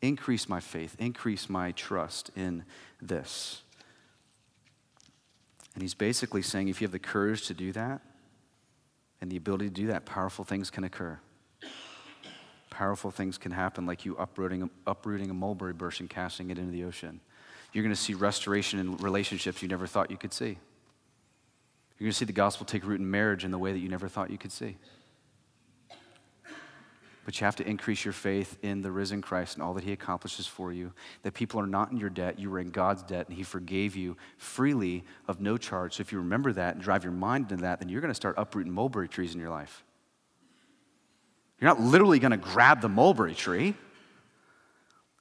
Increase 0.00 0.48
my 0.48 0.60
faith, 0.60 0.94
increase 0.98 1.48
my 1.48 1.72
trust 1.72 2.30
in 2.36 2.64
this. 3.02 3.62
And 5.74 5.82
he's 5.82 5.94
basically 5.94 6.42
saying 6.42 6.68
if 6.68 6.80
you 6.80 6.86
have 6.86 6.92
the 6.92 6.98
courage 6.98 7.46
to 7.46 7.54
do 7.54 7.72
that 7.72 8.00
and 9.20 9.30
the 9.30 9.36
ability 9.36 9.66
to 9.68 9.74
do 9.74 9.86
that, 9.88 10.06
powerful 10.06 10.44
things 10.44 10.70
can 10.70 10.84
occur. 10.84 11.18
Powerful 12.70 13.10
things 13.10 13.38
can 13.38 13.50
happen, 13.50 13.86
like 13.86 14.04
you 14.04 14.14
uprooting, 14.16 14.70
uprooting 14.86 15.30
a 15.30 15.34
mulberry 15.34 15.72
bush 15.72 16.00
and 16.00 16.08
casting 16.08 16.50
it 16.50 16.58
into 16.58 16.70
the 16.70 16.84
ocean. 16.84 17.20
You're 17.72 17.82
going 17.82 17.94
to 17.94 18.00
see 18.00 18.14
restoration 18.14 18.78
in 18.78 18.96
relationships 18.98 19.62
you 19.62 19.68
never 19.68 19.86
thought 19.86 20.10
you 20.10 20.16
could 20.16 20.32
see. 20.32 20.58
You're 21.98 22.06
going 22.06 22.12
to 22.12 22.18
see 22.18 22.24
the 22.24 22.32
gospel 22.32 22.64
take 22.64 22.84
root 22.84 23.00
in 23.00 23.10
marriage 23.10 23.44
in 23.44 23.50
the 23.50 23.58
way 23.58 23.72
that 23.72 23.80
you 23.80 23.88
never 23.88 24.08
thought 24.08 24.30
you 24.30 24.38
could 24.38 24.52
see. 24.52 24.76
But 27.28 27.38
you 27.38 27.44
have 27.44 27.56
to 27.56 27.68
increase 27.68 28.06
your 28.06 28.14
faith 28.14 28.56
in 28.62 28.80
the 28.80 28.90
risen 28.90 29.20
Christ 29.20 29.52
and 29.56 29.62
all 29.62 29.74
that 29.74 29.84
he 29.84 29.92
accomplishes 29.92 30.46
for 30.46 30.72
you. 30.72 30.94
That 31.24 31.34
people 31.34 31.60
are 31.60 31.66
not 31.66 31.90
in 31.90 31.98
your 31.98 32.08
debt, 32.08 32.38
you 32.38 32.48
were 32.48 32.58
in 32.58 32.70
God's 32.70 33.02
debt, 33.02 33.28
and 33.28 33.36
he 33.36 33.42
forgave 33.42 33.96
you 33.96 34.16
freely 34.38 35.04
of 35.26 35.38
no 35.38 35.58
charge. 35.58 35.96
So 35.96 36.00
if 36.00 36.10
you 36.10 36.16
remember 36.16 36.54
that 36.54 36.76
and 36.76 36.82
drive 36.82 37.04
your 37.04 37.12
mind 37.12 37.52
into 37.52 37.64
that, 37.64 37.80
then 37.80 37.90
you're 37.90 38.00
going 38.00 38.10
to 38.10 38.14
start 38.14 38.36
uprooting 38.38 38.72
mulberry 38.72 39.10
trees 39.10 39.34
in 39.34 39.40
your 39.42 39.50
life. 39.50 39.84
You're 41.60 41.68
not 41.68 41.82
literally 41.82 42.18
going 42.18 42.30
to 42.30 42.38
grab 42.38 42.80
the 42.80 42.88
mulberry 42.88 43.34
tree. 43.34 43.74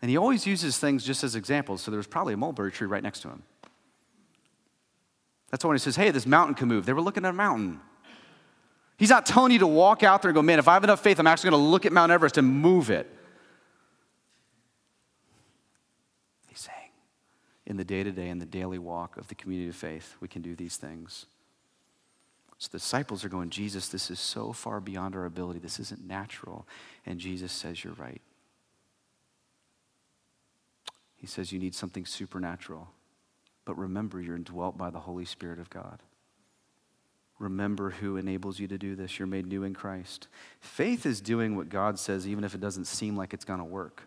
And 0.01 0.09
he 0.09 0.15
always 0.15 0.47
uses 0.47 0.77
things 0.77 1.03
just 1.03 1.25
as 1.25 1.35
examples, 1.35 1.81
so 1.81 1.91
there's 1.91 2.07
probably 2.07 2.35
a 2.35 2.37
mulberry 2.37 2.71
tree 2.71 2.87
right 2.87 3.03
next 3.03 3.19
to 3.23 3.27
him. 3.27 3.43
That's 5.51 5.62
why 5.62 5.67
when 5.67 5.75
he 5.75 5.81
says, 5.81 5.97
hey, 5.97 6.12
this 6.12 6.25
mountain 6.25 6.55
can 6.55 6.69
move, 6.69 6.85
they 6.85 6.93
were 6.93 7.01
looking 7.01 7.25
at 7.25 7.31
a 7.31 7.33
mountain. 7.33 7.81
He's 8.98 9.10
not 9.10 9.25
telling 9.25 9.52
you 9.52 9.60
to 9.60 9.67
walk 9.67 10.02
out 10.02 10.21
there 10.21 10.29
and 10.29 10.35
go, 10.35 10.41
man, 10.41 10.58
if 10.58 10.67
I 10.67 10.73
have 10.73 10.83
enough 10.83 11.02
faith, 11.02 11.19
I'm 11.19 11.27
actually 11.27 11.52
going 11.52 11.63
to 11.63 11.69
look 11.69 11.85
at 11.85 11.93
Mount 11.93 12.12
Everest 12.12 12.37
and 12.37 12.48
move 12.48 12.89
it. 12.89 13.08
He's 16.48 16.60
saying, 16.60 16.91
in 17.67 17.77
the 17.77 17.85
day 17.85 18.04
to 18.04 18.12
day, 18.12 18.29
in 18.29 18.39
the 18.39 18.45
daily 18.45 18.79
walk 18.79 19.17
of 19.17 19.27
the 19.27 19.35
community 19.35 19.69
of 19.69 19.75
faith, 19.75 20.15
we 20.19 20.27
can 20.27 20.41
do 20.41 20.56
these 20.56 20.77
things. 20.77 21.27
So 22.58 22.69
the 22.71 22.79
disciples 22.79 23.23
are 23.23 23.29
going, 23.29 23.52
Jesus, 23.52 23.87
this 23.87 24.10
is 24.10 24.19
so 24.19 24.52
far 24.52 24.79
beyond 24.79 25.15
our 25.15 25.25
ability. 25.25 25.60
This 25.60 25.79
isn't 25.79 26.06
natural. 26.06 26.67
And 27.06 27.19
Jesus 27.19 27.52
says, 27.52 27.83
You're 27.83 27.93
right. 27.93 28.21
He 31.17 31.27
says, 31.27 31.52
You 31.52 31.60
need 31.60 31.75
something 31.75 32.06
supernatural. 32.06 32.87
But 33.63 33.77
remember, 33.77 34.19
you're 34.19 34.35
indwelt 34.35 34.75
by 34.75 34.89
the 34.89 35.02
Holy 35.02 35.25
Spirit 35.25 35.60
of 35.60 35.69
God. 35.69 36.02
Remember 37.40 37.92
who 37.92 38.17
enables 38.17 38.60
you 38.60 38.67
to 38.67 38.77
do 38.77 38.96
this. 38.96 39.19
You're 39.19 39.27
made 39.27 39.46
new 39.46 39.63
in 39.63 39.73
Christ. 39.73 40.27
Faith 40.60 41.06
is 41.06 41.21
doing 41.21 41.56
what 41.56 41.69
God 41.69 42.00
says, 42.00 42.27
even 42.27 42.44
if 42.44 42.56
it 42.56 42.62
doesn't 42.62 42.85
seem 42.85 43.15
like 43.15 43.33
it's 43.33 43.46
going 43.46 43.60
to 43.60 43.65
work. 43.65 44.04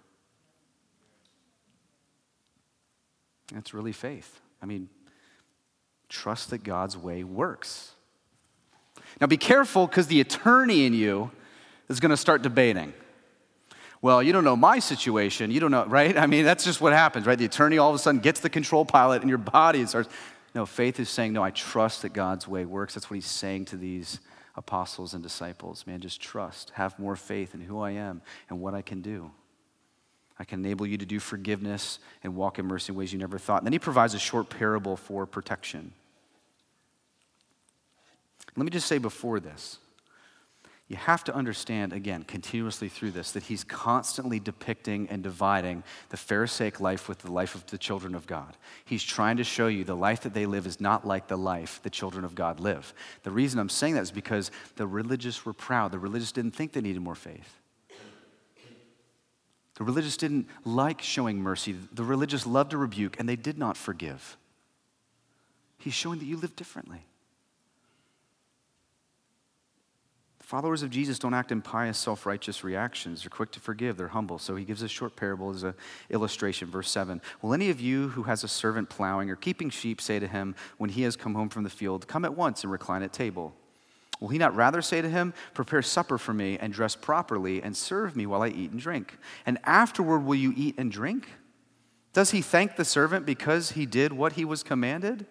That's 3.52 3.72
really 3.72 3.92
faith. 3.92 4.40
I 4.62 4.66
mean, 4.66 4.88
trust 6.08 6.50
that 6.50 6.64
God's 6.64 6.96
way 6.96 7.22
works. 7.22 7.92
Now 9.20 9.26
be 9.26 9.36
careful 9.36 9.86
because 9.86 10.08
the 10.08 10.20
attorney 10.20 10.84
in 10.84 10.94
you 10.94 11.30
is 11.88 12.00
going 12.00 12.10
to 12.10 12.16
start 12.16 12.42
debating. 12.42 12.92
Well, 14.02 14.22
you 14.22 14.32
don't 14.32 14.44
know 14.44 14.56
my 14.56 14.78
situation. 14.78 15.50
You 15.50 15.60
don't 15.60 15.70
know, 15.70 15.84
right? 15.84 16.16
I 16.16 16.26
mean, 16.26 16.44
that's 16.44 16.64
just 16.64 16.80
what 16.80 16.92
happens, 16.92 17.26
right? 17.26 17.38
The 17.38 17.44
attorney 17.44 17.78
all 17.78 17.90
of 17.90 17.96
a 17.96 17.98
sudden 17.98 18.20
gets 18.20 18.40
the 18.40 18.48
control 18.48 18.84
pilot 18.84 19.20
and 19.20 19.28
your 19.28 19.38
body 19.38 19.84
starts. 19.86 20.08
No, 20.54 20.66
faith 20.66 20.98
is 20.98 21.08
saying, 21.08 21.32
no, 21.32 21.42
I 21.42 21.50
trust 21.50 22.02
that 22.02 22.12
God's 22.12 22.48
way 22.48 22.64
works. 22.64 22.94
That's 22.94 23.08
what 23.08 23.14
he's 23.14 23.26
saying 23.26 23.66
to 23.66 23.76
these 23.76 24.20
apostles 24.56 25.14
and 25.14 25.22
disciples. 25.22 25.86
Man, 25.86 26.00
just 26.00 26.20
trust. 26.20 26.70
Have 26.70 26.98
more 26.98 27.16
faith 27.16 27.54
in 27.54 27.60
who 27.60 27.80
I 27.80 27.92
am 27.92 28.20
and 28.48 28.60
what 28.60 28.74
I 28.74 28.82
can 28.82 29.00
do. 29.00 29.30
I 30.38 30.44
can 30.44 30.64
enable 30.64 30.86
you 30.86 30.96
to 30.98 31.06
do 31.06 31.20
forgiveness 31.20 31.98
and 32.24 32.34
walk 32.34 32.58
in 32.58 32.66
mercy 32.66 32.92
in 32.92 32.98
ways 32.98 33.12
you 33.12 33.18
never 33.18 33.38
thought. 33.38 33.58
And 33.58 33.66
then 33.66 33.74
he 33.74 33.78
provides 33.78 34.14
a 34.14 34.18
short 34.18 34.48
parable 34.48 34.96
for 34.96 35.26
protection. 35.26 35.92
Let 38.56 38.64
me 38.64 38.70
just 38.70 38.88
say 38.88 38.98
before 38.98 39.38
this, 39.38 39.78
you 40.90 40.96
have 40.96 41.22
to 41.22 41.34
understand, 41.36 41.92
again, 41.92 42.24
continuously 42.24 42.88
through 42.88 43.12
this, 43.12 43.30
that 43.30 43.44
he's 43.44 43.62
constantly 43.62 44.40
depicting 44.40 45.08
and 45.08 45.22
dividing 45.22 45.84
the 46.08 46.16
Pharisaic 46.16 46.80
life 46.80 47.08
with 47.08 47.20
the 47.20 47.30
life 47.30 47.54
of 47.54 47.64
the 47.66 47.78
children 47.78 48.12
of 48.12 48.26
God. 48.26 48.56
He's 48.84 49.04
trying 49.04 49.36
to 49.36 49.44
show 49.44 49.68
you 49.68 49.84
the 49.84 49.94
life 49.94 50.22
that 50.22 50.34
they 50.34 50.46
live 50.46 50.66
is 50.66 50.80
not 50.80 51.06
like 51.06 51.28
the 51.28 51.38
life 51.38 51.78
the 51.84 51.90
children 51.90 52.24
of 52.24 52.34
God 52.34 52.58
live. 52.58 52.92
The 53.22 53.30
reason 53.30 53.60
I'm 53.60 53.68
saying 53.68 53.94
that 53.94 54.02
is 54.02 54.10
because 54.10 54.50
the 54.74 54.86
religious 54.86 55.46
were 55.46 55.52
proud. 55.52 55.92
The 55.92 56.00
religious 56.00 56.32
didn't 56.32 56.56
think 56.56 56.72
they 56.72 56.80
needed 56.80 57.02
more 57.02 57.14
faith. 57.14 57.60
The 59.76 59.84
religious 59.84 60.16
didn't 60.16 60.48
like 60.64 61.02
showing 61.02 61.38
mercy. 61.40 61.76
The 61.92 62.02
religious 62.02 62.46
loved 62.46 62.72
to 62.72 62.78
rebuke, 62.78 63.20
and 63.20 63.28
they 63.28 63.36
did 63.36 63.58
not 63.58 63.76
forgive. 63.76 64.36
He's 65.78 65.94
showing 65.94 66.18
that 66.18 66.24
you 66.24 66.36
live 66.36 66.56
differently. 66.56 67.04
Followers 70.50 70.82
of 70.82 70.90
Jesus 70.90 71.20
don't 71.20 71.32
act 71.32 71.52
in 71.52 71.62
pious, 71.62 71.96
self 71.96 72.26
righteous 72.26 72.64
reactions. 72.64 73.22
They're 73.22 73.30
quick 73.30 73.52
to 73.52 73.60
forgive, 73.60 73.96
they're 73.96 74.08
humble. 74.08 74.40
So 74.40 74.56
he 74.56 74.64
gives 74.64 74.82
a 74.82 74.88
short 74.88 75.14
parable 75.14 75.50
as 75.50 75.62
an 75.62 75.74
illustration. 76.10 76.68
Verse 76.68 76.90
7 76.90 77.22
Will 77.40 77.54
any 77.54 77.70
of 77.70 77.80
you 77.80 78.08
who 78.08 78.24
has 78.24 78.42
a 78.42 78.48
servant 78.48 78.88
plowing 78.90 79.30
or 79.30 79.36
keeping 79.36 79.70
sheep 79.70 80.00
say 80.00 80.18
to 80.18 80.26
him, 80.26 80.56
when 80.76 80.90
he 80.90 81.02
has 81.02 81.14
come 81.14 81.34
home 81.36 81.50
from 81.50 81.62
the 81.62 81.70
field, 81.70 82.08
Come 82.08 82.24
at 82.24 82.34
once 82.34 82.64
and 82.64 82.72
recline 82.72 83.04
at 83.04 83.12
table? 83.12 83.54
Will 84.18 84.26
he 84.26 84.38
not 84.38 84.56
rather 84.56 84.82
say 84.82 85.00
to 85.00 85.08
him, 85.08 85.34
Prepare 85.54 85.82
supper 85.82 86.18
for 86.18 86.34
me 86.34 86.58
and 86.58 86.72
dress 86.72 86.96
properly 86.96 87.62
and 87.62 87.76
serve 87.76 88.16
me 88.16 88.26
while 88.26 88.42
I 88.42 88.48
eat 88.48 88.72
and 88.72 88.80
drink? 88.80 89.18
And 89.46 89.56
afterward 89.62 90.24
will 90.24 90.34
you 90.34 90.52
eat 90.56 90.74
and 90.78 90.90
drink? 90.90 91.28
Does 92.12 92.32
he 92.32 92.42
thank 92.42 92.74
the 92.74 92.84
servant 92.84 93.24
because 93.24 93.70
he 93.70 93.86
did 93.86 94.12
what 94.12 94.32
he 94.32 94.44
was 94.44 94.64
commanded? 94.64 95.26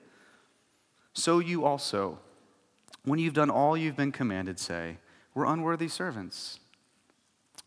So 1.12 1.40
you 1.40 1.66
also, 1.66 2.20
when 3.04 3.20
you've 3.20 3.34
done 3.34 3.50
all 3.50 3.76
you've 3.76 3.98
been 3.98 4.14
commanded, 4.14 4.62
say, 4.62 4.96
we're 5.40 5.46
unworthy 5.46 5.88
servants. 5.88 6.60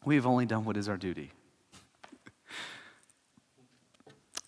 We've 0.05 0.27
only 0.27 0.45
done 0.45 0.67
what 0.67 0.77
is 0.77 0.91
our 0.91 0.99
duty. 0.99 1.31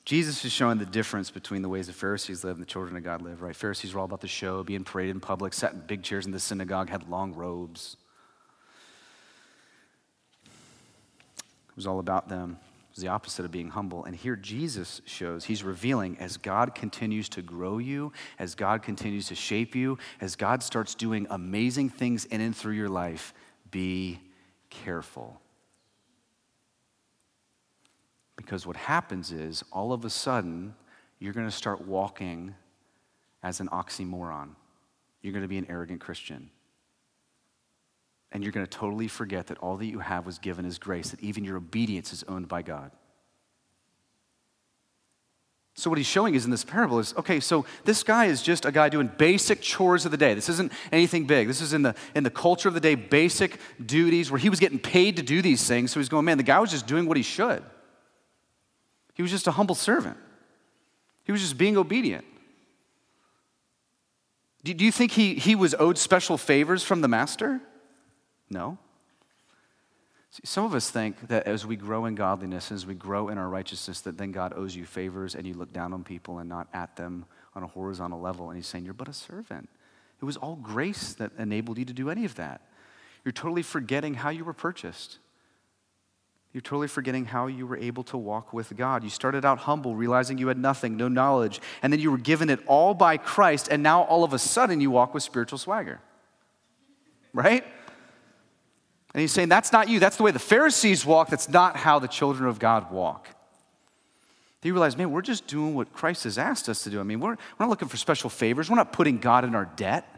Jesus 0.05 0.45
is 0.45 0.53
showing 0.53 0.77
the 0.77 0.85
difference 0.85 1.31
between 1.31 1.63
the 1.63 1.71
ways 1.71 1.87
the 1.87 1.95
Pharisees 1.95 2.45
live 2.45 2.57
and 2.57 2.61
the 2.61 2.67
children 2.67 2.99
of 2.99 3.03
God 3.03 3.23
live, 3.23 3.41
right? 3.41 3.57
Pharisees 3.57 3.95
were 3.95 4.01
all 4.01 4.05
about 4.05 4.21
the 4.21 4.29
show, 4.29 4.63
being 4.63 4.85
paraded 4.85 5.15
in 5.15 5.21
public, 5.21 5.55
sat 5.55 5.73
in 5.73 5.81
big 5.87 6.03
chairs 6.03 6.27
in 6.27 6.33
the 6.33 6.39
synagogue, 6.39 6.91
had 6.91 7.09
long 7.09 7.33
robes. 7.33 7.97
It 10.45 11.77
was 11.77 11.87
all 11.87 12.01
about 12.01 12.29
them 12.29 12.59
is 12.95 13.03
the 13.03 13.09
opposite 13.09 13.45
of 13.45 13.51
being 13.51 13.71
humble. 13.71 14.05
And 14.05 14.15
here 14.15 14.37
Jesus 14.37 15.01
shows, 15.05 15.45
he's 15.45 15.65
revealing 15.65 16.17
as 16.21 16.37
God 16.37 16.75
continues 16.75 17.29
to 17.31 17.43
grow 17.43 17.79
you, 17.79 18.13
as 18.39 18.55
God 18.55 18.83
continues 18.83 19.29
to 19.29 19.35
shape 19.35 19.75
you, 19.75 19.99
as 20.21 20.37
God 20.37 20.63
starts 20.63 20.95
doing 20.95 21.27
amazing 21.31 21.89
things 21.89 22.25
in 22.27 22.41
and 22.41 22.57
through 22.57 22.75
your 22.75 22.89
life, 22.89 23.35
be 23.71 24.21
careful. 24.71 25.41
Because 28.37 28.67
what 28.67 28.77
happens 28.77 29.33
is, 29.33 29.65
all 29.73 29.93
of 29.93 30.05
a 30.05 30.11
sudden, 30.11 30.75
you're 31.19 31.33
going 31.33 31.47
to 31.47 31.53
start 31.53 31.87
walking 31.87 32.55
as 33.43 33.61
an 33.61 33.69
oxymoron. 33.69 34.51
You're 35.23 35.33
going 35.33 35.43
to 35.43 35.49
be 35.49 35.59
an 35.59 35.67
arrogant 35.69 36.01
Christian 36.01 36.51
and 38.33 38.43
you're 38.43 38.53
going 38.53 38.67
to 38.67 38.71
totally 38.71 39.09
forget 39.09 39.47
that 39.49 39.59
all 39.59 39.77
that 39.77 39.87
you 39.87 40.01
have 40.01 40.27
was 40.27 40.39
given 40.39 40.67
as 40.67 40.79
grace, 40.79 41.11
that 41.11 41.21
even 41.21 41.45
your 41.45 41.57
obedience 41.57 42.13
is 42.13 42.25
owned 42.25 42.49
by 42.49 42.63
God. 42.63 42.91
So, 45.77 45.91
what 45.91 45.99
he's 45.99 46.07
showing 46.07 46.37
is 46.37 46.45
in 46.45 46.53
this 46.53 46.65
parable 46.65 47.01
is 47.01 47.15
okay, 47.17 47.41
so 47.41 47.67
this 47.85 48.05
guy 48.05 48.27
is 48.27 48.43
just 48.43 48.65
a 48.65 48.71
guy 48.71 48.89
doing 48.89 49.11
basic 49.19 49.61
chores 49.61 50.05
of 50.05 50.13
the 50.13 50.17
day. 50.17 50.33
This 50.35 50.49
isn't 50.49 50.73
anything 50.93 51.27
big. 51.27 51.49
This 51.49 51.61
is 51.61 51.73
in 51.73 51.83
the, 51.83 51.97
in 52.15 52.23
the 52.23 52.31
culture 52.31 52.69
of 52.69 52.75
the 52.75 52.81
day, 52.81 52.95
basic 52.95 53.59
duties 53.85 54.31
where 54.31 54.39
he 54.39 54.49
was 54.49 54.61
getting 54.61 54.79
paid 54.79 55.17
to 55.17 55.23
do 55.23 55.43
these 55.43 55.67
things. 55.67 55.91
So 55.91 55.99
he's 55.99 56.09
going, 56.09 56.27
man, 56.27 56.37
the 56.39 56.45
guy 56.45 56.61
was 56.61 56.71
just 56.71 56.87
doing 56.87 57.07
what 57.07 57.17
he 57.17 57.25
should. 57.25 57.63
He 59.15 59.23
was 59.23 59.33
just 59.33 59.49
a 59.49 59.53
humble 59.53 59.75
servant, 59.75 60.17
he 61.25 61.33
was 61.33 61.41
just 61.41 61.59
being 61.59 61.77
obedient. 61.77 62.25
Do, 64.63 64.73
do 64.73 64.85
you 64.85 64.93
think 64.93 65.13
he, 65.13 65.35
he 65.35 65.55
was 65.55 65.75
owed 65.79 65.99
special 65.99 66.39
favors 66.39 66.83
from 66.83 67.01
the 67.01 67.09
master? 67.09 67.61
No. 68.55 68.79
Some 70.45 70.65
of 70.65 70.75
us 70.75 70.91
think 70.91 71.29
that 71.29 71.47
as 71.47 71.67
we 71.67 71.77
grow 71.77 72.07
in 72.07 72.15
godliness, 72.15 72.73
as 72.73 72.87
we 72.87 72.95
grow 72.95 73.29
in 73.29 73.39
our 73.39 73.49
righteousness, 73.49 74.01
that 74.03 74.17
then 74.17 74.33
God 74.33 74.53
owes 74.57 74.75
you 74.75 74.85
favors 74.85 75.35
and 75.35 75.47
you 75.47 75.55
look 75.55 75.73
down 75.73 75.93
on 75.93 76.03
people 76.03 76.39
and 76.39 76.49
not 76.49 76.69
at 76.73 76.97
them 76.97 77.27
on 77.55 77.63
a 77.63 77.67
horizontal 77.67 78.21
level. 78.21 78.51
And 78.51 78.57
He's 78.57 78.67
saying, 78.67 78.85
You're 78.85 78.95
but 78.95 79.09
a 79.09 79.13
servant. 79.13 79.69
It 80.21 80.25
was 80.25 80.37
all 80.37 80.57
grace 80.57 81.13
that 81.15 81.33
enabled 81.39 81.79
you 81.79 81.85
to 81.85 81.93
do 81.93 82.11
any 82.11 82.25
of 82.25 82.37
that. 82.37 82.63
You're 83.25 83.33
totally 83.33 83.63
forgetting 83.63 84.15
how 84.15 84.31
you 84.31 84.45
were 84.45 84.55
purchased. 84.55 85.19
You're 86.53 86.61
totally 86.61 86.89
forgetting 86.89 87.25
how 87.25 87.49
you 87.49 87.67
were 87.67 87.77
able 87.77 88.05
to 88.05 88.17
walk 88.17 88.53
with 88.53 88.77
God. 88.77 89.03
You 89.03 89.11
started 89.11 89.45
out 89.45 89.59
humble, 89.59 89.97
realizing 89.97 90.39
you 90.39 90.49
had 90.49 90.59
nothing, 90.59 90.97
no 90.97 91.09
knowledge, 91.09 91.61
and 91.83 91.93
then 91.93 91.99
you 91.99 92.13
were 92.13 92.19
given 92.19 92.49
it 92.49 92.61
all 92.67 92.95
by 92.95 93.17
Christ, 93.17 93.69
and 93.71 93.83
now 93.83 94.03
all 94.05 94.23
of 94.23 94.33
a 94.33 94.39
sudden 94.39 94.81
you 94.81 94.93
walk 94.93 95.15
with 95.15 95.25
spiritual 95.25 95.59
swagger. 95.59 96.01
Right? 97.33 97.65
And 99.15 99.21
he's 99.21 99.33
saying, 99.33 99.49
that's 99.49 99.73
not 99.73 99.89
you. 99.89 100.01
That's 100.01 100.17
the 100.17 100.25
way 100.25 100.33
the 100.33 100.39
Pharisees 100.41 101.07
walk. 101.07 101.31
That's 101.31 101.49
not 101.49 101.77
how 101.77 102.01
the 102.01 102.09
children 102.09 102.49
of 102.49 102.59
God 102.59 102.91
walk. 102.91 103.29
They 104.61 104.73
realize, 104.73 104.97
man, 104.97 105.13
we're 105.13 105.23
just 105.23 105.47
doing 105.47 105.75
what 105.75 105.93
Christ 105.93 106.25
has 106.25 106.37
asked 106.37 106.69
us 106.69 106.83
to 106.85 106.91
do. 106.91 106.99
I 106.99 107.05
mean, 107.05 107.21
we're, 107.21 107.31
we're 107.31 107.39
not 107.61 107.69
looking 107.69 107.89
for 107.89 107.97
special 107.97 108.29
favors. 108.29 108.69
We're 108.69 108.77
not 108.77 108.93
putting 108.93 109.19
God 109.19 109.45
in 109.45 109.55
our 109.55 109.67
debt. 109.77 110.14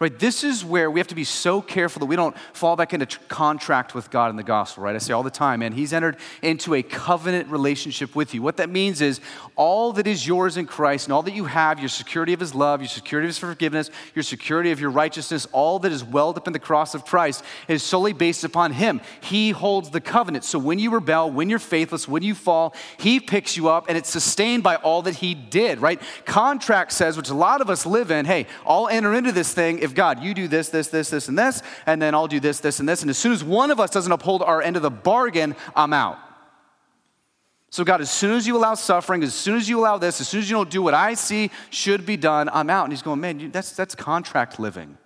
Right? 0.00 0.18
This 0.18 0.44
is 0.44 0.64
where 0.64 0.90
we 0.90 0.98
have 0.98 1.08
to 1.08 1.14
be 1.14 1.24
so 1.24 1.60
careful 1.60 2.00
that 2.00 2.06
we 2.06 2.16
don't 2.16 2.34
fall 2.54 2.74
back 2.74 2.94
into 2.94 3.04
contract 3.28 3.94
with 3.94 4.10
God 4.10 4.30
in 4.30 4.36
the 4.36 4.42
gospel, 4.42 4.82
right? 4.82 4.94
I 4.94 4.98
say 4.98 5.12
all 5.12 5.22
the 5.22 5.30
time, 5.30 5.60
man, 5.60 5.72
He's 5.72 5.92
entered 5.92 6.16
into 6.40 6.72
a 6.72 6.82
covenant 6.82 7.50
relationship 7.50 8.16
with 8.16 8.32
you. 8.32 8.40
What 8.40 8.56
that 8.56 8.70
means 8.70 9.02
is 9.02 9.20
all 9.56 9.92
that 9.92 10.06
is 10.06 10.26
yours 10.26 10.56
in 10.56 10.64
Christ 10.64 11.04
and 11.06 11.12
all 11.12 11.22
that 11.24 11.34
you 11.34 11.44
have, 11.44 11.80
your 11.80 11.90
security 11.90 12.32
of 12.32 12.40
His 12.40 12.54
love, 12.54 12.80
your 12.80 12.88
security 12.88 13.26
of 13.26 13.28
His 13.28 13.36
forgiveness, 13.36 13.90
your 14.14 14.22
security 14.22 14.70
of 14.70 14.80
your 14.80 14.88
righteousness, 14.88 15.46
all 15.52 15.78
that 15.80 15.92
is 15.92 16.02
welled 16.02 16.38
up 16.38 16.46
in 16.46 16.54
the 16.54 16.58
cross 16.58 16.94
of 16.94 17.04
Christ 17.04 17.44
is 17.68 17.82
solely 17.82 18.14
based 18.14 18.42
upon 18.42 18.72
Him. 18.72 19.02
He 19.20 19.50
holds 19.50 19.90
the 19.90 20.00
covenant. 20.00 20.44
So 20.44 20.58
when 20.58 20.78
you 20.78 20.92
rebel, 20.92 21.30
when 21.30 21.50
you're 21.50 21.58
faithless, 21.58 22.08
when 22.08 22.22
you 22.22 22.34
fall, 22.34 22.74
He 22.98 23.20
picks 23.20 23.54
you 23.54 23.68
up 23.68 23.84
and 23.90 23.98
it's 23.98 24.08
sustained 24.08 24.62
by 24.62 24.76
all 24.76 25.02
that 25.02 25.16
He 25.16 25.34
did, 25.34 25.82
right? 25.82 26.00
Contract 26.24 26.90
says, 26.92 27.18
which 27.18 27.28
a 27.28 27.34
lot 27.34 27.60
of 27.60 27.68
us 27.68 27.84
live 27.84 28.10
in, 28.10 28.24
hey, 28.24 28.46
I'll 28.64 28.88
enter 28.88 29.12
into 29.12 29.30
this 29.30 29.52
thing 29.52 29.80
if 29.80 29.89
God, 29.94 30.22
you 30.22 30.34
do 30.34 30.48
this, 30.48 30.68
this, 30.68 30.88
this, 30.88 31.10
this, 31.10 31.28
and 31.28 31.38
this, 31.38 31.62
and 31.86 32.00
then 32.00 32.14
I'll 32.14 32.28
do 32.28 32.40
this, 32.40 32.60
this, 32.60 32.80
and 32.80 32.88
this. 32.88 33.02
And 33.02 33.10
as 33.10 33.18
soon 33.18 33.32
as 33.32 33.42
one 33.42 33.70
of 33.70 33.80
us 33.80 33.90
doesn't 33.90 34.10
uphold 34.10 34.42
our 34.42 34.62
end 34.62 34.76
of 34.76 34.82
the 34.82 34.90
bargain, 34.90 35.56
I'm 35.74 35.92
out. 35.92 36.18
So, 37.70 37.84
God, 37.84 38.00
as 38.00 38.10
soon 38.10 38.36
as 38.36 38.46
you 38.48 38.56
allow 38.56 38.74
suffering, 38.74 39.22
as 39.22 39.32
soon 39.32 39.56
as 39.56 39.68
you 39.68 39.78
allow 39.78 39.96
this, 39.96 40.20
as 40.20 40.28
soon 40.28 40.40
as 40.40 40.50
you 40.50 40.56
don't 40.56 40.70
do 40.70 40.82
what 40.82 40.92
I 40.92 41.14
see 41.14 41.50
should 41.70 42.04
be 42.04 42.16
done, 42.16 42.48
I'm 42.52 42.68
out. 42.68 42.84
And 42.84 42.92
he's 42.92 43.02
going, 43.02 43.20
man, 43.20 43.52
that's, 43.52 43.72
that's 43.72 43.94
contract 43.94 44.58
living. 44.58 44.98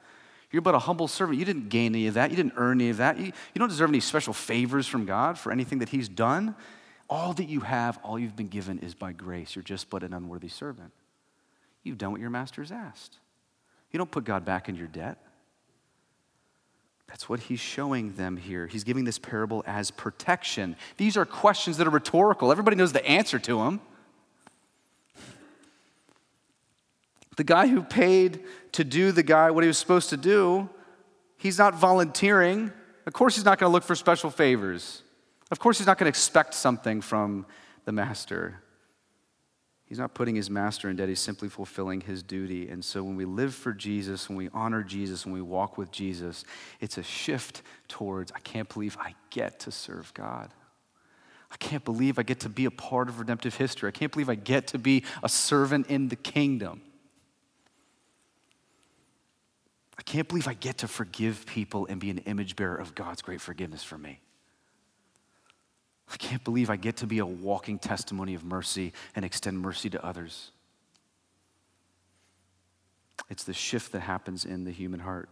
You're 0.51 0.62
but 0.62 0.74
a 0.74 0.78
humble 0.78 1.09
servant. 1.09 1.39
You 1.39 1.45
didn't 1.45 1.68
gain 1.68 1.95
any 1.95 2.07
of 2.07 2.14
that. 2.14 2.30
You 2.30 2.37
didn't 2.37 2.55
earn 2.57 2.80
any 2.80 2.89
of 2.89 2.99
that. 2.99 3.18
You, 3.18 3.26
you 3.26 3.59
don't 3.59 3.68
deserve 3.68 3.91
any 3.91 4.01
special 4.01 4.32
favors 4.32 4.87
from 4.87 5.05
God 5.05 5.39
for 5.39 5.53
anything 5.53 5.80
that 5.80 5.91
he's 5.91 6.09
done. 6.09 6.55
All 7.11 7.35
that 7.35 7.49
you 7.49 7.61
have, 7.61 7.99
all 8.03 8.18
you've 8.18 8.37
been 8.37 8.49
given 8.49 8.78
is 8.78 8.95
by 8.95 9.12
grace. 9.12 9.55
You're 9.55 9.62
just 9.62 9.91
but 9.91 10.03
an 10.03 10.14
unworthy 10.14 10.49
servant. 10.49 10.93
You've 11.82 11.99
done 11.99 12.12
what 12.12 12.20
your 12.20 12.30
master's 12.30 12.72
asked. 12.72 13.18
You 13.95 13.99
don't 13.99 14.11
put 14.11 14.25
God 14.25 14.45
back 14.45 14.69
in 14.69 14.75
your 14.75 14.89
debt. 14.89 15.19
That's 17.07 17.29
what 17.29 17.39
he's 17.39 17.61
showing 17.61 18.15
them 18.15 18.37
here. 18.37 18.67
He's 18.67 18.83
giving 18.83 19.05
this 19.05 19.21
parable 19.21 19.63
as 19.69 19.93
protection. 19.93 20.75
These 20.97 21.17
are 21.17 21.25
questions 21.25 21.77
that 21.77 21.87
are 21.87 21.91
rhetorical. 21.91 22.51
Everybody 22.51 22.77
knows 22.77 22.93
the 22.93 23.07
answer 23.07 23.39
to 23.39 23.59
them. 23.59 23.81
The 27.37 27.45
guy 27.45 27.69
who 27.69 27.85
paid 27.85 28.43
to 28.73 28.83
do 28.83 29.13
the 29.13 29.23
guy 29.23 29.53
what 29.53 29.63
he 29.63 29.69
was 29.69 29.79
supposed 29.79 30.11
to 30.11 30.17
do, 30.17 30.69
he's 31.37 31.59
not 31.59 31.77
volunteering. 31.77 32.73
Of 33.07 33.13
course, 33.13 33.37
he's 33.37 33.45
not 33.45 33.61
going 33.61 33.71
to 33.71 33.73
look 33.73 33.85
for 33.85 33.95
special 33.95 34.29
favors. 34.29 35.05
Of 35.53 35.61
course, 35.61 35.79
he's 35.79 35.87
not 35.87 35.99
going 35.99 36.07
to 36.07 36.17
expect 36.17 36.55
something 36.55 37.01
from 37.01 37.47
the 37.85 37.93
master. 37.93 38.61
He's 39.95 40.01
not 40.01 40.13
putting 40.13 40.35
his 40.35 40.51
master 40.51 40.91
in 40.91 40.97
debt, 40.97 41.09
he's 41.09 41.21
simply 41.21 41.49
fulfilling 41.49 42.01
his 42.01 42.25
duty. 42.25 42.69
And 42.69 42.85
so 42.85 43.05
when 43.05 43.15
we 43.15 43.25
live 43.25 43.55
for 43.55 43.73
Jesus, 43.73 44.29
when 44.29 44.37
we 44.37 44.49
honor 44.53 44.83
Jesus, 44.83 45.25
when 45.25 45.33
we 45.33 45.41
walk 45.41 45.79
with 45.79 45.93
Jesus, 45.93 46.45
it's 46.81 46.99
a 46.99 47.03
shift 47.05 47.63
towards, 47.87 48.33
I 48.33 48.41
can't 48.41 48.69
believe 48.69 48.97
I 48.99 49.15
get 49.31 49.61
to 49.61 49.71
serve 49.71 50.13
God. 50.13 50.51
I 51.49 51.57
can't 51.59 51.85
believe 51.85 52.19
I 52.19 52.25
get 52.25 52.41
to 52.41 52.49
be 52.49 52.65
a 52.65 52.73
part 52.73 53.09
of 53.09 53.21
redemptive 53.21 53.55
history. 53.55 53.87
I 53.87 53.93
can't 53.93 54.11
believe 54.11 54.29
I 54.29 54.35
get 54.35 54.67
to 54.67 54.79
be 54.79 55.05
a 55.23 55.29
servant 55.29 55.87
in 55.87 56.09
the 56.09 56.17
kingdom. 56.17 56.81
I 59.97 60.03
can't 60.03 60.27
believe 60.27 60.49
I 60.49 60.55
get 60.55 60.79
to 60.79 60.89
forgive 60.89 61.47
people 61.47 61.87
and 61.87 62.01
be 62.01 62.11
an 62.11 62.19
image 62.19 62.57
bearer 62.57 62.75
of 62.75 62.97
God's 62.97 63.23
great 63.23 63.41
forgiveness 63.41 63.85
for 63.85 63.97
me. 63.97 64.19
I 66.13 66.17
can't 66.17 66.45
believe 66.45 66.71
I 66.71 66.77
get 66.77 66.97
to 66.99 67.07
be 67.07 67.19
a 67.19 67.27
walking 67.27 67.79
testimony 67.79 68.35
of 68.35 68.45
mercy 68.45 68.93
and 69.17 69.25
extend 69.25 69.59
mercy 69.59 69.91
to 69.91 70.05
others. 70.05 70.51
It's 73.31 73.45
the 73.45 73.55
shift 73.55 73.93
that 73.93 74.01
happens 74.01 74.45
in 74.45 74.65
the 74.65 74.71
human 74.71 75.01
heart. 75.01 75.29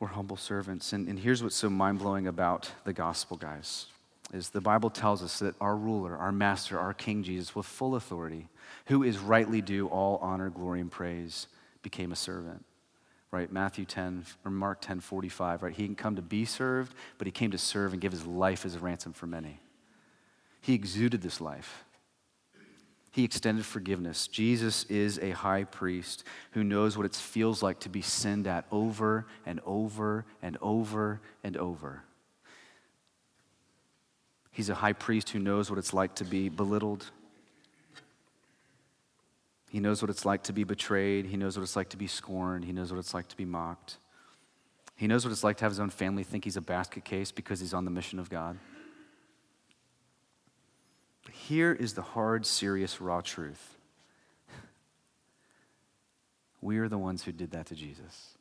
We're 0.00 0.08
humble 0.08 0.36
servants. 0.36 0.92
And, 0.92 1.08
and 1.08 1.18
here's 1.18 1.42
what's 1.42 1.56
so 1.56 1.70
mind 1.70 1.98
blowing 1.98 2.26
about 2.26 2.70
the 2.84 2.92
gospel, 2.92 3.36
guys, 3.36 3.86
is 4.32 4.50
the 4.50 4.60
Bible 4.60 4.90
tells 4.90 5.22
us 5.22 5.38
that 5.38 5.54
our 5.60 5.76
ruler, 5.76 6.16
our 6.16 6.32
master, 6.32 6.78
our 6.78 6.94
King 6.94 7.22
Jesus, 7.22 7.54
with 7.54 7.66
full 7.66 7.94
authority, 7.94 8.48
who 8.86 9.02
is 9.02 9.18
rightly 9.18 9.60
due 9.60 9.86
all 9.88 10.18
honor, 10.22 10.50
glory, 10.50 10.80
and 10.80 10.90
praise, 10.90 11.46
became 11.82 12.10
a 12.10 12.16
servant 12.16 12.64
right? 13.34 13.50
Matthew 13.50 13.84
10 13.84 14.24
or 14.44 14.50
Mark 14.52 14.80
10 14.80 15.00
45, 15.00 15.64
right? 15.64 15.74
He 15.74 15.82
didn't 15.82 15.98
come 15.98 16.14
to 16.16 16.22
be 16.22 16.44
served, 16.44 16.94
but 17.18 17.26
he 17.26 17.32
came 17.32 17.50
to 17.50 17.58
serve 17.58 17.92
and 17.92 18.00
give 18.00 18.12
his 18.12 18.24
life 18.24 18.64
as 18.64 18.76
a 18.76 18.78
ransom 18.78 19.12
for 19.12 19.26
many. 19.26 19.60
He 20.60 20.72
exuded 20.72 21.20
this 21.20 21.40
life. 21.40 21.84
He 23.10 23.24
extended 23.24 23.66
forgiveness. 23.66 24.28
Jesus 24.28 24.84
is 24.84 25.18
a 25.18 25.30
high 25.30 25.64
priest 25.64 26.22
who 26.52 26.62
knows 26.62 26.96
what 26.96 27.06
it 27.06 27.14
feels 27.14 27.62
like 27.62 27.80
to 27.80 27.88
be 27.88 28.02
sinned 28.02 28.46
at 28.46 28.66
over 28.70 29.26
and 29.44 29.60
over 29.66 30.24
and 30.40 30.56
over 30.62 31.20
and 31.42 31.56
over. 31.56 32.02
He's 34.52 34.68
a 34.68 34.74
high 34.76 34.92
priest 34.92 35.30
who 35.30 35.40
knows 35.40 35.70
what 35.70 35.78
it's 35.78 35.92
like 35.92 36.14
to 36.16 36.24
be 36.24 36.48
belittled, 36.48 37.10
he 39.74 39.80
knows 39.80 40.00
what 40.00 40.08
it's 40.08 40.24
like 40.24 40.44
to 40.44 40.52
be 40.52 40.62
betrayed. 40.62 41.26
He 41.26 41.36
knows 41.36 41.56
what 41.56 41.64
it's 41.64 41.74
like 41.74 41.88
to 41.88 41.96
be 41.96 42.06
scorned. 42.06 42.64
He 42.64 42.70
knows 42.70 42.92
what 42.92 43.00
it's 43.00 43.12
like 43.12 43.26
to 43.26 43.36
be 43.36 43.44
mocked. 43.44 43.96
He 44.94 45.08
knows 45.08 45.24
what 45.24 45.32
it's 45.32 45.42
like 45.42 45.56
to 45.56 45.64
have 45.64 45.72
his 45.72 45.80
own 45.80 45.90
family 45.90 46.22
think 46.22 46.44
he's 46.44 46.56
a 46.56 46.60
basket 46.60 47.04
case 47.04 47.32
because 47.32 47.58
he's 47.58 47.74
on 47.74 47.84
the 47.84 47.90
mission 47.90 48.20
of 48.20 48.30
God. 48.30 48.56
But 51.24 51.34
here 51.34 51.72
is 51.72 51.94
the 51.94 52.02
hard, 52.02 52.46
serious, 52.46 53.00
raw 53.00 53.20
truth. 53.20 53.76
We 56.60 56.78
are 56.78 56.88
the 56.88 56.96
ones 56.96 57.24
who 57.24 57.32
did 57.32 57.50
that 57.50 57.66
to 57.66 57.74
Jesus, 57.74 58.38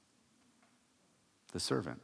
the 1.51 1.59
servant. 1.59 1.99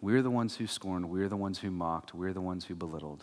We're 0.00 0.22
the 0.22 0.30
ones 0.30 0.56
who 0.56 0.66
scorned. 0.66 1.10
We're 1.10 1.28
the 1.28 1.36
ones 1.36 1.58
who 1.58 1.70
mocked. 1.70 2.14
We're 2.14 2.32
the 2.32 2.40
ones 2.40 2.64
who 2.64 2.74
belittled. 2.74 3.22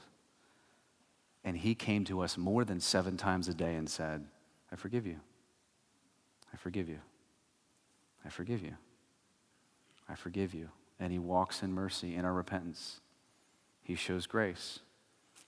And 1.48 1.56
he 1.56 1.76
came 1.76 2.04
to 2.04 2.20
us 2.20 2.38
more 2.38 2.66
than 2.66 2.82
seven 2.82 3.16
times 3.16 3.48
a 3.48 3.54
day 3.54 3.76
and 3.76 3.90
said, 3.90 4.26
I 4.70 4.76
forgive 4.76 5.08
you. 5.08 5.16
I 6.54 6.58
forgive 6.58 6.90
you. 6.90 7.00
I 8.26 8.28
forgive 8.28 8.62
you. 8.62 8.74
I 10.10 10.16
forgive 10.16 10.54
you. 10.54 10.68
And 11.00 11.14
he 11.14 11.20
walks 11.20 11.64
in 11.64 11.72
mercy 11.72 12.16
in 12.16 12.26
our 12.26 12.34
repentance. 12.34 13.00
He 13.82 13.96
shows 13.96 14.28
grace. 14.28 14.80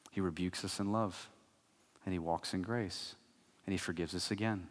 He 0.09 0.21
rebukes 0.21 0.63
us 0.63 0.79
in 0.79 0.93
love. 0.93 1.29
And 2.05 2.13
he 2.13 2.19
walks 2.19 2.53
in 2.53 2.61
grace. 2.61 3.15
And 3.65 3.73
he 3.73 3.77
forgives 3.77 4.15
us 4.15 4.31
again. 4.31 4.69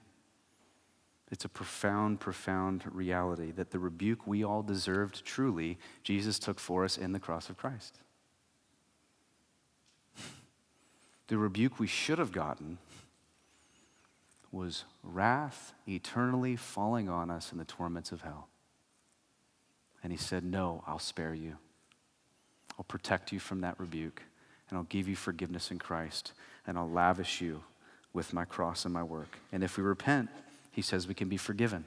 It's 1.30 1.44
a 1.44 1.50
profound, 1.50 2.20
profound 2.20 2.84
reality 2.90 3.50
that 3.50 3.70
the 3.70 3.78
rebuke 3.78 4.26
we 4.26 4.42
all 4.42 4.62
deserved 4.62 5.26
truly, 5.26 5.76
Jesus 6.02 6.38
took 6.38 6.58
for 6.58 6.86
us 6.86 6.96
in 6.96 7.12
the 7.12 7.20
cross 7.20 7.50
of 7.50 7.58
Christ. 7.58 8.00
The 11.28 11.38
rebuke 11.38 11.78
we 11.78 11.86
should 11.86 12.18
have 12.18 12.32
gotten 12.32 12.78
was 14.50 14.84
wrath 15.02 15.74
eternally 15.86 16.56
falling 16.56 17.08
on 17.08 17.30
us 17.30 17.52
in 17.52 17.58
the 17.58 17.64
torments 17.64 18.12
of 18.12 18.22
hell. 18.22 18.48
And 20.02 20.12
he 20.12 20.18
said, 20.18 20.42
No, 20.42 20.82
I'll 20.86 20.98
spare 20.98 21.34
you. 21.34 21.56
I'll 22.78 22.84
protect 22.84 23.32
you 23.32 23.40
from 23.40 23.60
that 23.60 23.78
rebuke, 23.78 24.22
and 24.68 24.78
I'll 24.78 24.84
give 24.84 25.08
you 25.08 25.16
forgiveness 25.16 25.70
in 25.70 25.78
Christ, 25.78 26.32
and 26.66 26.78
I'll 26.78 26.88
lavish 26.88 27.40
you 27.40 27.62
with 28.12 28.32
my 28.32 28.44
cross 28.44 28.84
and 28.84 28.94
my 28.94 29.02
work. 29.02 29.38
And 29.52 29.62
if 29.62 29.76
we 29.76 29.82
repent, 29.82 30.30
he 30.70 30.80
says 30.80 31.08
we 31.08 31.14
can 31.14 31.28
be 31.28 31.36
forgiven. 31.36 31.84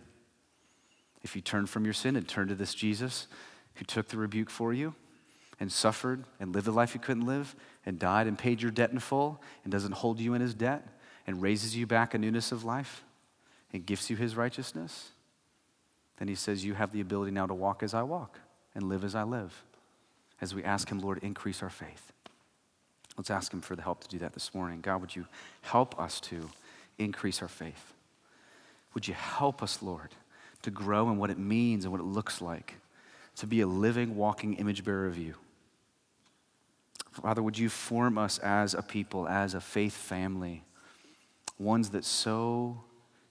If 1.23 1.35
you 1.35 1.41
turn 1.41 1.65
from 1.65 1.85
your 1.85 1.93
sin 1.93 2.15
and 2.15 2.27
turn 2.27 2.47
to 2.49 2.55
this 2.55 2.73
Jesus 2.73 3.27
who 3.75 3.85
took 3.85 4.09
the 4.09 4.17
rebuke 4.17 4.49
for 4.49 4.73
you, 4.73 4.93
and 5.61 5.71
suffered 5.71 6.23
and 6.39 6.53
lived 6.55 6.65
the 6.65 6.71
life 6.71 6.95
you 6.95 6.99
couldn't 6.99 7.27
live 7.27 7.55
and 7.85 7.99
died 7.99 8.25
and 8.25 8.37
paid 8.37 8.63
your 8.63 8.71
debt 8.71 8.89
in 8.91 8.97
full 8.97 9.39
and 9.63 9.71
doesn't 9.71 9.91
hold 9.91 10.19
you 10.19 10.33
in 10.33 10.41
his 10.41 10.55
debt 10.55 10.85
and 11.27 11.39
raises 11.39 11.75
you 11.75 11.85
back 11.85 12.15
a 12.15 12.17
newness 12.17 12.51
of 12.51 12.65
life 12.65 13.03
and 13.71 13.85
gives 13.85 14.09
you 14.09 14.15
his 14.15 14.35
righteousness, 14.35 15.11
then 16.17 16.27
he 16.27 16.33
says, 16.33 16.65
You 16.65 16.73
have 16.73 16.91
the 16.91 16.99
ability 16.99 17.31
now 17.31 17.45
to 17.45 17.53
walk 17.53 17.83
as 17.83 17.93
I 17.93 18.01
walk 18.01 18.39
and 18.73 18.89
live 18.89 19.03
as 19.03 19.13
I 19.13 19.21
live. 19.21 19.63
As 20.41 20.55
we 20.55 20.63
ask 20.63 20.89
him, 20.89 20.99
Lord, 20.99 21.19
increase 21.21 21.61
our 21.61 21.69
faith. 21.69 22.11
Let's 23.15 23.29
ask 23.29 23.53
him 23.53 23.61
for 23.61 23.75
the 23.75 23.83
help 23.83 24.01
to 24.01 24.07
do 24.07 24.17
that 24.17 24.33
this 24.33 24.55
morning. 24.55 24.81
God, 24.81 24.99
would 24.99 25.15
you 25.15 25.27
help 25.61 25.99
us 25.99 26.19
to 26.21 26.49
increase 26.97 27.39
our 27.39 27.47
faith? 27.47 27.93
Would 28.95 29.07
you 29.07 29.13
help 29.13 29.61
us, 29.61 29.83
Lord, 29.83 30.09
to 30.63 30.71
grow 30.71 31.07
in 31.11 31.17
what 31.17 31.29
it 31.29 31.37
means 31.37 31.85
and 31.85 31.91
what 31.91 32.01
it 32.01 32.07
looks 32.07 32.41
like 32.41 32.77
to 33.35 33.45
be 33.45 33.61
a 33.61 33.67
living, 33.67 34.15
walking 34.15 34.55
image 34.55 34.83
bearer 34.83 35.05
of 35.05 35.19
you? 35.19 35.35
Father, 37.11 37.43
would 37.43 37.57
you 37.57 37.69
form 37.69 38.17
us 38.17 38.37
as 38.39 38.73
a 38.73 38.81
people, 38.81 39.27
as 39.27 39.53
a 39.53 39.61
faith 39.61 39.95
family, 39.95 40.63
ones 41.59 41.89
that 41.89 42.05
so 42.05 42.81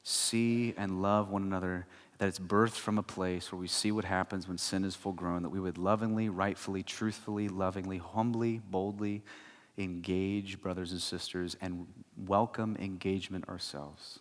see 0.03 0.75
and 0.77 1.03
love 1.03 1.31
one 1.31 1.43
another 1.43 1.87
that 2.19 2.29
it's 2.29 2.39
birthed 2.39 2.77
from 2.77 2.99
a 2.99 3.03
place 3.03 3.51
where 3.51 3.59
we 3.59 3.67
see 3.67 3.91
what 3.91 4.05
happens 4.05 4.47
when 4.47 4.59
sin 4.59 4.85
is 4.85 4.95
full 4.95 5.13
grown, 5.13 5.43
that 5.43 5.49
we 5.49 5.59
would 5.59 5.79
lovingly, 5.79 6.29
rightfully, 6.29 6.83
truthfully, 6.83 7.49
lovingly, 7.49 7.97
humbly, 7.97 8.61
boldly 8.71 9.23
engage 9.79 10.61
brothers 10.61 10.93
and 10.93 11.01
sisters 11.01 11.57
and 11.61 11.87
welcome 12.27 12.77
engagement 12.79 13.49
ourselves 13.49 14.21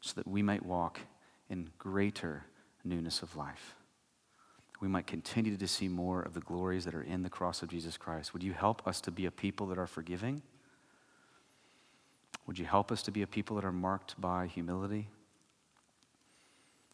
so 0.00 0.12
that 0.14 0.28
we 0.28 0.42
might 0.42 0.64
walk 0.64 1.00
in 1.48 1.70
greater 1.78 2.44
newness 2.84 3.22
of 3.22 3.34
life 3.36 3.76
we 4.80 4.88
might 4.88 5.06
continue 5.06 5.56
to 5.56 5.68
see 5.68 5.88
more 5.88 6.20
of 6.20 6.34
the 6.34 6.40
glories 6.40 6.84
that 6.84 6.94
are 6.94 7.02
in 7.02 7.22
the 7.22 7.30
cross 7.30 7.62
of 7.62 7.68
Jesus 7.68 7.96
Christ. 7.96 8.32
Would 8.32 8.42
you 8.42 8.52
help 8.52 8.86
us 8.86 9.00
to 9.02 9.10
be 9.10 9.26
a 9.26 9.30
people 9.30 9.66
that 9.68 9.78
are 9.78 9.86
forgiving? 9.86 10.42
Would 12.46 12.58
you 12.58 12.66
help 12.66 12.92
us 12.92 13.02
to 13.04 13.10
be 13.10 13.22
a 13.22 13.26
people 13.26 13.56
that 13.56 13.64
are 13.64 13.72
marked 13.72 14.20
by 14.20 14.46
humility? 14.46 15.08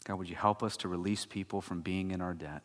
God, 0.05 0.19
would 0.19 0.29
you 0.29 0.37
help 0.37 0.63
us 0.63 0.77
to 0.79 0.89
release 0.89 1.27
people 1.27 1.61
from 1.61 1.81
being 1.81 2.11
in 2.11 2.21
our 2.21 2.35
debt? 2.35 2.63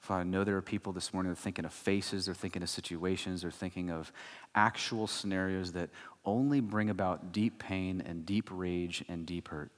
Father, 0.00 0.22
I 0.22 0.24
know 0.24 0.42
there 0.42 0.56
are 0.56 0.62
people 0.62 0.92
this 0.92 1.14
morning 1.14 1.30
that 1.30 1.38
are 1.38 1.42
thinking 1.42 1.64
of 1.64 1.72
faces, 1.72 2.26
they're 2.26 2.34
thinking 2.34 2.62
of 2.62 2.68
situations, 2.68 3.42
they're 3.42 3.50
thinking 3.50 3.90
of 3.90 4.12
actual 4.54 5.06
scenarios 5.06 5.72
that 5.72 5.90
only 6.24 6.60
bring 6.60 6.90
about 6.90 7.32
deep 7.32 7.58
pain 7.58 8.02
and 8.04 8.26
deep 8.26 8.48
rage 8.50 9.04
and 9.08 9.24
deep 9.24 9.48
hurt. 9.48 9.70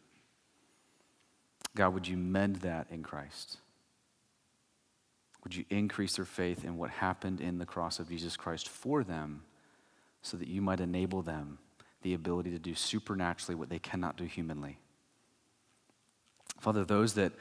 God, 1.76 1.92
would 1.92 2.08
you 2.08 2.16
mend 2.16 2.56
that 2.56 2.86
in 2.90 3.02
Christ? 3.02 3.58
Would 5.44 5.54
you 5.54 5.64
increase 5.68 6.16
their 6.16 6.24
faith 6.24 6.64
in 6.64 6.76
what 6.78 6.90
happened 6.90 7.40
in 7.40 7.58
the 7.58 7.66
cross 7.66 7.98
of 7.98 8.08
Jesus 8.08 8.36
Christ 8.36 8.68
for 8.68 9.04
them 9.04 9.42
so 10.22 10.36
that 10.38 10.48
you 10.48 10.62
might 10.62 10.80
enable 10.80 11.22
them 11.22 11.58
the 12.02 12.14
ability 12.14 12.50
to 12.50 12.58
do 12.58 12.74
supernaturally 12.74 13.54
what 13.54 13.68
they 13.68 13.78
cannot 13.78 14.16
do 14.16 14.24
humanly? 14.24 14.78
Father, 16.60 16.84
those 16.84 17.14
that 17.14 17.32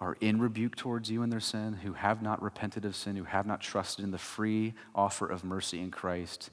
are 0.00 0.16
in 0.20 0.40
rebuke 0.40 0.74
towards 0.76 1.10
you 1.10 1.22
in 1.22 1.30
their 1.30 1.40
sin, 1.40 1.74
who 1.74 1.92
have 1.92 2.22
not 2.22 2.42
repented 2.42 2.84
of 2.84 2.96
sin, 2.96 3.16
who 3.16 3.24
have 3.24 3.46
not 3.46 3.60
trusted 3.60 4.04
in 4.04 4.10
the 4.10 4.18
free 4.18 4.74
offer 4.94 5.26
of 5.26 5.44
mercy 5.44 5.78
in 5.78 5.90
Christ, 5.90 6.50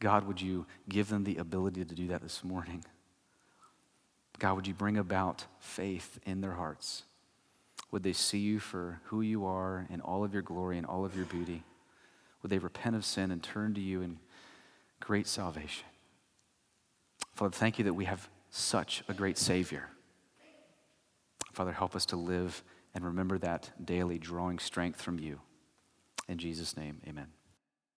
God, 0.00 0.26
would 0.26 0.40
you 0.40 0.66
give 0.88 1.08
them 1.08 1.24
the 1.24 1.36
ability 1.36 1.84
to 1.84 1.94
do 1.94 2.08
that 2.08 2.22
this 2.22 2.42
morning? 2.42 2.84
God, 4.38 4.56
would 4.56 4.66
you 4.66 4.74
bring 4.74 4.96
about 4.96 5.44
faith 5.60 6.18
in 6.24 6.40
their 6.40 6.52
hearts? 6.52 7.04
Would 7.90 8.02
they 8.02 8.12
see 8.12 8.38
you 8.38 8.58
for 8.58 9.00
who 9.04 9.20
you 9.20 9.46
are 9.46 9.86
in 9.90 10.00
all 10.00 10.24
of 10.24 10.32
your 10.32 10.42
glory 10.42 10.76
and 10.76 10.86
all 10.86 11.04
of 11.04 11.16
your 11.16 11.26
beauty? 11.26 11.62
Would 12.42 12.50
they 12.50 12.58
repent 12.58 12.96
of 12.96 13.04
sin 13.04 13.30
and 13.30 13.42
turn 13.42 13.74
to 13.74 13.80
you 13.80 14.02
in 14.02 14.18
great 15.00 15.26
salvation? 15.26 15.86
Father, 17.34 17.52
thank 17.56 17.78
you 17.78 17.84
that 17.84 17.94
we 17.94 18.06
have 18.06 18.28
such 18.50 19.02
a 19.08 19.14
great 19.14 19.38
Savior. 19.38 19.88
Father, 21.52 21.72
help 21.72 21.96
us 21.96 22.06
to 22.06 22.16
live 22.16 22.62
and 22.94 23.04
remember 23.04 23.38
that 23.38 23.70
daily, 23.84 24.18
drawing 24.18 24.58
strength 24.58 25.00
from 25.00 25.18
you. 25.18 25.40
In 26.28 26.38
Jesus' 26.38 26.76
name, 26.76 27.00
amen. 27.06 27.28